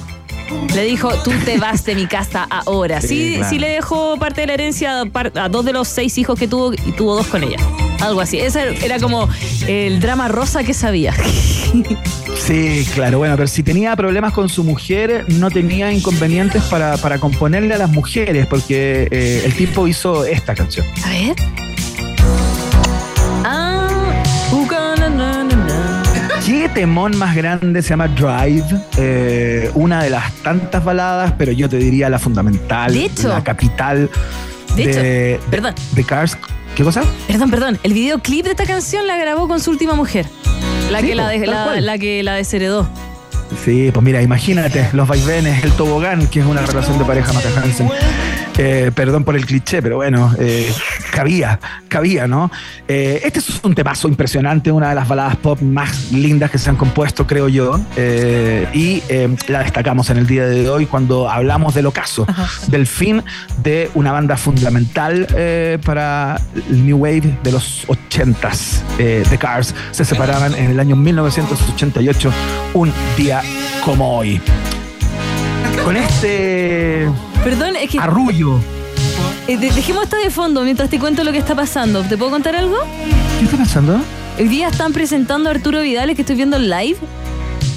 Le 0.74 0.82
dijo, 0.84 1.12
tú 1.24 1.32
te 1.44 1.58
vas 1.58 1.84
de 1.84 1.94
mi 1.94 2.06
casa 2.06 2.46
ahora. 2.50 3.00
Sí, 3.00 3.40
Sí, 3.48 3.58
le 3.58 3.68
dejó 3.68 4.16
parte 4.18 4.42
de 4.42 4.46
la 4.48 4.54
herencia 4.54 5.02
a, 5.02 5.44
a 5.44 5.48
dos 5.48 5.64
de 5.64 5.72
los 5.72 5.88
seis 5.88 6.16
hijos 6.18 6.38
que 6.38 6.48
tuvo 6.48 6.72
y 6.72 6.92
tuvo 6.92 7.16
dos 7.16 7.26
con 7.26 7.42
ella. 7.44 7.56
Algo 8.00 8.20
así. 8.20 8.38
Ese 8.38 8.84
era 8.84 8.98
como 8.98 9.28
el 9.66 10.00
drama 10.00 10.28
rosa 10.28 10.64
que 10.64 10.74
sabía. 10.74 11.14
Sí, 12.46 12.86
claro, 12.94 13.18
bueno, 13.18 13.34
pero 13.34 13.48
si 13.48 13.62
tenía 13.62 13.96
problemas 13.96 14.32
con 14.32 14.48
su 14.48 14.62
mujer, 14.62 15.24
no 15.28 15.50
tenía 15.50 15.90
inconvenientes 15.90 16.62
para, 16.64 16.96
para 16.98 17.18
componerle 17.18 17.74
a 17.74 17.78
las 17.78 17.90
mujeres, 17.90 18.46
porque 18.46 19.08
eh, 19.10 19.42
el 19.44 19.54
tipo 19.54 19.88
hizo 19.88 20.24
esta 20.24 20.54
canción. 20.54 20.86
A 21.04 21.10
ver. 21.10 21.65
¿Qué 26.66 26.80
temón 26.80 27.16
más 27.16 27.36
grande 27.36 27.80
se 27.80 27.90
llama 27.90 28.08
Drive? 28.08 28.64
Eh, 28.98 29.70
una 29.74 30.02
de 30.02 30.10
las 30.10 30.32
tantas 30.42 30.84
baladas, 30.84 31.32
pero 31.38 31.52
yo 31.52 31.68
te 31.68 31.76
diría 31.76 32.10
la 32.10 32.18
fundamental, 32.18 32.92
De 32.92 33.04
hecho. 33.04 33.28
la 33.28 33.44
capital 33.44 34.10
De 34.74 34.82
de, 34.84 34.90
hecho, 34.90 35.00
de- 35.00 35.40
perdón. 35.48 35.74
de 35.92 36.02
Cars. 36.02 36.36
¿Qué 36.74 36.82
cosa? 36.82 37.04
Perdón, 37.28 37.52
perdón. 37.52 37.78
El 37.84 37.92
videoclip 37.94 38.44
de 38.46 38.50
esta 38.50 38.66
canción 38.66 39.06
la 39.06 39.16
grabó 39.16 39.46
con 39.46 39.60
su 39.60 39.70
última 39.70 39.94
mujer. 39.94 40.26
La, 40.90 40.98
Sí, 41.00 41.06
que, 41.06 41.14
la, 41.14 41.28
de- 41.28 41.80
la 41.82 41.98
que 41.98 42.24
la 42.24 42.34
desheredó. 42.34 42.88
Sí, 43.64 43.90
pues 43.94 44.04
mira, 44.04 44.20
imagínate, 44.20 44.88
los 44.92 45.06
vaivenes, 45.06 45.62
el 45.62 45.70
tobogán, 45.70 46.26
que 46.26 46.40
es 46.40 46.46
una 46.46 46.62
relación 46.62 46.98
de 46.98 47.04
pareja 47.04 47.32
Mata 47.32 47.48
Hansen. 47.62 47.88
Eh, 48.58 48.90
perdón 48.92 49.22
por 49.22 49.36
el 49.36 49.46
cliché, 49.46 49.82
pero 49.82 49.96
bueno, 49.96 50.34
eh, 50.40 50.68
cabía, 51.16 51.58
cabía, 51.88 52.26
¿no? 52.26 52.50
Eh, 52.86 53.22
este 53.24 53.38
es 53.38 53.64
un 53.64 53.74
temazo 53.74 54.06
impresionante, 54.06 54.70
una 54.70 54.90
de 54.90 54.94
las 54.94 55.08
baladas 55.08 55.36
pop 55.36 55.62
más 55.62 56.12
lindas 56.12 56.50
que 56.50 56.58
se 56.58 56.68
han 56.68 56.76
compuesto, 56.76 57.26
creo 57.26 57.48
yo, 57.48 57.80
eh, 57.96 58.68
y 58.74 59.02
eh, 59.08 59.34
la 59.48 59.60
destacamos 59.60 60.10
en 60.10 60.18
el 60.18 60.26
día 60.26 60.44
de 60.44 60.68
hoy 60.68 60.84
cuando 60.84 61.30
hablamos 61.30 61.74
del 61.74 61.86
ocaso, 61.86 62.26
del 62.66 62.86
fin 62.86 63.22
de 63.62 63.90
una 63.94 64.12
banda 64.12 64.36
fundamental 64.36 65.26
eh, 65.34 65.78
para 65.86 66.38
el 66.54 66.84
New 66.84 66.98
Wave 66.98 67.38
de 67.42 67.52
los 67.52 67.88
80s. 67.88 68.82
Eh, 68.98 69.24
The 69.30 69.38
Cars 69.38 69.74
se 69.92 70.04
separaban 70.04 70.54
en 70.54 70.72
el 70.72 70.78
año 70.78 70.96
1988, 70.96 72.30
un 72.74 72.92
día 73.16 73.40
como 73.82 74.18
hoy. 74.18 74.38
Con 75.82 75.96
este 75.96 77.08
Perdón, 77.42 77.76
es 77.76 77.88
que 77.88 77.98
arrullo. 77.98 78.60
Eh, 79.48 79.56
de- 79.56 79.70
dejemos 79.70 80.04
esto 80.04 80.16
de 80.16 80.30
fondo 80.30 80.62
mientras 80.62 80.90
te 80.90 80.98
cuento 80.98 81.24
lo 81.24 81.32
que 81.32 81.38
está 81.38 81.54
pasando. 81.54 82.02
¿Te 82.02 82.16
puedo 82.16 82.30
contar 82.30 82.56
algo? 82.56 82.76
¿Qué 83.38 83.44
está 83.44 83.56
pasando? 83.56 84.00
Hoy 84.38 84.48
día 84.48 84.68
están 84.68 84.92
presentando 84.92 85.48
a 85.48 85.52
Arturo 85.52 85.80
Vidales, 85.80 86.14
que 86.16 86.22
estoy 86.22 86.36
viendo 86.36 86.56
en 86.56 86.68
live. 86.68 86.98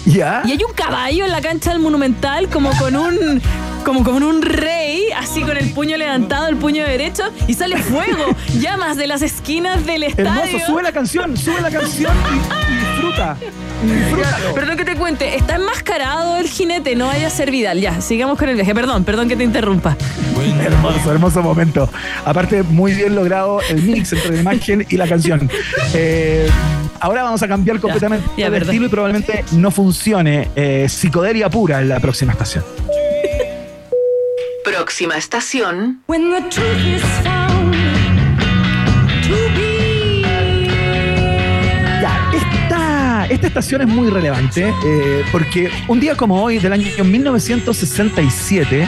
¿Ya? 0.10 0.42
Y 0.46 0.52
hay 0.52 0.64
un 0.64 0.74
caballo 0.74 1.26
en 1.26 1.32
la 1.32 1.42
cancha 1.42 1.72
del 1.72 1.80
Monumental, 1.80 2.50
como 2.50 2.72
con 2.78 2.96
un. 2.96 3.42
Como 3.86 4.04
con 4.04 4.24
un 4.24 4.42
rey, 4.42 5.06
así 5.18 5.42
con 5.42 5.56
el 5.56 5.72
puño 5.72 5.96
levantado, 5.96 6.48
el 6.48 6.58
puño 6.58 6.84
derecho, 6.84 7.24
y 7.48 7.54
sale 7.54 7.78
fuego, 7.78 8.26
llamas 8.60 8.98
de 8.98 9.08
las 9.08 9.22
esquinas 9.22 9.86
del 9.86 10.04
estadio. 10.04 10.44
Hermoso, 10.44 10.66
sube 10.66 10.84
la 10.84 10.92
canción, 10.92 11.38
sube 11.38 11.62
la 11.62 11.72
canción 11.72 12.14
y, 12.30 12.74
y 12.74 12.76
disfruta. 12.76 13.38
Disfrútalo. 13.82 14.54
Perdón 14.54 14.78
que 14.78 14.86
te 14.86 14.96
cuente, 14.96 15.36
está 15.38 15.56
enmascarado 15.56 16.38
el 16.38 16.48
jinete, 16.50 16.96
no 16.96 17.08
vaya 17.08 17.28
a 17.28 17.30
ser 17.30 17.52
Vidal. 17.52 17.80
Ya, 17.80 18.02
sigamos 18.02 18.38
con 18.38 18.50
el 18.50 18.56
viaje. 18.56 18.76
Perdón, 18.76 19.06
perdón 19.06 19.30
que 19.30 19.38
te 19.38 19.46
interrumpa. 19.46 19.96
Hermoso, 20.62 21.12
hermoso 21.12 21.42
momento. 21.42 21.90
Aparte, 22.26 22.64
muy 22.64 22.94
bien 22.94 23.16
logrado 23.16 23.62
el 23.70 23.82
mix 23.82 24.12
entre 24.12 24.36
la 24.36 24.42
imagen 24.42 24.86
y 24.90 24.98
la 24.98 25.08
canción. 25.08 25.50
Eh, 25.94 26.50
ahora 27.00 27.24
vamos 27.24 27.42
a 27.44 27.48
cambiar 27.48 27.80
completamente 27.80 28.28
ya, 28.38 28.46
de 28.46 28.52
verdad. 28.52 28.70
estilo 28.70 28.86
y 28.86 28.90
probablemente 28.90 29.44
no 29.54 29.72
funcione. 29.72 30.50
Eh, 30.56 30.88
psicodelia 30.90 31.50
pura 31.50 31.82
en 31.82 31.90
la 31.90 32.00
próxima 32.00 32.34
estación. 32.34 32.64
Próxima 34.64 35.18
estación. 35.18 36.02
When 36.08 36.32
the 36.32 36.42
truth 36.50 36.86
is 36.86 37.02
found 37.24 37.74
to 39.24 39.36
be. 39.56 40.24
Ya, 42.02 42.32
esta, 42.34 43.26
esta 43.30 43.48
estación 43.48 43.82
es 43.82 43.88
muy 43.88 44.10
relevante 44.10 44.74
eh, 44.86 45.24
porque 45.32 45.70
un 45.88 46.00
día 46.00 46.16
como 46.16 46.42
hoy, 46.44 46.60
del 46.60 46.74
año 46.74 47.04
1967, 47.04 48.88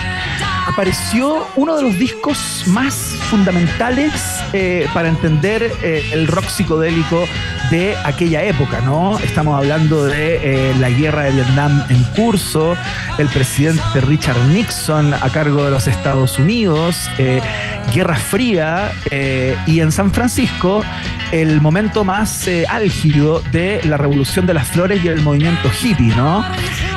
apareció 0.67 1.47
uno 1.55 1.75
de 1.75 1.83
los 1.83 1.97
discos 1.97 2.63
más 2.67 2.95
fundamentales 3.29 4.13
eh, 4.53 4.87
para 4.93 5.09
entender 5.09 5.71
eh, 5.83 6.03
el 6.11 6.27
rock 6.27 6.45
psicodélico 6.47 7.25
de 7.69 7.95
aquella 8.03 8.43
época, 8.43 8.81
¿no? 8.81 9.17
Estamos 9.19 9.57
hablando 9.57 10.05
de 10.05 10.71
eh, 10.71 10.75
la 10.79 10.89
guerra 10.89 11.23
de 11.23 11.31
Vietnam 11.31 11.83
en 11.89 12.03
curso, 12.15 12.75
el 13.17 13.27
presidente 13.29 14.01
Richard 14.01 14.39
Nixon 14.49 15.13
a 15.13 15.29
cargo 15.29 15.63
de 15.63 15.71
los 15.71 15.87
Estados 15.87 16.37
Unidos, 16.39 17.09
Guerra 17.93 18.15
Fría 18.15 18.91
y 19.65 19.79
en 19.79 19.91
San 19.91 20.11
Francisco 20.11 20.83
el 21.31 21.61
momento 21.61 22.03
más 22.03 22.49
álgido 22.69 23.41
de 23.51 23.81
la 23.85 23.97
revolución 23.97 24.45
de 24.45 24.53
las 24.53 24.67
flores 24.67 25.03
y 25.03 25.07
el 25.07 25.21
movimiento 25.21 25.69
hippie, 25.81 26.13
¿no? 26.15 26.43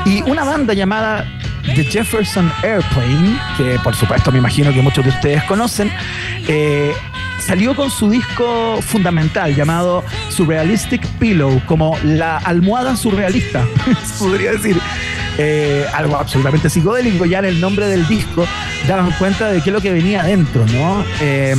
Y 0.05 0.23
una 0.23 0.45
banda 0.45 0.75
llamada 0.75 1.25
The 1.67 1.85
Jefferson 1.85 2.53
Airplane, 2.63 3.39
que 3.57 3.79
por 3.83 3.97
supuesto 3.97 4.31
me 4.31 4.39
imagino 4.39 4.73
que 4.73 4.83
muchos 4.83 5.05
de 5.05 5.11
ustedes 5.11 5.43
conocen, 5.45 5.91
eh, 6.47 6.93
salió 7.41 7.75
con 7.75 7.91
su 7.91 8.11
disco 8.11 8.81
fundamental 8.83 9.55
llamado 9.57 10.05
Surrealistic 10.29 11.07
Pillow, 11.19 11.61
como 11.67 11.97
la 12.05 12.39
almohada 12.39 12.97
surrealista, 12.97 13.67
podría 14.19 14.53
decir. 14.53 14.79
Eh, 15.37 15.85
algo 15.93 16.17
absolutamente 16.17 16.71
psicodélico, 16.71 17.25
ya 17.25 17.41
en 17.41 17.47
el 17.47 17.61
nombre 17.61 17.89
del 17.89 18.07
disco 18.07 18.47
daban 18.87 19.11
cuenta 19.19 19.49
de 19.49 19.61
qué 19.63 19.71
es 19.71 19.75
lo 19.75 19.81
que 19.81 19.91
venía 19.91 20.21
adentro, 20.21 20.65
¿no? 20.67 21.05
Eh, 21.21 21.57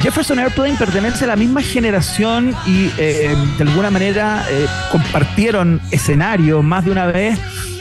Jefferson 0.00 0.38
Airplane 0.38 0.76
pertenece 0.78 1.24
a 1.24 1.26
la 1.26 1.36
misma 1.36 1.60
generación 1.60 2.56
y 2.64 2.86
de 2.86 3.36
alguna 3.60 3.90
manera 3.90 4.46
compartieron 4.90 5.78
escenario 5.90 6.62
más 6.62 6.86
de 6.86 6.90
una 6.90 7.04
vez 7.04 7.38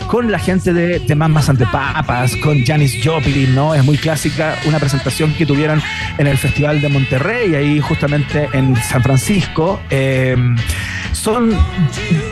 con 0.07 0.31
la 0.31 0.39
gente 0.39 0.73
de, 0.73 0.99
de 0.99 1.15
Mamas 1.15 1.49
and 1.49 1.59
the 1.59 1.65
Papas, 1.65 2.35
con 2.37 2.63
Janis 2.65 2.97
Joplin, 3.03 3.53
¿no? 3.53 3.75
Es 3.75 3.83
muy 3.83 3.97
clásica 3.97 4.55
una 4.65 4.79
presentación 4.79 5.33
que 5.33 5.45
tuvieron 5.45 5.81
en 6.17 6.27
el 6.27 6.37
Festival 6.37 6.81
de 6.81 6.89
Monterrey, 6.89 7.55
ahí 7.55 7.79
justamente 7.79 8.49
en 8.53 8.75
San 8.75 9.03
Francisco. 9.03 9.79
Eh, 9.89 10.35
son 11.13 11.49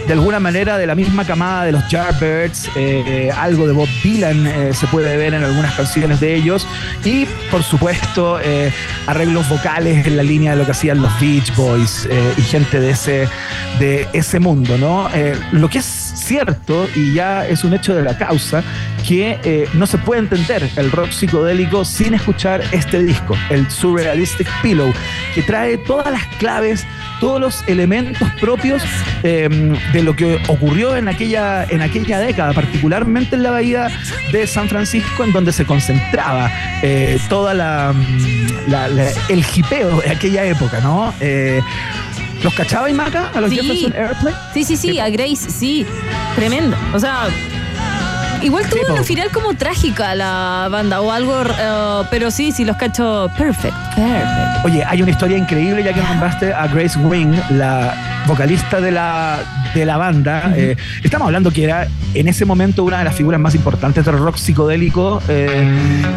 de 0.07 0.13
alguna 0.13 0.39
manera 0.39 0.77
de 0.77 0.85
la 0.85 0.95
misma 0.95 1.25
camada 1.25 1.65
de 1.65 1.71
los 1.71 1.87
Yardbirds, 1.89 2.69
eh, 2.75 3.31
algo 3.35 3.67
de 3.67 3.73
Bob 3.73 3.89
Dylan 4.03 4.45
eh, 4.45 4.73
se 4.73 4.87
puede 4.87 5.17
ver 5.17 5.33
en 5.33 5.43
algunas 5.43 5.73
canciones 5.73 6.19
de 6.19 6.35
ellos 6.35 6.67
y 7.03 7.25
por 7.49 7.63
supuesto 7.63 8.39
eh, 8.41 8.71
arreglos 9.07 9.49
vocales 9.49 10.05
en 10.05 10.17
la 10.17 10.23
línea 10.23 10.51
de 10.51 10.57
lo 10.57 10.65
que 10.65 10.71
hacían 10.71 11.01
los 11.01 11.19
Beach 11.19 11.53
Boys 11.55 12.07
y 12.37 12.41
gente 12.41 12.79
de 12.79 12.91
ese, 12.91 13.27
de 13.79 14.07
ese 14.13 14.39
mundo, 14.39 14.77
¿no? 14.77 15.09
Lo 15.51 15.69
que 15.69 15.79
es 15.79 16.04
cierto 16.25 16.87
y 16.95 17.13
ya 17.13 17.45
es 17.47 17.63
un 17.63 17.73
hecho 17.73 17.95
de 17.95 18.01
la 18.03 18.17
causa 18.17 18.63
que 19.07 19.37
eh, 19.43 19.67
no 19.73 19.85
se 19.85 19.97
puede 19.99 20.21
entender 20.21 20.67
el 20.77 20.91
rock 20.91 21.11
psicodélico 21.11 21.85
sin 21.85 22.13
escuchar 22.15 22.61
este 22.71 23.03
disco, 23.03 23.35
el 23.49 23.69
Surrealistic 23.69 24.47
Pillow, 24.61 24.91
que 25.35 25.41
trae 25.43 25.77
todas 25.77 26.11
las 26.11 26.25
claves, 26.39 26.85
todos 27.19 27.39
los 27.39 27.63
elementos 27.67 28.27
propios 28.41 28.81
eh, 29.23 29.47
de 29.93 30.03
lo 30.03 30.15
que 30.15 30.39
ocurrió 30.47 30.95
en 30.97 31.07
aquella, 31.07 31.63
en 31.65 31.81
aquella 31.81 32.19
década, 32.19 32.53
particularmente 32.53 33.35
en 33.35 33.43
la 33.43 33.51
bahía 33.51 33.87
de 34.31 34.47
San 34.47 34.67
Francisco, 34.67 35.23
en 35.23 35.31
donde 35.31 35.51
se 35.53 35.65
concentraba 35.65 36.49
eh, 36.81 37.19
toda 37.29 37.53
la, 37.53 37.93
la- 38.67 38.87
el 39.29 39.45
hipeo 39.55 40.01
de 40.01 40.09
aquella 40.09 40.45
época, 40.45 40.79
¿no? 40.81 41.13
¿Los 42.43 42.53
cachaba 42.53 42.89
y 42.89 42.93
Maca 42.93 43.31
a 43.33 43.41
los 43.41 43.49
Sí. 43.49 43.57
Jefferson 43.57 43.93
Airplane? 43.93 44.37
Sí, 44.53 44.63
sí, 44.63 44.77
sí, 44.77 44.99
a 44.99 45.09
Grace, 45.09 45.49
sí. 45.49 45.85
Tremendo. 46.35 46.75
O 46.93 46.99
sea, 46.99 47.27
igual 48.45 48.65
tuvo 48.69 48.81
Sí, 48.85 48.91
una 48.91 49.03
final 49.03 49.29
como 49.31 49.53
trágica 49.55 50.15
la 50.15 50.67
banda 50.71 51.01
o 51.01 51.11
algo, 51.11 51.41
eh, 51.41 52.03
pero 52.11 52.31
sí, 52.31 52.51
sí, 52.51 52.65
los 52.65 52.77
cacho 52.77 53.29
perfect, 53.37 53.75
perfect. 53.95 54.65
Oye, 54.65 54.83
hay 54.85 55.01
una 55.01 55.11
historia 55.11 55.37
increíble 55.37 55.83
ya 55.83 55.93
que 55.93 56.01
nombraste 56.01 56.53
a 56.53 56.67
Grace 56.67 56.97
Wing, 56.99 57.33
la 57.51 57.93
vocalista 58.27 58.81
de 58.81 58.91
la, 58.91 59.39
de 59.73 59.85
la 59.85 59.97
banda. 59.97 60.51
Eh, 60.55 60.75
estamos 61.03 61.27
hablando 61.27 61.51
que 61.51 61.63
era 61.63 61.87
en 62.13 62.27
ese 62.27 62.45
momento 62.45 62.83
una 62.83 62.99
de 62.99 63.03
las 63.03 63.15
figuras 63.15 63.39
más 63.39 63.53
importantes 63.55 64.05
del 64.05 64.17
rock 64.17 64.37
psicodélico. 64.37 65.21
eh, 65.27 65.67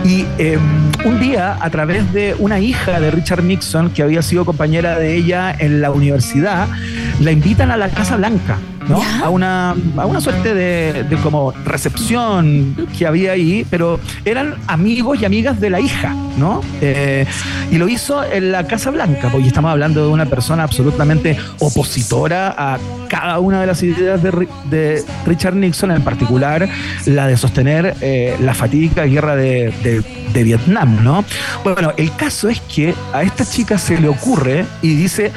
y 0.04 0.24
eh, 0.38 0.58
un 1.04 1.20
día, 1.20 1.56
a 1.60 1.70
través 1.70 2.12
de 2.12 2.34
una 2.38 2.58
hija 2.58 2.98
de 3.00 3.10
Richard 3.10 3.42
Nixon, 3.42 3.90
que 3.90 4.02
había 4.02 4.22
sido 4.22 4.44
compañera 4.44 4.98
de 4.98 5.14
ella 5.16 5.54
en 5.58 5.80
la 5.80 5.90
universidad, 5.90 6.68
la 7.20 7.30
invitan 7.30 7.70
a 7.70 7.76
la 7.76 7.88
Casa 7.88 8.16
Blanca. 8.16 8.58
¿No? 8.88 9.00
¿Ya? 9.00 9.20
A 9.24 9.28
una, 9.28 9.70
a 9.96 10.06
una 10.06 10.20
suerte 10.20 10.54
de, 10.54 11.04
de 11.08 11.16
como 11.18 11.52
recepción 11.64 12.74
que 12.96 13.06
había 13.06 13.32
ahí, 13.32 13.66
pero 13.70 14.00
eran 14.24 14.54
amigos 14.66 15.20
y 15.20 15.24
amigas 15.24 15.60
de 15.60 15.70
la 15.70 15.80
hija, 15.80 16.14
¿no? 16.36 16.62
Eh, 16.80 17.26
y 17.70 17.76
lo 17.76 17.88
hizo 17.88 18.24
en 18.24 18.52
la 18.52 18.66
Casa 18.66 18.90
Blanca, 18.90 19.28
porque 19.30 19.46
estamos 19.48 19.70
hablando 19.70 20.02
de 20.06 20.08
una 20.12 20.26
persona 20.26 20.62
absolutamente 20.62 21.36
opositora 21.58 22.54
a 22.56 22.78
cada 23.08 23.38
una 23.38 23.60
de 23.60 23.66
las 23.66 23.82
ideas 23.82 24.22
de, 24.22 24.48
de 24.70 25.04
Richard 25.26 25.54
Nixon, 25.54 25.90
en 25.90 26.02
particular 26.02 26.68
la 27.06 27.26
de 27.26 27.36
sostener 27.36 27.94
eh, 28.00 28.36
la 28.40 28.54
fatídica 28.54 29.04
guerra 29.04 29.36
de, 29.36 29.72
de- 29.82 30.18
de 30.28 30.44
Vietnam, 30.44 31.02
¿no? 31.02 31.24
Bueno, 31.64 31.94
el 31.96 32.14
caso 32.14 32.50
es 32.50 32.60
que 32.60 32.94
a 33.14 33.22
esta 33.22 33.46
chica 33.46 33.78
se 33.78 33.98
le 33.98 34.08
ocurre 34.08 34.66
y 34.82 34.94
dice, 34.94 35.32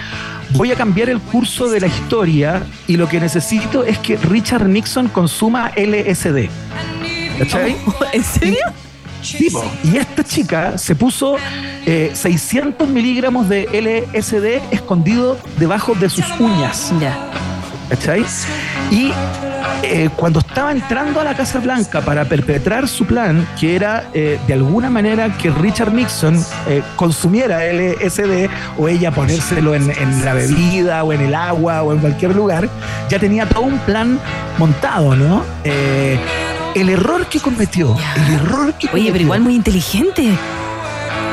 voy 0.53 0.71
a 0.71 0.75
cambiar 0.75 1.09
el 1.09 1.19
curso 1.19 1.69
de 1.69 1.79
la 1.79 1.87
historia 1.87 2.63
y 2.87 2.97
lo 2.97 3.07
que 3.07 3.19
necesito 3.19 3.83
es 3.83 3.97
que 3.99 4.17
Richard 4.17 4.67
Nixon 4.67 5.07
consuma 5.07 5.71
LSD. 5.75 6.49
¿Cachai? 7.39 7.75
¿En 8.13 8.23
serio? 8.23 8.65
Tipo, 9.21 9.63
y 9.83 9.97
esta 9.97 10.23
chica 10.23 10.77
se 10.77 10.95
puso 10.95 11.37
eh, 11.85 12.11
600 12.13 12.87
miligramos 12.89 13.47
de 13.49 13.67
LSD 13.71 14.73
escondido 14.73 15.37
debajo 15.57 15.93
de 15.93 16.09
sus 16.09 16.25
uñas. 16.39 16.91
Ya. 16.99 17.17
¿Cachai? 17.89 18.25
Y 18.89 19.11
eh, 19.83 20.09
cuando 20.15 20.39
estaba 20.39 20.71
entrando 20.71 21.19
a 21.19 21.23
la 21.23 21.35
Casa 21.35 21.59
Blanca 21.59 22.01
para 22.01 22.25
perpetrar 22.25 22.87
su 22.87 23.05
plan, 23.05 23.47
que 23.59 23.75
era 23.75 24.05
eh, 24.13 24.39
de 24.47 24.53
alguna 24.53 24.89
manera 24.89 25.35
que 25.37 25.49
Richard 25.49 25.93
Nixon 25.93 26.43
eh, 26.67 26.81
consumiera 26.95 27.65
LSD 27.71 28.49
o 28.77 28.87
ella 28.87 29.11
ponérselo 29.11 29.75
en, 29.75 29.89
en 29.89 30.25
la 30.25 30.33
bebida 30.33 31.03
o 31.03 31.13
en 31.13 31.21
el 31.21 31.35
agua 31.35 31.83
o 31.83 31.93
en 31.93 31.99
cualquier 31.99 32.35
lugar, 32.35 32.69
ya 33.09 33.19
tenía 33.19 33.47
todo 33.47 33.63
un 33.63 33.79
plan 33.79 34.19
montado, 34.57 35.15
¿no? 35.15 35.43
Eh, 35.63 36.19
el 36.75 36.89
error 36.89 37.27
que 37.27 37.39
cometió, 37.39 37.97
el 38.15 38.33
error 38.35 38.73
que 38.73 38.87
Oye, 38.87 38.91
cometió, 38.91 39.11
pero 39.13 39.23
igual 39.23 39.41
muy 39.41 39.55
inteligente. 39.55 40.31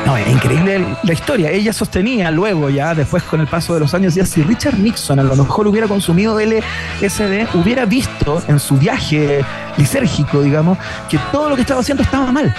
No, 0.09 0.17
es 0.17 0.27
increíble 0.27 0.83
la 1.03 1.13
historia. 1.13 1.51
Ella 1.51 1.71
sostenía 1.71 2.31
luego, 2.31 2.69
ya 2.69 2.95
después 2.95 3.21
con 3.23 3.41
el 3.41 3.47
paso 3.47 3.75
de 3.75 3.79
los 3.79 3.93
años, 3.93 4.15
ya 4.15 4.25
si 4.25 4.41
Richard 4.41 4.79
Nixon 4.79 5.19
a 5.19 5.23
lo 5.23 5.35
mejor 5.35 5.67
hubiera 5.67 5.87
consumido 5.87 6.39
LSD, 6.39 7.53
hubiera 7.53 7.85
visto 7.85 8.41
en 8.47 8.59
su 8.59 8.77
viaje 8.77 9.45
lisérgico, 9.77 10.41
digamos, 10.41 10.79
que 11.09 11.19
todo 11.31 11.49
lo 11.49 11.55
que 11.55 11.61
estaba 11.61 11.81
haciendo 11.81 12.01
estaba 12.01 12.31
mal. 12.31 12.53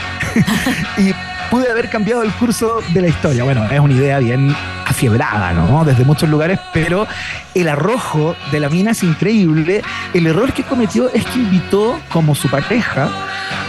y 0.96 1.12
pude 1.50 1.68
haber 1.68 1.90
cambiado 1.90 2.22
el 2.22 2.30
curso 2.34 2.82
de 2.94 3.00
la 3.00 3.08
historia. 3.08 3.42
Bueno, 3.42 3.66
es 3.68 3.80
una 3.80 3.94
idea 3.94 4.20
bien 4.20 4.54
afiebrada, 4.90 5.52
¿no? 5.52 5.84
Desde 5.84 6.04
muchos 6.04 6.28
lugares, 6.28 6.58
pero 6.72 7.06
el 7.54 7.68
arrojo 7.68 8.36
de 8.52 8.60
la 8.60 8.68
mina 8.68 8.90
es 8.90 9.02
increíble. 9.02 9.82
El 10.14 10.26
error 10.26 10.52
que 10.52 10.62
cometió 10.62 11.08
es 11.12 11.24
que 11.26 11.38
invitó 11.38 11.98
como 12.12 12.34
su 12.34 12.48
pareja 12.48 13.08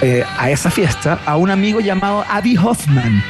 eh, 0.01 0.23
a 0.37 0.49
esa 0.49 0.69
fiesta 0.71 1.19
a 1.25 1.37
un 1.37 1.49
amigo 1.51 1.79
llamado 1.79 2.25
Abby 2.29 2.57
Hoffman, 2.57 3.23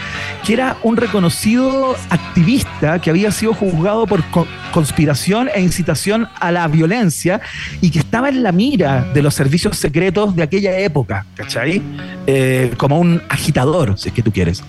que 0.46 0.54
era 0.54 0.78
un 0.84 0.98
reconocido 0.98 1.96
activista 2.10 3.00
que 3.00 3.10
había 3.10 3.32
sido 3.32 3.54
juzgado 3.54 4.08
por 4.08 4.24
co- 4.32 4.48
conspiración 4.72 5.50
e 5.54 5.62
incitación 5.62 6.28
a 6.40 6.52
la 6.52 6.68
violencia 6.68 7.42
y 7.82 7.92
que 7.92 8.00
estaba 8.00 8.30
en 8.30 8.42
la 8.44 8.52
mira 8.52 9.06
de 9.14 9.22
los 9.22 9.34
servicios 9.36 9.78
secretos 9.78 10.36
de 10.36 10.44
aquella 10.44 10.78
época, 10.80 11.26
¿cachai? 11.36 11.82
Eh, 12.26 12.74
como 12.78 13.00
un 13.00 13.22
agitador, 13.30 13.98
si 14.00 14.10
es 14.10 14.16
que 14.16 14.24
tú 14.24 14.32
quieres. 14.32 14.64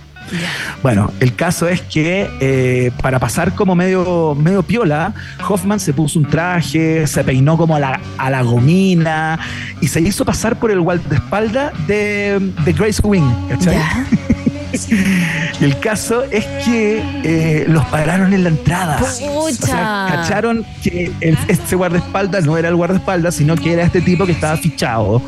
Bueno, 0.83 1.13
el 1.21 1.35
caso 1.35 1.69
es 1.69 1.81
que 1.83 2.29
eh, 2.41 2.91
para 3.01 3.19
pasar 3.19 3.55
como 3.55 3.75
medio, 3.75 4.35
medio 4.35 4.63
piola, 4.63 5.15
Hoffman 5.49 5.81
se 5.81 5.93
puso 5.93 6.19
un 6.19 6.27
traje, 6.27 7.07
se 7.07 7.25
peinó 7.25 7.57
como 7.57 7.77
a 7.77 7.81
la, 7.81 8.01
a 8.19 8.31
la 8.31 8.43
gomina 8.43 9.39
y 9.81 9.89
se 9.89 10.01
hizo 10.01 10.25
pasar 10.25 10.59
por 10.59 10.71
el 10.71 10.81
guardaespaldas 10.81 11.73
de, 11.87 12.53
de 12.65 12.73
Grace 12.73 13.01
Wing, 13.03 13.49
¿cachai? 13.49 13.79
Y 14.73 15.65
el 15.65 15.79
caso 15.81 16.25
es 16.31 16.45
que 16.65 17.03
eh, 17.25 17.65
los 17.69 17.85
pararon 17.87 18.33
en 18.33 18.43
la 18.45 18.49
entrada. 18.51 18.99
O 19.01 19.67
sea, 19.67 20.07
cacharon 20.11 20.65
que 20.83 21.11
el- 21.21 21.39
este 21.49 21.77
guardaespaldas 21.77 22.45
no 22.45 22.57
era 22.57 22.69
el 22.69 22.77
guardaespaldas, 22.77 23.35
sino 23.35 23.55
que 23.57 23.73
era 23.73 23.83
este 23.85 24.01
tipo 24.01 24.27
que 24.27 24.33
estaba 24.33 24.57
fichado 24.57 25.23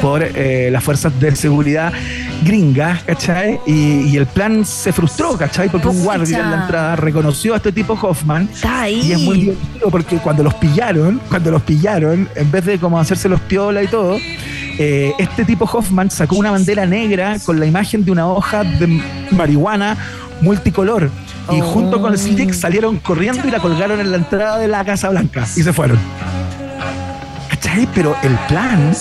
por 0.00 0.22
eh, 0.22 0.68
las 0.70 0.82
fuerzas 0.84 1.18
de 1.20 1.34
seguridad 1.36 1.92
gringas, 2.44 3.02
¿cachai? 3.04 3.58
Y, 3.66 4.02
y 4.08 4.16
el 4.16 4.26
plan 4.26 4.64
se 4.64 4.92
frustró, 4.92 5.36
¿cachai? 5.36 5.68
Porque 5.68 5.88
un 5.88 6.02
guardia 6.02 6.38
en 6.40 6.50
la 6.50 6.62
entrada 6.62 6.96
reconoció 6.96 7.54
a 7.54 7.56
este 7.58 7.72
tipo 7.72 7.94
Hoffman. 8.00 8.48
Está 8.52 8.82
ahí. 8.82 9.00
Y 9.04 9.12
es 9.12 9.20
muy 9.20 9.38
divertido 9.40 9.90
porque 9.90 10.16
cuando 10.18 10.42
los 10.42 10.54
pillaron, 10.54 11.20
cuando 11.28 11.50
los 11.50 11.62
pillaron, 11.62 12.28
en 12.34 12.50
vez 12.50 12.64
de 12.64 12.78
como 12.78 12.98
hacerse 12.98 13.28
los 13.28 13.40
piola 13.40 13.82
y 13.82 13.86
todo, 13.88 14.16
eh, 14.82 15.12
este 15.18 15.44
tipo 15.44 15.66
Hoffman 15.70 16.10
sacó 16.10 16.36
una 16.36 16.50
bandera 16.50 16.86
negra 16.86 17.36
con 17.44 17.60
la 17.60 17.66
imagen 17.66 18.02
de 18.04 18.10
una 18.12 18.26
hoja 18.26 18.64
de 18.64 19.00
marihuana 19.30 19.94
multicolor. 20.40 21.10
Y 21.50 21.60
Oh. 21.60 21.64
junto 21.64 22.00
con 22.00 22.12
el 22.12 22.18
stick 22.18 22.52
salieron 22.54 22.96
corriendo 22.98 23.46
y 23.46 23.50
la 23.50 23.58
colgaron 23.58 24.00
en 24.00 24.10
la 24.10 24.16
entrada 24.16 24.56
de 24.58 24.68
la 24.68 24.84
Casa 24.84 25.10
Blanca. 25.10 25.46
Y 25.56 25.62
se 25.62 25.72
fueron. 25.72 25.98
¿Cachai? 27.50 27.88
Pero 27.94 28.16
el 28.22 28.34
plan 28.48 28.92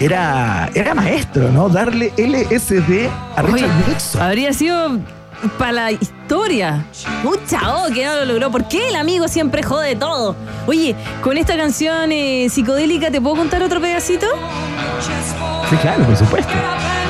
era, 0.00 0.70
era 0.74 0.94
maestro, 0.94 1.50
¿no? 1.50 1.68
Darle 1.68 2.12
LSD 2.16 3.08
a 3.36 3.42
Oye, 3.42 3.52
Richard 3.52 3.88
Nixon. 3.88 4.22
habría 4.22 4.52
sido 4.52 4.98
para 5.58 5.72
la 5.72 5.92
historia. 5.92 6.86
Mucha 7.22 7.60
oh, 7.76 7.92
que 7.92 8.04
no 8.04 8.16
lo 8.16 8.24
logró. 8.24 8.50
¿Por 8.50 8.68
qué 8.68 8.88
el 8.88 8.96
amigo 8.96 9.28
siempre 9.28 9.62
jode 9.62 9.96
todo? 9.96 10.36
Oye, 10.66 10.94
con 11.22 11.38
esta 11.38 11.56
canción 11.56 12.12
eh, 12.12 12.48
psicodélica, 12.50 13.10
¿te 13.10 13.20
puedo 13.20 13.36
contar 13.36 13.62
otro 13.62 13.80
pedacito? 13.80 14.26
Sí, 15.70 15.76
claro, 15.76 16.04
por 16.04 16.16
supuesto. 16.16 16.52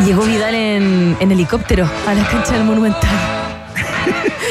Llegó 0.04 0.22
Vidal 0.22 0.54
en, 0.54 1.16
en 1.20 1.32
helicóptero 1.32 1.88
a 2.06 2.14
la 2.14 2.24
cancha 2.26 2.52
del 2.52 2.64
Monumental. 2.64 3.10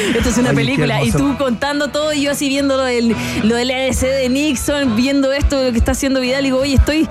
Esto 0.16 0.28
es 0.28 0.38
una 0.38 0.52
película 0.52 1.02
y 1.02 1.10
tú 1.10 1.36
contando 1.36 1.88
todo 1.88 2.12
y 2.12 2.22
yo 2.22 2.30
así 2.30 2.48
viendo 2.48 2.76
lo 2.76 2.84
del, 2.84 3.14
lo 3.42 3.56
del 3.56 3.70
EDC 3.70 4.00
de 4.00 4.28
Nixon, 4.28 4.96
viendo 4.96 5.32
esto, 5.32 5.62
lo 5.62 5.72
que 5.72 5.78
está 5.78 5.92
haciendo 5.92 6.20
Vidal, 6.20 6.42
y 6.42 6.48
digo, 6.48 6.60
oye, 6.60 6.74
estoy, 6.74 7.08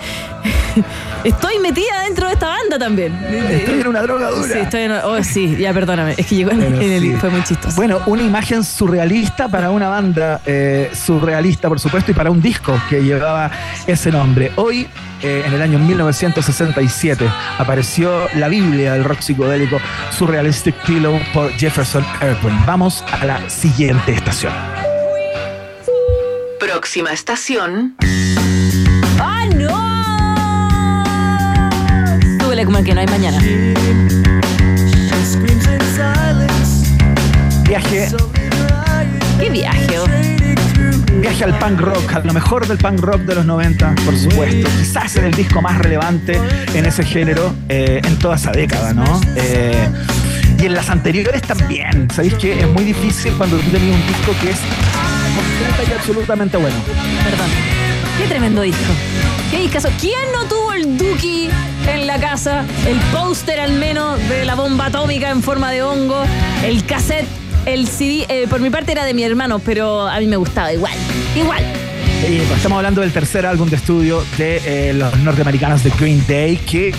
estoy 1.23 1.59
metida 1.59 2.01
dentro 2.03 2.27
de 2.27 2.33
esta 2.33 2.47
banda 2.47 2.79
también. 2.79 3.13
Estoy 3.25 3.81
en 3.81 3.87
una 3.87 4.01
droga 4.01 4.29
dura. 4.31 4.53
Sí, 4.53 4.59
estoy 4.59 4.81
en, 4.81 4.91
oh, 4.91 5.23
sí, 5.23 5.55
ya 5.57 5.73
perdóname, 5.73 6.15
es 6.17 6.25
que 6.25 6.35
llegó 6.35 6.51
en, 6.51 6.61
el, 6.61 7.01
sí. 7.01 7.15
fue 7.19 7.29
muy 7.29 7.43
chistoso. 7.43 7.75
Bueno, 7.75 8.01
una 8.05 8.23
imagen 8.23 8.63
surrealista 8.63 9.47
para 9.47 9.71
una 9.71 9.89
banda 9.89 10.41
eh, 10.45 10.91
surrealista, 10.93 11.67
por 11.69 11.79
supuesto, 11.79 12.11
y 12.11 12.13
para 12.13 12.31
un 12.31 12.41
disco 12.41 12.79
que 12.89 13.03
llevaba 13.03 13.51
ese 13.85 14.11
nombre. 14.11 14.51
Hoy, 14.55 14.87
eh, 15.21 15.43
en 15.45 15.53
el 15.53 15.61
año 15.61 15.79
1967, 15.79 17.27
apareció 17.57 18.27
la 18.35 18.47
Biblia 18.47 18.93
del 18.93 19.03
rock 19.03 19.19
psicodélico 19.21 19.79
Surrealistic 20.11 20.75
Pillow 20.85 21.19
por 21.33 21.51
Jefferson 21.53 22.05
Airplane. 22.21 22.63
Vamos 22.65 23.03
a 23.11 23.25
la 23.25 23.49
siguiente 23.49 24.13
estación. 24.13 24.53
Próxima 26.59 27.11
estación. 27.11 27.95
¡Ah, 29.19 29.45
no! 29.55 29.86
Como 32.65 32.79
el 32.79 32.85
que 32.85 32.93
no 32.95 33.01
hay 33.01 33.07
mañana. 33.07 33.39
Viaje, 37.67 38.07
¿Qué 39.39 39.49
viaje? 39.51 39.99
viaje 41.21 41.43
al 41.43 41.59
punk 41.59 41.79
rock, 41.79 42.13
a 42.13 42.19
lo 42.21 42.33
mejor 42.33 42.67
del 42.67 42.79
punk 42.79 42.99
rock 42.99 43.21
de 43.21 43.35
los 43.35 43.45
90, 43.45 43.95
por 44.03 44.17
supuesto. 44.17 44.69
Quizás 44.79 45.15
en 45.17 45.25
el 45.25 45.33
disco 45.35 45.61
más 45.61 45.77
relevante 45.77 46.41
en 46.73 46.85
ese 46.85 47.03
género 47.03 47.53
eh, 47.69 48.01
en 48.03 48.17
toda 48.17 48.37
esa 48.37 48.51
década, 48.51 48.91
¿no? 48.91 49.21
Eh, 49.35 49.87
y 50.59 50.65
en 50.65 50.73
las 50.73 50.89
anteriores 50.89 51.43
también. 51.43 52.09
¿Sabéis 52.09 52.33
que 52.33 52.59
es 52.59 52.67
muy 52.67 52.83
difícil 52.83 53.33
cuando 53.33 53.57
tú 53.57 53.69
tenías 53.69 53.95
un 53.95 54.07
disco 54.07 54.33
que 54.41 54.49
es 54.49 54.59
completa 55.35 55.91
y 55.91 55.93
absolutamente 55.93 56.57
bueno? 56.57 56.77
Perdón. 57.23 57.49
Qué 58.17 58.25
tremendo 58.25 58.63
disco. 58.63 58.93
Qué 59.51 59.59
discazo. 59.59 59.89
¿Quién 60.01 60.19
no 60.33 60.45
tuvo 60.45 60.66
el 60.77 60.97
Duki 60.97 61.49
en 61.87 62.05
la 62.05 62.19
casa? 62.19 62.63
El 62.87 62.97
póster 63.11 63.59
al 63.59 63.73
menos 63.73 64.19
de 64.29 64.45
la 64.45 64.55
bomba 64.55 64.87
atómica 64.87 65.31
en 65.31 65.41
forma 65.41 65.71
de 65.71 65.81
hongo. 65.81 66.23
El 66.63 66.85
cassette. 66.85 67.27
El 67.65 67.87
CD, 67.87 68.25
eh, 68.29 68.47
por 68.47 68.61
mi 68.61 68.69
parte 68.69 68.93
era 68.93 69.03
de 69.03 69.13
mi 69.13 69.23
hermano, 69.23 69.59
pero 69.59 70.07
a 70.07 70.19
mí 70.19 70.27
me 70.27 70.37
gustaba 70.37 70.71
igual. 70.71 70.93
Igual. 71.35 71.63
Eh, 72.23 72.43
estamos 72.55 72.77
hablando 72.77 73.01
del 73.01 73.11
tercer 73.11 73.45
álbum 73.45 73.69
de 73.69 73.75
estudio 73.75 74.23
de 74.37 74.61
eh, 74.65 74.93
los 74.93 75.15
norteamericanos 75.19 75.83
de 75.83 75.91
Green 75.91 76.23
Day 76.27 76.57
que 76.57 76.93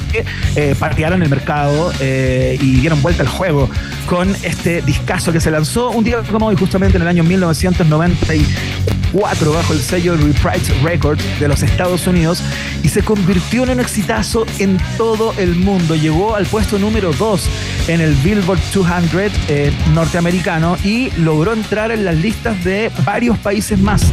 eh, 0.55 0.74
patearon 0.79 1.22
el 1.22 1.29
mercado 1.29 1.93
eh, 2.01 2.57
y 2.61 2.76
dieron 2.76 3.03
vuelta 3.03 3.22
al 3.22 3.29
juego 3.29 3.68
con 4.07 4.35
este 4.43 4.81
discazo 4.83 5.33
que 5.33 5.41
se 5.41 5.51
lanzó 5.51 5.91
un 5.91 6.05
día 6.05 6.22
como 6.31 6.47
hoy, 6.47 6.57
justamente 6.57 6.97
en 6.97 7.03
el 7.03 7.09
año 7.09 7.24
1994 7.24 8.97
bajo 9.12 9.72
el 9.72 9.80
sello 9.80 10.16
Reprise 10.16 10.72
Records 10.82 11.22
de 11.40 11.48
los 11.48 11.62
Estados 11.62 12.06
Unidos 12.06 12.42
y 12.82 12.88
se 12.88 13.02
convirtió 13.02 13.64
en 13.64 13.70
un 13.70 13.80
exitazo 13.80 14.46
en 14.59 14.78
todo 14.96 15.34
el 15.38 15.54
mundo. 15.54 15.94
Llegó 15.94 16.34
al 16.34 16.46
puesto 16.46 16.78
número 16.78 17.12
2 17.12 17.48
en 17.88 18.00
el 18.00 18.14
Billboard 18.16 18.61
200 18.72 19.32
eh, 19.48 19.72
norteamericano 19.94 20.76
y 20.84 21.11
logró 21.18 21.52
entrar 21.52 21.90
en 21.90 22.04
las 22.04 22.16
listas 22.16 22.62
de 22.64 22.90
varios 23.04 23.38
países 23.38 23.78
más. 23.78 24.04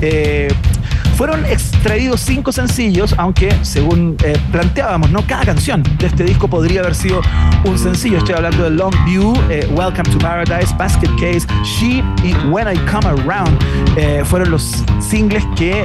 Eh, 0.00 0.48
fueron 1.20 1.44
extraídos 1.44 2.22
cinco 2.22 2.50
sencillos, 2.50 3.14
aunque 3.18 3.54
según 3.60 4.16
eh, 4.24 4.32
planteábamos, 4.50 5.10
¿no? 5.10 5.20
Cada 5.26 5.44
canción 5.44 5.82
de 5.98 6.06
este 6.06 6.24
disco 6.24 6.48
podría 6.48 6.80
haber 6.80 6.94
sido 6.94 7.20
un 7.66 7.78
sencillo. 7.78 8.16
Estoy 8.16 8.36
hablando 8.36 8.64
de 8.64 8.70
Long 8.70 8.94
View, 9.04 9.34
eh, 9.50 9.68
Welcome 9.72 10.04
to 10.04 10.16
Paradise, 10.16 10.74
Basket 10.78 11.10
Case, 11.20 11.46
She 11.62 12.02
y 12.24 12.32
When 12.48 12.74
I 12.74 12.78
Come 12.90 13.06
Around. 13.06 13.58
Eh, 13.98 14.22
fueron 14.24 14.50
los 14.50 14.82
singles 14.98 15.44
que 15.56 15.84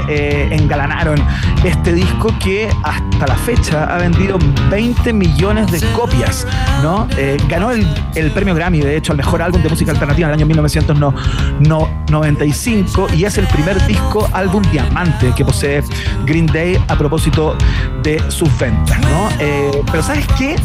engalanaron 0.52 1.22
este 1.66 1.92
disco 1.92 2.34
que 2.42 2.70
hasta 2.84 3.28
la 3.28 3.36
fecha 3.36 3.94
ha 3.94 3.98
vendido 3.98 4.40
20 4.70 5.12
millones 5.12 5.70
de 5.70 5.82
copias, 5.92 6.48
¿no? 6.82 7.10
Ganó 7.50 7.72
el, 7.72 7.86
el 8.16 8.32
premio 8.32 8.56
Grammy, 8.56 8.80
de 8.80 8.96
hecho, 8.96 9.12
al 9.12 9.18
mejor 9.18 9.42
álbum 9.42 9.62
de 9.62 9.68
música 9.68 9.92
alternativa 9.92 10.30
en 10.30 10.36
el 10.36 10.40
año 10.40 10.46
1995 10.46 13.08
y 13.18 13.26
es 13.26 13.38
el 13.38 13.48
primer 13.48 13.86
disco 13.86 14.30
álbum 14.32 14.64
diamante 14.72 15.25
que 15.34 15.44
posee 15.46 15.84
Green 16.26 16.46
Day 16.46 16.78
a 16.88 16.96
propósito 16.98 17.58
de 18.04 18.22
sus 18.30 18.50
ventas, 18.58 19.00
¿no? 19.02 19.30
Eh, 19.40 19.72
pero 19.92 20.04
¿sabes 20.04 20.26
qué? 20.38 20.56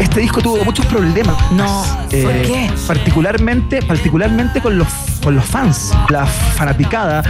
Este 0.00 0.20
disco 0.20 0.40
tuvo 0.40 0.64
muchos 0.64 0.84
problemas. 0.86 1.34
No, 1.52 1.84
¿por 2.22 2.32
qué? 2.42 2.70
Particularmente, 2.86 3.82
particularmente 3.82 4.60
con 4.60 4.76
los, 4.78 4.88
con 5.22 5.34
los 5.36 5.44
fans, 5.44 5.92
la 6.10 6.26
fanaticada 6.26 7.22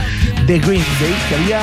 de 0.47 0.59
Green 0.59 0.85
Day 1.01 1.15
que 1.29 1.35
había 1.37 1.61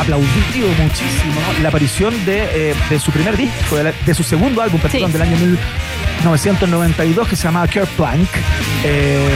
aplaudido 0.00 0.68
muchísimo 0.82 1.40
la 1.62 1.68
aparición 1.68 2.14
de, 2.24 2.70
eh, 2.70 2.74
de 2.90 2.98
su 3.00 3.10
primer 3.12 3.36
disco, 3.36 3.76
de, 3.76 3.84
la- 3.84 3.92
de 4.04 4.14
su 4.14 4.22
segundo 4.22 4.62
álbum, 4.62 4.80
perdón, 4.80 5.12
del 5.12 5.22
año 5.22 5.36
1992 5.36 7.28
que 7.28 7.36
se 7.36 7.44
llamaba 7.44 7.66
Kerplunk. 7.68 8.28
Eh, 8.84 9.28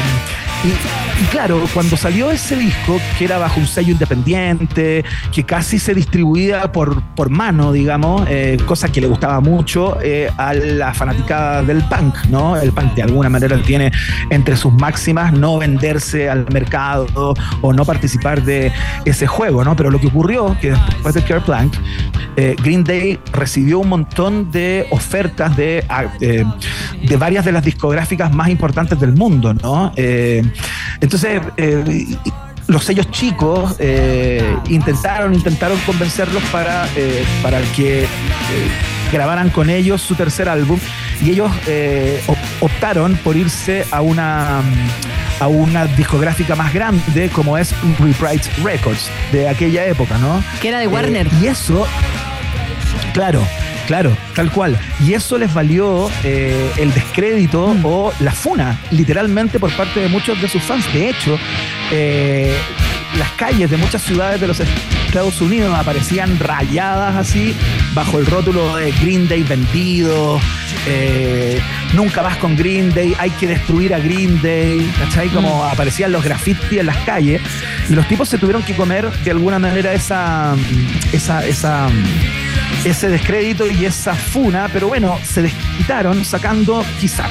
y, 0.65 1.25
claro, 1.27 1.65
cuando 1.75 1.97
salió 1.97 2.31
ese 2.31 2.57
disco, 2.57 3.01
que 3.19 3.25
era 3.25 3.39
bajo 3.39 3.59
un 3.59 3.67
sello 3.67 3.93
independiente, 3.93 5.05
que 5.33 5.45
casi 5.45 5.79
se 5.79 5.93
distribuía 5.93 6.71
por, 6.71 7.03
por 7.15 7.31
mano, 7.31 7.73
digamos, 7.73 8.27
eh, 8.29 8.57
cosa 8.67 8.91
que 8.91 9.01
le 9.01 9.09
gustaba 9.09 9.41
mucho 9.41 9.99
eh, 10.01 10.31
a 10.37 10.55
la 10.55 10.95
fanaticada 10.95 11.63
del 11.63 11.83
punk, 11.85 12.27
¿no? 12.29 12.57
El 12.57 12.73
punk 12.73 12.95
de 12.95 13.03
alguna 13.03 13.29
manera 13.29 13.61
tiene 13.63 13.91
entre 14.31 14.57
sus 14.57 14.73
máximas 14.73 15.33
no 15.33 15.59
venderse 15.59 16.31
al 16.31 16.47
mercado 16.53 17.35
o 17.61 17.73
no 17.73 17.85
participar 17.85 18.43
de 18.43 18.73
ese 19.05 19.27
juego, 19.27 19.65
¿no? 19.65 19.75
Pero 19.75 19.91
lo 19.91 20.01
que 20.01 20.07
ocurrió, 20.07 20.57
que 20.61 20.71
después 20.71 21.15
de 21.15 21.25
Kerplunk, 21.25 21.75
eh, 22.37 22.57
Green 22.63 22.83
Day 22.83 23.19
recibió 23.33 23.81
un 23.81 23.89
montón 23.89 24.51
de 24.51 24.87
ofertas 24.91 25.55
de, 25.57 25.85
ah, 25.89 26.05
eh, 26.21 26.45
de 27.03 27.17
varias 27.17 27.45
de 27.45 27.53
las 27.53 27.65
discográficas 27.65 28.33
más 28.33 28.49
importantes 28.49 28.99
del 28.99 29.13
mundo, 29.13 29.53
¿no? 29.53 29.93
Entonces, 31.01 31.41
eh, 31.57 32.07
los 32.69 32.85
sellos 32.85 33.11
chicos 33.11 33.75
eh, 33.79 34.57
intentaron, 34.69 35.35
intentaron 35.35 35.79
convencerlos 35.87 36.43
para, 36.45 36.87
eh, 36.97 37.25
para 37.43 37.61
que 37.77 38.07
grabaran 39.13 39.51
con 39.51 39.69
ellos 39.69 40.01
su 40.01 40.15
tercer 40.15 40.49
álbum 40.49 40.79
y 41.23 41.31
ellos 41.31 41.51
op- 42.27 42.39
optaron 42.61 43.17
por 43.25 43.37
irse 43.37 43.85
a 43.91 44.01
una 44.01 44.61
a 45.41 45.49
una 45.49 45.87
discográfica 45.87 46.55
más 46.55 46.73
grande 46.73 47.29
como 47.31 47.59
es 47.59 47.75
Reprise 47.99 48.49
Records 48.63 49.11
de 49.33 49.49
aquella 49.49 49.85
época, 49.87 50.17
¿no? 50.19 50.43
Que 50.61 50.69
era 50.69 50.79
de 50.79 50.87
Warner. 50.87 51.27
y 51.43 51.49
eso, 51.49 51.85
claro, 53.13 53.45
claro, 53.87 54.16
tal 54.35 54.51
cual. 54.51 54.78
Y 55.07 55.14
eso 55.14 55.39
les 55.39 55.53
valió 55.53 56.11
eh, 56.24 56.70
el 56.76 56.93
descrédito 56.93 57.68
Mm. 57.74 57.85
o 57.85 58.12
la 58.20 58.33
funa, 58.33 58.78
literalmente 58.91 59.59
por 59.59 59.70
parte 59.72 60.01
de 60.01 60.09
muchos 60.09 60.41
de 60.41 60.49
sus 60.49 60.62
fans. 60.62 60.85
De 60.93 61.11
hecho, 61.11 61.39
eh, 61.91 62.55
las 63.18 63.30
calles 63.33 63.70
de 63.70 63.76
muchas 63.76 64.03
ciudades 64.03 64.41
de 64.41 64.47
los 64.47 64.61
Estados 64.61 65.41
Unidos 65.41 65.74
aparecían 65.78 66.39
rayadas 66.39 67.16
así, 67.16 67.55
bajo 67.95 68.18
el 68.18 68.26
rótulo 68.26 68.76
de 68.76 68.91
Green 68.93 69.28
Day 69.28 69.43
vendido, 69.43 70.41
eh, 70.87 71.61
nunca 71.93 72.22
más 72.22 72.36
con 72.38 72.57
Green 72.57 72.93
Day, 72.95 73.14
hay 73.18 73.30
que 73.30 73.47
destruir 73.47 73.95
a 73.95 73.99
Green 73.99 74.40
Day, 74.43 74.90
¿cachai? 74.99 75.28
Como 75.28 75.64
aparecían 75.64 76.12
los 76.12 76.24
graffiti 76.24 76.78
en 76.78 76.86
las 76.86 76.97
calles, 76.99 77.40
y 77.88 77.95
los 77.95 78.07
tipos 78.09 78.28
se 78.28 78.38
tuvieron 78.38 78.62
que 78.62 78.74
comer 78.74 79.11
de 79.11 79.30
alguna 79.30 79.59
manera 79.59 79.93
esa, 79.93 80.55
esa, 81.12 81.47
esa, 81.47 81.88
ese 82.84 83.09
descrédito 83.09 83.66
y 83.66 83.84
esa 83.84 84.14
funa, 84.14 84.68
pero 84.72 84.88
bueno, 84.88 85.18
se 85.22 85.43
desquitaron 85.43 86.24
sacando 86.24 86.84
quizás 87.01 87.30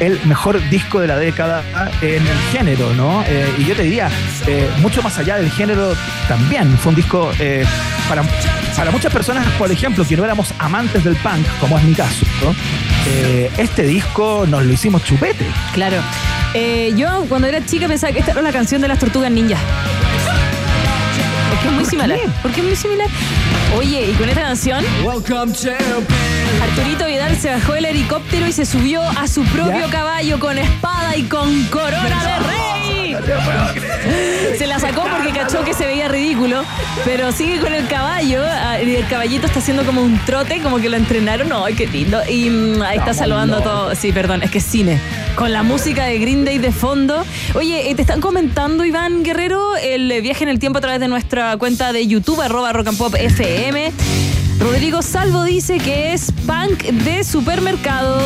el 0.00 0.20
mejor 0.26 0.60
disco 0.70 1.00
de 1.00 1.06
la 1.08 1.16
década 1.18 1.62
en 2.02 2.26
el 2.26 2.38
género, 2.52 2.92
¿no? 2.94 3.22
Eh, 3.26 3.54
y 3.58 3.64
yo 3.64 3.74
te 3.74 3.82
diría, 3.82 4.08
eh, 4.46 4.68
mucho 4.80 5.02
más 5.02 5.18
allá 5.18 5.36
del 5.36 5.50
género 5.50 5.94
también, 6.28 6.76
fue 6.78 6.90
un 6.90 6.96
disco 6.96 7.30
eh, 7.38 7.64
para, 8.08 8.22
para 8.76 8.90
muchas 8.90 9.12
personas, 9.12 9.46
por 9.58 9.70
ejemplo, 9.70 10.04
que 10.06 10.16
no 10.16 10.24
éramos 10.24 10.52
amantes 10.58 11.04
del 11.04 11.16
punk, 11.16 11.46
como 11.60 11.78
es 11.78 11.84
mi 11.84 11.94
caso, 11.94 12.24
¿no? 12.42 12.54
Eh, 13.06 13.50
este 13.58 13.82
disco 13.84 14.44
nos 14.48 14.64
lo 14.64 14.72
hicimos 14.72 15.04
chupete. 15.04 15.46
Claro. 15.72 15.96
Eh, 16.54 16.92
yo 16.96 17.26
cuando 17.28 17.48
era 17.48 17.64
chica 17.66 17.86
pensaba 17.88 18.12
que 18.12 18.20
esta 18.20 18.32
era 18.32 18.42
la 18.42 18.52
canción 18.52 18.80
de 18.80 18.88
las 18.88 18.98
tortugas 18.98 19.30
ninjas. 19.30 19.60
Porque 21.50 21.66
es 21.68 21.72
muy 21.72 21.82
¿Por 21.82 21.90
similar. 21.90 22.18
qué? 22.18 22.28
Porque 22.42 22.60
es 22.60 22.66
muy 22.66 22.76
similar. 22.76 23.08
Oye, 23.76 24.10
y 24.10 24.12
con 24.14 24.28
esta 24.28 24.42
canción, 24.42 24.84
Arturito 26.76 27.06
Vidal 27.06 27.36
se 27.36 27.50
bajó 27.50 27.74
del 27.74 27.84
helicóptero 27.84 28.48
y 28.48 28.52
se 28.52 28.66
subió 28.66 29.00
a 29.00 29.28
su 29.28 29.44
propio 29.44 29.86
¿Ya? 29.86 29.90
caballo 29.90 30.40
con 30.40 30.58
espada 30.58 31.16
y 31.16 31.22
con 31.22 31.62
corona 31.66 32.24
de 32.24 32.38
rey. 32.48 33.16
Se 34.58 34.66
la 34.66 34.80
sacó 34.80 35.04
porque 35.04 35.30
cachó 35.30 35.64
que 35.64 35.72
se 35.72 35.86
veía 35.86 36.08
ridículo, 36.08 36.64
pero 37.04 37.30
sigue 37.30 37.60
con 37.60 37.72
el 37.72 37.86
caballo 37.86 38.42
ah, 38.44 38.82
y 38.82 38.96
el 38.96 39.06
caballito 39.06 39.46
está 39.46 39.60
haciendo 39.60 39.84
como 39.84 40.02
un 40.02 40.18
trote, 40.24 40.60
como 40.62 40.78
que 40.78 40.88
lo 40.88 40.96
entrenaron. 40.96 41.52
¡Ay, 41.52 41.74
qué 41.74 41.86
lindo! 41.86 42.20
Y 42.28 42.50
mm, 42.50 42.82
ahí 42.82 42.98
está 42.98 43.14
saludando 43.14 43.58
a 43.58 43.62
todo. 43.62 43.94
Sí, 43.94 44.10
perdón, 44.10 44.42
es 44.42 44.50
que 44.50 44.58
es 44.58 44.64
cine. 44.64 45.00
Con 45.36 45.52
la 45.52 45.62
música 45.62 46.06
de 46.06 46.18
Green 46.18 46.44
Day 46.44 46.58
de 46.58 46.72
fondo. 46.72 47.24
Oye, 47.54 47.88
eh, 47.88 47.94
te 47.94 48.02
están 48.02 48.20
comentando, 48.20 48.84
Iván 48.84 49.22
Guerrero, 49.22 49.76
el 49.76 50.20
viaje 50.22 50.42
en 50.42 50.50
el 50.50 50.58
tiempo 50.58 50.78
a 50.78 50.80
través 50.80 50.98
de 50.98 51.06
nuestra 51.06 51.56
cuenta 51.56 51.92
de 51.92 52.04
YouTube, 52.08 52.40
arroba 52.40 52.72
rock 52.72 52.88
and 52.88 52.98
pop 52.98 53.14
FM. 53.14 53.92
Rodrigo 54.58 55.02
Salvo 55.02 55.44
dice 55.44 55.78
que 55.78 56.12
es 56.12 56.32
punk 56.46 56.84
de 56.84 57.24
supermercado. 57.24 58.20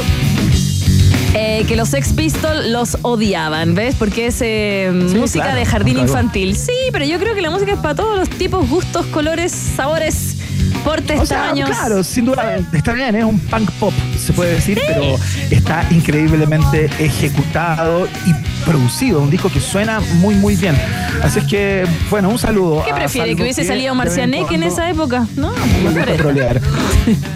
Eh, 1.35 1.65
que 1.69 1.77
los 1.77 1.91
Sex 1.91 2.15
Pistols 2.15 2.67
los 2.69 2.99
odiaban, 3.03 3.75
¿ves? 3.75 3.95
Porque 3.97 4.27
es 4.29 4.39
eh, 4.41 4.91
música 4.93 5.45
claro, 5.45 5.59
de 5.59 5.67
jardín 5.67 5.95
claro. 5.95 6.09
infantil. 6.09 6.57
Sí, 6.57 6.73
pero 6.91 7.05
yo 7.05 7.19
creo 7.19 7.35
que 7.35 7.43
la 7.43 7.51
música 7.51 7.73
es 7.73 7.79
para 7.79 7.95
todos 7.95 8.17
los 8.17 8.31
tipos, 8.31 8.69
gustos, 8.69 9.05
colores, 9.07 9.53
sabores, 9.53 10.37
portes, 10.85 11.21
O 11.21 11.27
sea, 11.27 11.49
tamaños. 11.49 11.69
claro, 11.69 12.03
sin 12.03 12.25
duda 12.25 12.59
está 12.73 12.93
bien, 12.95 13.15
es 13.15 13.25
un 13.25 13.39
punk 13.39 13.71
pop, 13.73 13.93
se 14.19 14.33
puede 14.33 14.55
decir, 14.55 14.81
pero 14.87 15.17
está 15.51 15.87
increíblemente 15.91 16.87
ejecutado 16.99 18.09
y 18.27 18.33
producido, 18.65 19.21
un 19.21 19.31
disco 19.31 19.51
que 19.51 19.61
suena 19.61 20.01
muy 20.01 20.35
muy 20.35 20.57
bien. 20.57 20.77
Así 21.23 21.41
es 21.41 21.47
que, 21.47 21.87
bueno, 22.11 22.29
un 22.29 22.39
saludo. 22.39 22.85
¿Qué 22.85 22.95
prefiere? 22.95 23.35
¿Que 23.35 23.43
hubiese 23.43 23.65
salido 23.65 23.95
Marcianek 23.95 24.51
en 24.53 24.63
esa 24.63 24.89
época? 24.91 25.27
No. 25.37 25.53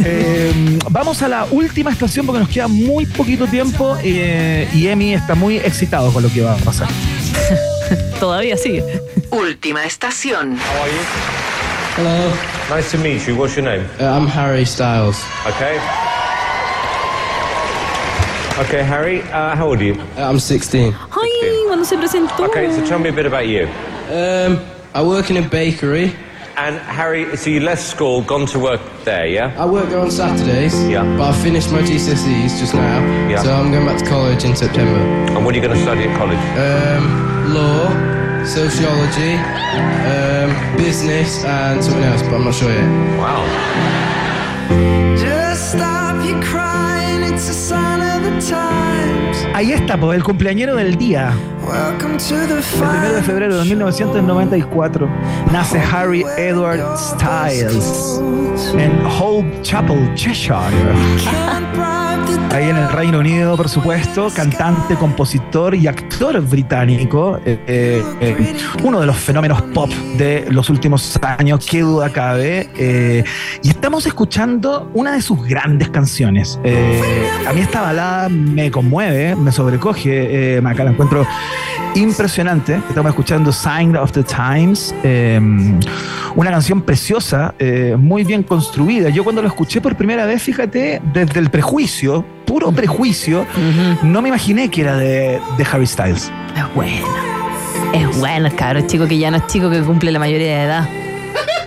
Eh, 0.04 0.78
vamos 0.90 1.22
a 1.22 1.28
la 1.28 1.46
última 1.50 1.90
estación 1.90 2.26
porque 2.26 2.40
nos 2.40 2.48
queda 2.48 2.68
muy 2.68 3.06
poquito 3.06 3.46
tiempo 3.46 3.96
eh, 4.02 4.68
y 4.74 4.86
Emi 4.88 5.14
está 5.14 5.34
muy 5.34 5.56
excitado 5.56 6.12
con 6.12 6.22
lo 6.22 6.30
que 6.30 6.42
va 6.42 6.54
a 6.54 6.56
pasar. 6.56 6.88
Todavía 8.20 8.56
sigue. 8.56 8.84
Última 9.30 9.84
estación. 9.84 10.58
Hello. 11.96 12.32
Nice 12.74 12.90
to 12.90 12.98
meet 12.98 13.26
you. 13.26 13.36
What's 13.36 13.54
your 13.54 13.64
name? 13.64 13.86
Uh, 14.00 14.04
I'm 14.04 14.26
Harry 14.26 14.64
Styles. 14.64 15.22
Okay. 15.46 15.78
Okay, 18.58 18.82
Harry. 18.84 19.22
Uh, 19.22 19.56
how 19.56 19.66
old 19.68 19.80
are 19.80 19.84
you? 19.84 19.94
Uh, 20.16 20.28
I'm 20.28 20.38
16. 20.38 20.94
Ay, 20.94 21.64
cuando 21.66 21.84
se 21.84 21.96
presentó. 21.96 22.44
Okay, 22.44 22.70
so 22.70 22.84
tell 22.86 22.98
me 22.98 23.08
a 23.08 23.12
bit 23.12 23.26
about 23.26 23.46
you. 23.48 23.66
Um, 24.10 24.60
I 24.94 25.02
work 25.02 25.30
in 25.30 25.38
a 25.38 25.48
bakery. 25.48 26.14
And 26.56 26.76
Harry, 26.76 27.34
so 27.36 27.48
you 27.48 27.60
left 27.60 27.82
school, 27.82 28.20
gone 28.22 28.44
to 28.48 28.58
work 28.58 28.80
there, 29.04 29.26
yeah? 29.26 29.54
I 29.58 29.64
work 29.64 29.88
there 29.88 29.98
on 30.00 30.10
Saturdays. 30.10 30.74
Yeah. 30.86 31.02
But 31.16 31.30
I 31.30 31.42
finished 31.42 31.72
my 31.72 31.80
GCSEs 31.80 32.58
just 32.60 32.74
now. 32.74 33.00
Yeah. 33.28 33.42
So 33.42 33.54
I'm 33.54 33.72
going 33.72 33.86
back 33.86 33.98
to 33.98 34.06
college 34.06 34.44
in 34.44 34.54
September. 34.54 35.00
And 35.34 35.44
what 35.46 35.54
are 35.54 35.58
you 35.58 35.62
going 35.62 35.74
to 35.76 35.82
study 35.82 36.04
at 36.04 36.16
college? 36.18 36.38
Um, 36.60 37.54
law, 37.54 37.88
sociology, 38.44 39.36
um, 40.12 40.76
business, 40.76 41.42
and 41.44 41.82
something 41.82 42.04
else, 42.04 42.22
but 42.22 42.34
I'm 42.34 42.44
not 42.44 42.54
sure 42.54 42.70
yet. 42.70 43.18
Wow. 43.18 43.46
Just 45.16 45.72
stop 45.72 46.22
your 46.24 46.40
crying, 46.42 47.22
it's 47.22 47.48
a 47.48 47.54
sign 47.54 48.00
of 48.00 48.06
the 48.06 48.06
times. 48.06 48.11
Ahí 49.54 49.72
está, 49.72 49.98
pues, 49.98 50.16
el 50.16 50.24
cumpleañero 50.24 50.74
del 50.74 50.96
día. 50.96 51.32
El 52.56 52.62
primero 52.90 53.14
de 53.14 53.22
febrero 53.22 53.56
de 53.58 53.64
1994 53.64 55.08
nace 55.52 55.80
Harry 55.80 56.24
Edward 56.36 56.80
Styles 56.98 58.20
en 58.74 58.92
Hope 59.06 59.60
Chapel, 59.62 60.12
Cheshire. 60.14 60.58
Ahí 62.50 62.68
en 62.68 62.76
el 62.76 62.88
Reino 62.90 63.18
Unido, 63.20 63.56
por 63.56 63.68
supuesto, 63.70 64.28
cantante, 64.34 64.94
compositor 64.96 65.74
y 65.74 65.86
actor 65.86 66.38
británico, 66.42 67.38
eh, 67.46 67.58
eh, 67.66 68.56
uno 68.82 69.00
de 69.00 69.06
los 69.06 69.16
fenómenos 69.16 69.62
pop 69.74 69.90
de 70.18 70.46
los 70.50 70.68
últimos 70.68 71.18
años, 71.22 71.64
qué 71.68 71.80
duda 71.80 72.10
cabe. 72.10 72.68
eh, 72.76 73.24
y 73.62 73.70
estamos 73.70 74.04
escuchando 74.06 74.90
una 74.92 75.12
de 75.12 75.22
sus 75.22 75.42
grandes 75.46 75.88
canciones. 75.88 76.60
Eh, 76.62 77.00
a 77.48 77.54
mí 77.54 77.62
esta 77.62 77.80
balada 77.80 78.28
me 78.28 78.70
conmueve, 78.70 79.34
me 79.34 79.50
sobrecoge, 79.50 80.56
eh, 80.56 80.60
Maca, 80.60 80.84
la 80.84 80.90
encuentro 80.90 81.26
impresionante. 81.94 82.80
Estamos 82.88 83.10
escuchando 83.10 83.50
Sign 83.50 83.96
of 83.96 84.12
the 84.12 84.22
Times, 84.22 84.94
una 86.34 86.50
canción 86.50 86.82
preciosa, 86.82 87.54
muy 87.98 88.24
bien 88.24 88.42
construida. 88.42 89.10
Yo 89.10 89.24
cuando 89.24 89.42
lo 89.42 89.48
escuché 89.48 89.80
por 89.80 89.94
primera 89.94 90.24
vez, 90.24 90.42
fíjate, 90.42 91.02
desde 91.12 91.38
el 91.38 91.50
prejuicio, 91.50 92.11
puro 92.20 92.70
prejuicio, 92.72 93.46
no 94.02 94.20
me 94.20 94.28
imaginé 94.28 94.68
que 94.70 94.82
era 94.82 94.96
de, 94.96 95.40
de 95.56 95.66
Harry 95.70 95.86
Styles. 95.86 96.30
Es 96.56 96.74
bueno. 96.74 97.06
Es 97.94 98.18
bueno 98.18 98.46
el 98.46 98.54
cabro 98.54 98.80
chico 98.86 99.06
que 99.06 99.18
ya 99.18 99.30
no 99.30 99.38
es 99.38 99.46
chico 99.46 99.70
que 99.70 99.80
cumple 99.80 100.12
la 100.12 100.18
mayoría 100.18 100.58
de 100.58 100.62
edad. 100.64 100.88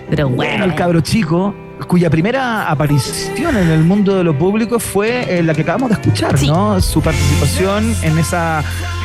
Pero 0.08 0.28
bueno. 0.28 0.52
Bueno, 0.52 0.64
el 0.64 0.74
cabro 0.74 1.00
chico, 1.00 1.54
cuya 1.88 2.10
primera 2.10 2.70
aparición 2.70 3.56
en 3.56 3.70
el 3.70 3.84
mundo 3.84 4.16
de 4.16 4.24
lo 4.24 4.36
público 4.36 4.78
fue 4.78 5.38
eh, 5.38 5.42
la 5.42 5.54
que 5.54 5.62
acabamos 5.62 5.90
de 5.90 5.94
escuchar, 5.94 6.40
¿no? 6.44 6.80
Su 6.80 7.00
participación 7.00 7.94
en 8.02 8.18
esa 8.18 8.62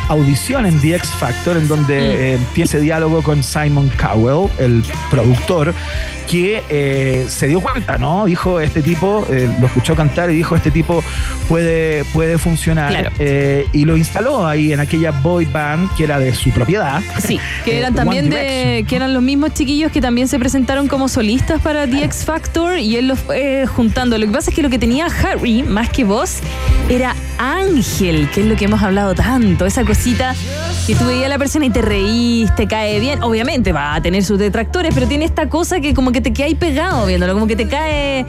audición 0.09 0.65
en 0.65 0.79
The 0.79 0.95
X 0.95 1.09
Factor, 1.11 1.57
en 1.57 1.67
donde 1.67 2.35
eh, 2.35 2.39
tiene 2.53 2.65
ese 2.65 2.79
diálogo 2.79 3.21
con 3.23 3.43
Simon 3.43 3.89
Cowell, 3.99 4.49
el 4.59 4.83
productor, 5.09 5.73
que 6.31 6.63
eh, 6.69 7.25
se 7.27 7.47
dio 7.49 7.59
cuenta, 7.59 7.97
¿no? 7.97 8.23
Dijo, 8.23 8.61
este 8.61 8.81
tipo, 8.81 9.27
eh, 9.29 9.53
lo 9.59 9.67
escuchó 9.67 9.97
cantar 9.97 10.31
y 10.31 10.35
dijo, 10.35 10.55
este 10.55 10.71
tipo 10.71 11.03
puede, 11.49 12.05
puede 12.05 12.37
funcionar. 12.37 12.89
Claro. 12.89 13.11
Eh, 13.19 13.67
y 13.73 13.83
lo 13.83 13.97
instaló 13.97 14.47
ahí 14.47 14.71
en 14.71 14.79
aquella 14.79 15.11
boy 15.11 15.43
band 15.43 15.93
que 15.97 16.05
era 16.05 16.19
de 16.19 16.33
su 16.33 16.49
propiedad. 16.51 17.01
Sí, 17.19 17.37
que 17.65 17.79
eran 17.79 17.93
también 17.93 18.29
de. 18.29 18.85
que 18.87 18.95
eran 18.95 19.13
los 19.13 19.21
mismos 19.21 19.53
chiquillos 19.53 19.91
que 19.91 19.99
también 19.99 20.29
se 20.29 20.39
presentaron 20.39 20.87
como 20.87 21.09
solistas 21.09 21.59
para 21.59 21.85
The 21.85 22.05
X 22.05 22.23
Factor 22.23 22.79
y 22.79 22.95
él 22.95 23.09
los 23.09 23.19
fue 23.19 23.65
juntando. 23.67 24.17
Lo 24.17 24.25
que 24.25 24.31
pasa 24.31 24.51
es 24.51 24.55
que 24.55 24.61
lo 24.61 24.69
que 24.69 24.79
tenía 24.79 25.07
Harry, 25.07 25.63
más 25.63 25.89
que 25.89 26.05
voz, 26.05 26.39
era 26.87 27.13
Ángel, 27.39 28.29
que 28.33 28.41
es 28.41 28.47
lo 28.47 28.55
que 28.55 28.65
hemos 28.65 28.81
hablado 28.81 29.15
tanto. 29.15 29.65
Esa 29.65 29.83
cosita 29.83 30.33
que 30.87 30.95
tú 30.95 31.05
veías 31.05 31.25
a 31.25 31.29
la 31.29 31.37
persona 31.37 31.65
y 31.65 31.71
te 31.71 31.81
reís, 31.81 32.55
te 32.55 32.67
cae 32.67 33.01
bien. 33.01 33.21
Obviamente 33.21 33.73
va 33.73 33.95
a 33.95 34.01
tener 34.01 34.23
sus 34.23 34.39
detractores, 34.39 34.93
pero 34.93 35.07
tiene 35.07 35.25
esta 35.25 35.49
cosa 35.49 35.81
que 35.81 35.93
como 35.93 36.13
que 36.13 36.20
te 36.21 36.33
queda 36.33 36.47
ahí 36.47 36.55
pegado 36.55 37.05
viéndolo, 37.05 37.33
como 37.33 37.47
que 37.47 37.55
te 37.55 37.67
cae 37.67 38.25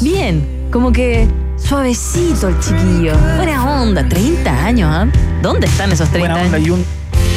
bien, 0.00 0.68
como 0.70 0.92
que 0.92 1.28
suavecito 1.56 2.48
el 2.48 2.58
chiquillo. 2.60 3.12
Buena 3.36 3.82
onda, 3.82 4.08
30 4.08 4.64
años, 4.64 4.90
¿ah? 4.92 5.06
¿Dónde 5.42 5.66
están 5.66 5.92
esos 5.92 6.08
30 6.08 6.18
buena 6.18 6.46
onda 6.46 6.56
años? 6.56 6.68
y 6.68 6.70
un, 6.70 6.84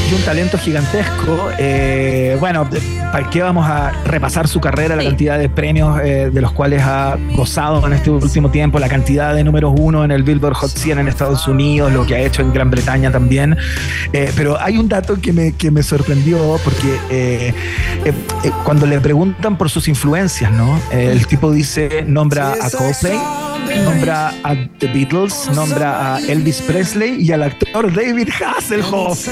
y 0.10 0.14
un 0.14 0.22
talento 0.22 0.58
gigantesco. 0.58 1.50
Eh, 1.58 2.38
bueno, 2.40 2.68
¿para 3.12 3.30
qué 3.30 3.42
vamos 3.42 3.68
a 3.68 3.92
repasar 4.06 4.48
su 4.48 4.60
carrera, 4.62 4.96
la 4.96 5.02
Sí. 5.02 5.08
cantidad 5.10 5.38
de 5.40 5.50
premios 5.50 6.00
eh, 6.04 6.30
de 6.32 6.42
los 6.42 6.52
cuales 6.54 6.82
ha 6.84 7.18
gozado 7.36 7.86
en 7.86 7.94
este 7.94 8.10
último 8.10 8.50
tiempo, 8.50 8.80
la 8.80 8.88
cantidad 8.90 9.34
de 9.36 9.44
números 9.44 9.74
uno 9.78 10.04
en 10.06 10.12
el 10.12 10.24
Billboard 10.24 10.54
Hot 10.56 10.70
100 10.72 11.00
en 11.00 11.08
Estados 11.08 11.48
Unidos, 11.48 11.92
lo 11.92 12.06
que 12.06 12.16
ha 12.16 12.20
hecho 12.20 12.42
en 12.42 12.54
Gran 12.54 12.70
Bretaña 12.70 13.12
también? 13.12 13.58
Eh, 14.14 14.32
pero 14.36 14.60
hay 14.62 14.78
un 14.78 14.88
dato 14.88 15.20
que 15.20 15.34
me, 15.34 15.54
que 15.54 15.72
me 15.72 15.84
sorprendió 15.84 16.58
porque 16.64 16.96
eh, 17.10 17.54
eh, 18.06 18.14
eh, 18.44 18.52
cuando 18.64 18.86
le 18.86 19.00
preguntan 19.02 19.58
por 19.58 19.70
sus 19.70 19.88
influencias, 19.88 20.52
¿no? 20.52 20.80
Eh, 20.92 21.10
el 21.12 21.28
tipo 21.28 21.52
dice, 21.52 22.04
nombra 22.08 22.54
a 22.54 22.70
Coldplay. 22.70 23.18
Nombra 23.84 24.30
a 24.46 24.56
The 24.80 24.88
Beatles, 24.88 25.50
nombra 25.54 26.16
a 26.16 26.20
Elvis 26.20 26.62
Presley 26.62 27.22
y 27.22 27.34
al 27.34 27.44
actor 27.44 27.94
David 27.94 28.30
Hasselhoff. 28.30 29.28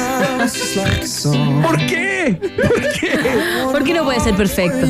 ¿Por 1.62 1.78
qué? 1.86 2.38
¿Por 2.40 2.92
qué? 3.00 3.12
¿Por 3.72 3.84
qué 3.84 3.94
no 3.94 4.04
puede 4.04 4.20
ser 4.20 4.36
perfecto? 4.36 4.88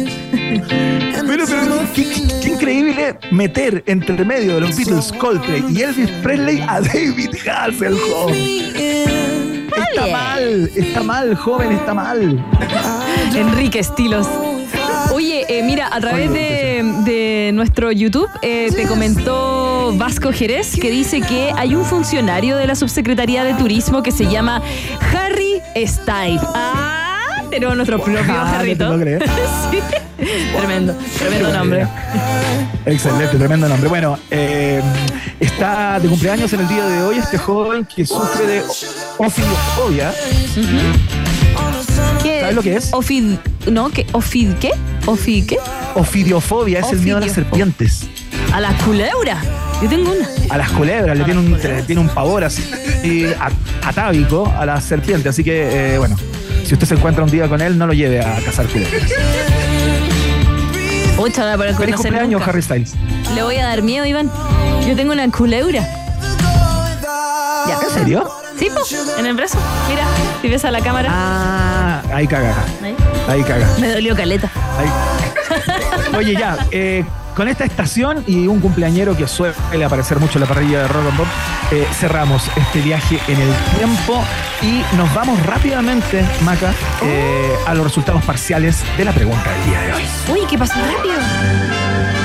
Pero, 1.27 1.45
pero 1.45 1.79
qué, 1.93 2.03
qué- 2.03 2.27
qué 2.41 2.49
increíble 2.49 3.15
meter 3.31 3.83
entre 3.87 4.23
medio 4.23 4.55
de 4.55 4.61
los 4.61 4.75
Beatles, 4.77 5.11
Coldplay 5.13 5.63
y 5.69 5.81
Elvis 5.81 6.09
Presley 6.23 6.61
a 6.67 6.79
David 6.81 7.29
Hasselhoff. 7.49 8.31
Está 9.89 10.07
mal, 10.11 10.71
está 10.75 11.03
mal, 11.03 11.35
joven, 11.35 11.71
está 11.73 11.93
mal. 11.93 12.45
Enrique 13.35 13.79
Estilos. 13.79 14.27
Oye, 15.13 15.45
eh, 15.49 15.63
mira, 15.63 15.89
a 15.91 15.99
través 15.99 16.31
de, 16.31 16.81
de 17.05 17.51
nuestro 17.53 17.91
YouTube 17.91 18.29
eh, 18.41 18.69
te 18.75 18.85
comentó 18.87 19.93
Vasco 19.95 20.31
Jerez 20.33 20.75
que 20.79 20.89
dice 20.91 21.21
que 21.21 21.51
hay 21.55 21.75
un 21.75 21.85
funcionario 21.85 22.57
de 22.57 22.67
la 22.67 22.75
Subsecretaría 22.75 23.43
de 23.43 23.53
Turismo 23.53 24.03
que 24.03 24.11
se 24.11 24.25
llama 24.25 24.61
Harry 25.13 25.44
Style. 25.75 26.39
Ah, 26.53 27.43
tenemos 27.49 27.75
nuestro 27.75 27.99
propio 28.01 28.19
Ah, 28.29 28.57
Harry. 28.59 28.75
no 28.75 28.77
te 28.77 28.85
lo 28.97 28.99
crees. 28.99 29.23
sí. 29.71 29.79
Tremendo, 30.57 30.95
tremendo 31.17 31.53
nombre. 31.53 31.87
Excelente, 32.85 33.37
tremendo 33.37 33.67
nombre. 33.67 33.89
Bueno, 33.89 34.17
eh, 34.31 34.81
está 35.39 35.99
de 35.99 36.07
cumpleaños 36.07 36.51
en 36.53 36.61
el 36.61 36.67
día 36.67 36.85
de 36.85 37.03
hoy 37.03 37.17
este 37.17 37.37
joven 37.37 37.85
que 37.85 38.05
sufre 38.05 38.47
de 38.47 38.63
ofidofobia. 39.17 40.13
¿Sabes 42.21 42.55
lo 42.55 42.61
que 42.63 42.75
es? 42.75 42.93
Ofid, 42.93 43.35
no, 43.71 43.89
¿qué? 43.89 44.05
Ofid, 44.13 44.53
¿qué? 44.59 44.71
Ofid, 45.05 45.45
¿qué? 45.47 45.57
Ofidiofobia 45.95 46.79
es 46.79 46.91
el 46.91 46.99
miedo 46.99 47.17
a 47.17 47.21
las 47.21 47.31
serpientes. 47.33 48.07
A 48.53 48.59
la 48.61 48.75
culebra. 48.77 49.41
Yo 49.81 49.89
tengo 49.89 50.11
una. 50.11 50.27
a 50.49 50.57
las 50.57 50.69
culebras, 50.71 51.17
le 51.17 51.23
tiene 51.25 51.39
un, 51.39 51.51
le 51.61 51.83
tiene 51.83 52.01
un 52.01 52.09
pavor 52.09 52.43
así 52.43 52.63
a- 53.39 53.87
atávico 53.89 54.51
a 54.57 54.65
las 54.65 54.83
serpientes. 54.83 55.27
Así 55.29 55.43
que, 55.43 55.93
eh, 55.93 55.97
bueno, 55.97 56.15
si 56.65 56.73
usted 56.73 56.87
se 56.87 56.95
encuentra 56.95 57.23
un 57.23 57.29
día 57.29 57.47
con 57.47 57.61
él, 57.61 57.77
no 57.77 57.85
lo 57.87 57.93
lleve 57.93 58.21
a 58.21 58.39
cazar 58.43 58.65
culebras. 58.67 59.03
Mucha 61.17 61.57
para 61.57 61.73
Feliz 61.75 61.95
cumpleaños, 61.95 62.39
nunca. 62.39 62.45
Harry 62.51 62.61
Styles. 62.61 62.93
Le 63.35 63.43
voy 63.43 63.55
a 63.57 63.65
dar 63.65 63.81
miedo, 63.81 64.05
Iván. 64.05 64.29
Yo 64.87 64.95
tengo 64.95 65.13
una 65.13 65.29
culebra. 65.31 65.81
Ya. 67.67 67.77
¿En 67.87 67.93
serio? 67.93 68.29
Sí, 68.59 68.69
po, 68.73 68.81
en 69.19 69.25
el 69.25 69.35
brazo. 69.35 69.57
Mira, 69.89 70.03
si 70.41 70.47
ves 70.49 70.63
a 70.65 70.71
la 70.71 70.81
cámara. 70.81 71.09
Ah, 71.11 72.01
ahí 72.13 72.27
caga. 72.27 72.53
Ahí. 72.83 72.95
Ahí 73.27 73.43
caga. 73.43 73.67
Me 73.79 73.89
dolió 73.89 74.15
caleta. 74.15 74.49
Ahí. 74.77 76.15
Oye, 76.17 76.33
ya, 76.33 76.57
eh, 76.71 77.03
con 77.35 77.47
esta 77.47 77.65
estación 77.65 78.23
y 78.25 78.47
un 78.47 78.59
cumpleañero 78.59 79.15
que 79.15 79.27
suele 79.27 79.85
aparecer 79.85 80.19
mucho 80.19 80.37
en 80.39 80.41
la 80.41 80.47
parrilla 80.47 80.83
de 80.83 80.87
Rock 80.87 81.05
and 81.07 81.17
Pop, 81.17 81.27
eh, 81.71 81.85
cerramos 81.93 82.49
este 82.55 82.81
viaje 82.81 83.19
en 83.27 83.39
el 83.39 83.53
tiempo 83.77 84.23
y 84.61 84.83
nos 84.95 85.13
vamos 85.13 85.43
rápidamente, 85.45 86.25
Maca, 86.43 86.73
eh, 87.03 87.53
a 87.67 87.73
los 87.73 87.83
resultados 87.83 88.23
parciales 88.23 88.83
de 88.97 89.05
la 89.05 89.11
pregunta 89.11 89.51
del 89.51 89.65
día 89.65 89.81
de 89.81 89.93
hoy. 89.93 90.03
Uy, 90.31 90.39
¿qué 90.49 90.57
pasó 90.57 90.75
rápido? 90.75 92.24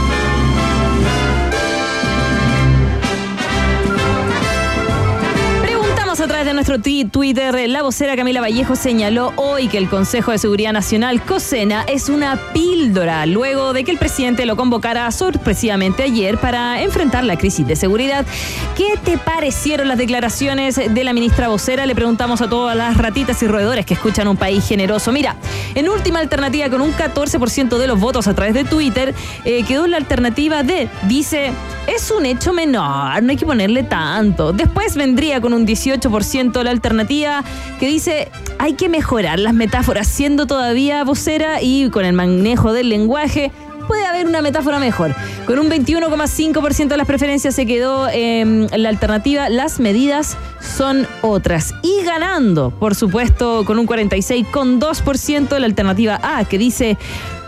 Nuestro 6.67 7.09
Twitter. 7.09 7.67
La 7.69 7.81
vocera 7.81 8.15
Camila 8.15 8.39
Vallejo 8.39 8.75
señaló 8.75 9.33
hoy 9.35 9.67
que 9.67 9.79
el 9.79 9.89
Consejo 9.89 10.29
de 10.29 10.37
Seguridad 10.37 10.73
Nacional, 10.73 11.19
COSENA, 11.19 11.85
es 11.87 12.07
una 12.07 12.39
píldora, 12.53 13.25
luego 13.25 13.73
de 13.73 13.83
que 13.83 13.89
el 13.89 13.97
presidente 13.97 14.45
lo 14.45 14.55
convocara 14.55 15.09
sorpresivamente 15.09 16.03
ayer 16.03 16.37
para 16.37 16.83
enfrentar 16.83 17.23
la 17.23 17.35
crisis 17.35 17.65
de 17.65 17.75
seguridad. 17.75 18.27
¿Qué 18.77 18.93
te 19.03 19.17
parecieron 19.17 19.87
las 19.87 19.97
declaraciones 19.97 20.75
de 20.75 21.03
la 21.03 21.13
ministra 21.13 21.47
vocera? 21.47 21.87
Le 21.87 21.95
preguntamos 21.95 22.41
a 22.41 22.49
todas 22.49 22.77
las 22.77 22.95
ratitas 22.95 23.41
y 23.41 23.47
roedores 23.47 23.83
que 23.83 23.95
escuchan 23.95 24.27
un 24.27 24.37
país 24.37 24.63
generoso. 24.63 25.11
Mira, 25.11 25.37
en 25.73 25.89
última 25.89 26.19
alternativa, 26.19 26.69
con 26.69 26.81
un 26.81 26.93
14% 26.93 27.79
de 27.79 27.87
los 27.87 27.99
votos 27.99 28.27
a 28.27 28.35
través 28.35 28.53
de 28.53 28.65
Twitter, 28.65 29.15
eh, 29.45 29.63
quedó 29.63 29.87
la 29.87 29.97
alternativa 29.97 30.61
D. 30.61 30.87
Dice, 31.07 31.53
es 31.87 32.11
un 32.11 32.27
hecho 32.27 32.53
menor, 32.53 33.23
no 33.23 33.31
hay 33.31 33.37
que 33.37 33.47
ponerle 33.47 33.81
tanto. 33.81 34.53
Después 34.53 34.95
vendría 34.95 35.41
con 35.41 35.53
un 35.53 35.65
18% 35.65 36.50
la 36.63 36.71
alternativa 36.71 37.43
que 37.79 37.87
dice, 37.87 38.29
hay 38.59 38.73
que 38.73 38.89
mejorar 38.89 39.39
las 39.39 39.53
metáforas, 39.53 40.07
siendo 40.07 40.45
todavía 40.45 41.03
vocera 41.03 41.61
y 41.61 41.89
con 41.89 42.05
el 42.05 42.13
manejo 42.13 42.73
del 42.73 42.89
lenguaje. 42.89 43.51
Puede 43.87 44.05
haber 44.05 44.27
una 44.27 44.41
metáfora 44.41 44.79
mejor. 44.79 45.13
Con 45.45 45.59
un 45.59 45.69
21,5% 45.69 46.87
de 46.87 46.97
las 46.97 47.07
preferencias 47.07 47.55
se 47.55 47.65
quedó 47.65 48.07
eh, 48.13 48.67
la 48.73 48.89
alternativa 48.89 49.49
Las 49.49 49.79
medidas 49.79 50.37
son 50.61 51.07
otras. 51.21 51.73
Y 51.81 52.03
ganando, 52.05 52.69
por 52.71 52.95
supuesto, 52.95 53.65
con 53.65 53.79
un 53.79 53.87
46,2% 53.87 55.57
la 55.57 55.65
alternativa 55.65 56.19
A, 56.21 56.45
que 56.45 56.57
dice 56.57 56.97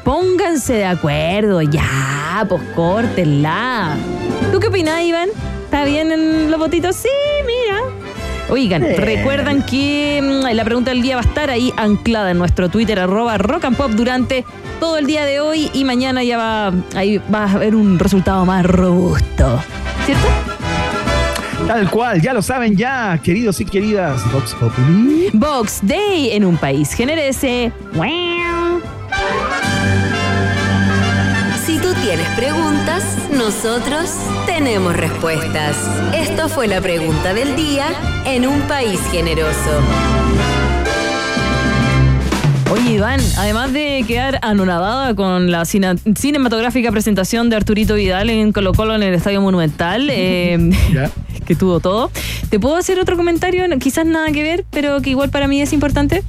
Pónganse 0.04 0.74
de 0.74 0.86
acuerdo, 0.86 1.62
ya, 1.62 2.46
pues 2.50 2.62
córtenla. 2.76 3.96
¿Tú 4.52 4.60
qué 4.60 4.68
opinás, 4.68 5.02
Iván? 5.02 5.30
¿Está 5.64 5.86
bien 5.86 6.12
en 6.12 6.52
los 6.52 6.60
votitos? 6.60 6.98
Sí, 6.98 7.08
mira. 7.46 7.83
Oigan, 8.54 8.84
recuerdan 8.98 9.66
que 9.66 10.22
mm, 10.22 10.56
la 10.56 10.64
pregunta 10.64 10.92
del 10.92 11.02
día 11.02 11.16
va 11.16 11.24
a 11.24 11.26
estar 11.26 11.50
ahí 11.50 11.74
anclada 11.76 12.30
en 12.30 12.38
nuestro 12.38 12.70
Twitter, 12.70 13.00
arroba 13.00 13.40
rock 13.40 13.66
and 13.66 13.76
pop, 13.76 13.90
durante 13.90 14.46
todo 14.80 15.00
el 15.00 15.08
día 15.08 15.26
de 15.26 15.40
hoy 15.40 15.72
y 15.74 15.84
mañana 15.84 16.24
ya 16.24 16.38
va, 16.38 16.72
ahí 16.96 17.18
va 17.34 17.46
a 17.46 17.52
haber 17.52 17.74
un 17.74 17.98
resultado 17.98 18.46
más 18.46 18.64
robusto. 18.64 19.60
¿Cierto? 20.06 20.28
Tal 21.66 21.90
cual, 21.90 22.22
ya 22.22 22.32
lo 22.32 22.44
saben 22.44 22.78
ya, 22.78 23.20
queridos 23.24 23.60
y 23.60 23.66
queridas. 23.66 24.22
Vox 24.32 24.54
Populi. 24.54 25.32
Box 25.34 25.80
Day 25.82 26.30
en 26.34 26.46
un 26.46 26.58
país 26.58 26.94
generese. 26.94 27.72
Si 27.96 28.63
tienes 32.16 32.30
preguntas, 32.36 33.04
nosotros 33.32 34.08
tenemos 34.46 34.96
respuestas. 34.96 35.76
Esto 36.14 36.48
fue 36.48 36.68
la 36.68 36.80
pregunta 36.80 37.34
del 37.34 37.56
día 37.56 37.88
en 38.28 38.46
un 38.46 38.62
país 38.68 39.00
generoso. 39.12 39.82
Oye, 42.72 42.92
Iván, 42.92 43.20
además 43.38 43.74
de 43.74 44.06
quedar 44.08 44.38
anonadada 44.44 45.16
con 45.16 45.50
la 45.50 45.66
cinematográfica 45.66 46.92
presentación 46.92 47.50
de 47.50 47.56
Arturito 47.56 47.96
Vidal 47.96 48.30
en 48.30 48.52
Colo 48.52 48.74
Colo 48.74 48.94
en 48.94 49.02
el 49.02 49.16
Estadio 49.16 49.42
Monumental, 49.42 50.08
eh, 50.12 50.70
que 51.48 51.56
tuvo 51.56 51.80
todo, 51.80 52.12
¿te 52.52 52.60
puedo 52.60 52.76
hacer 52.76 53.00
otro 53.00 53.18
comentario? 53.18 53.64
Quizás 53.80 54.06
nada 54.06 54.32
que 54.32 54.44
ver, 54.44 54.66
pero 54.70 55.02
que 55.02 55.10
igual 55.10 55.32
para 55.32 55.48
mí 55.48 55.64
es 55.64 55.74
importante. 55.74 56.24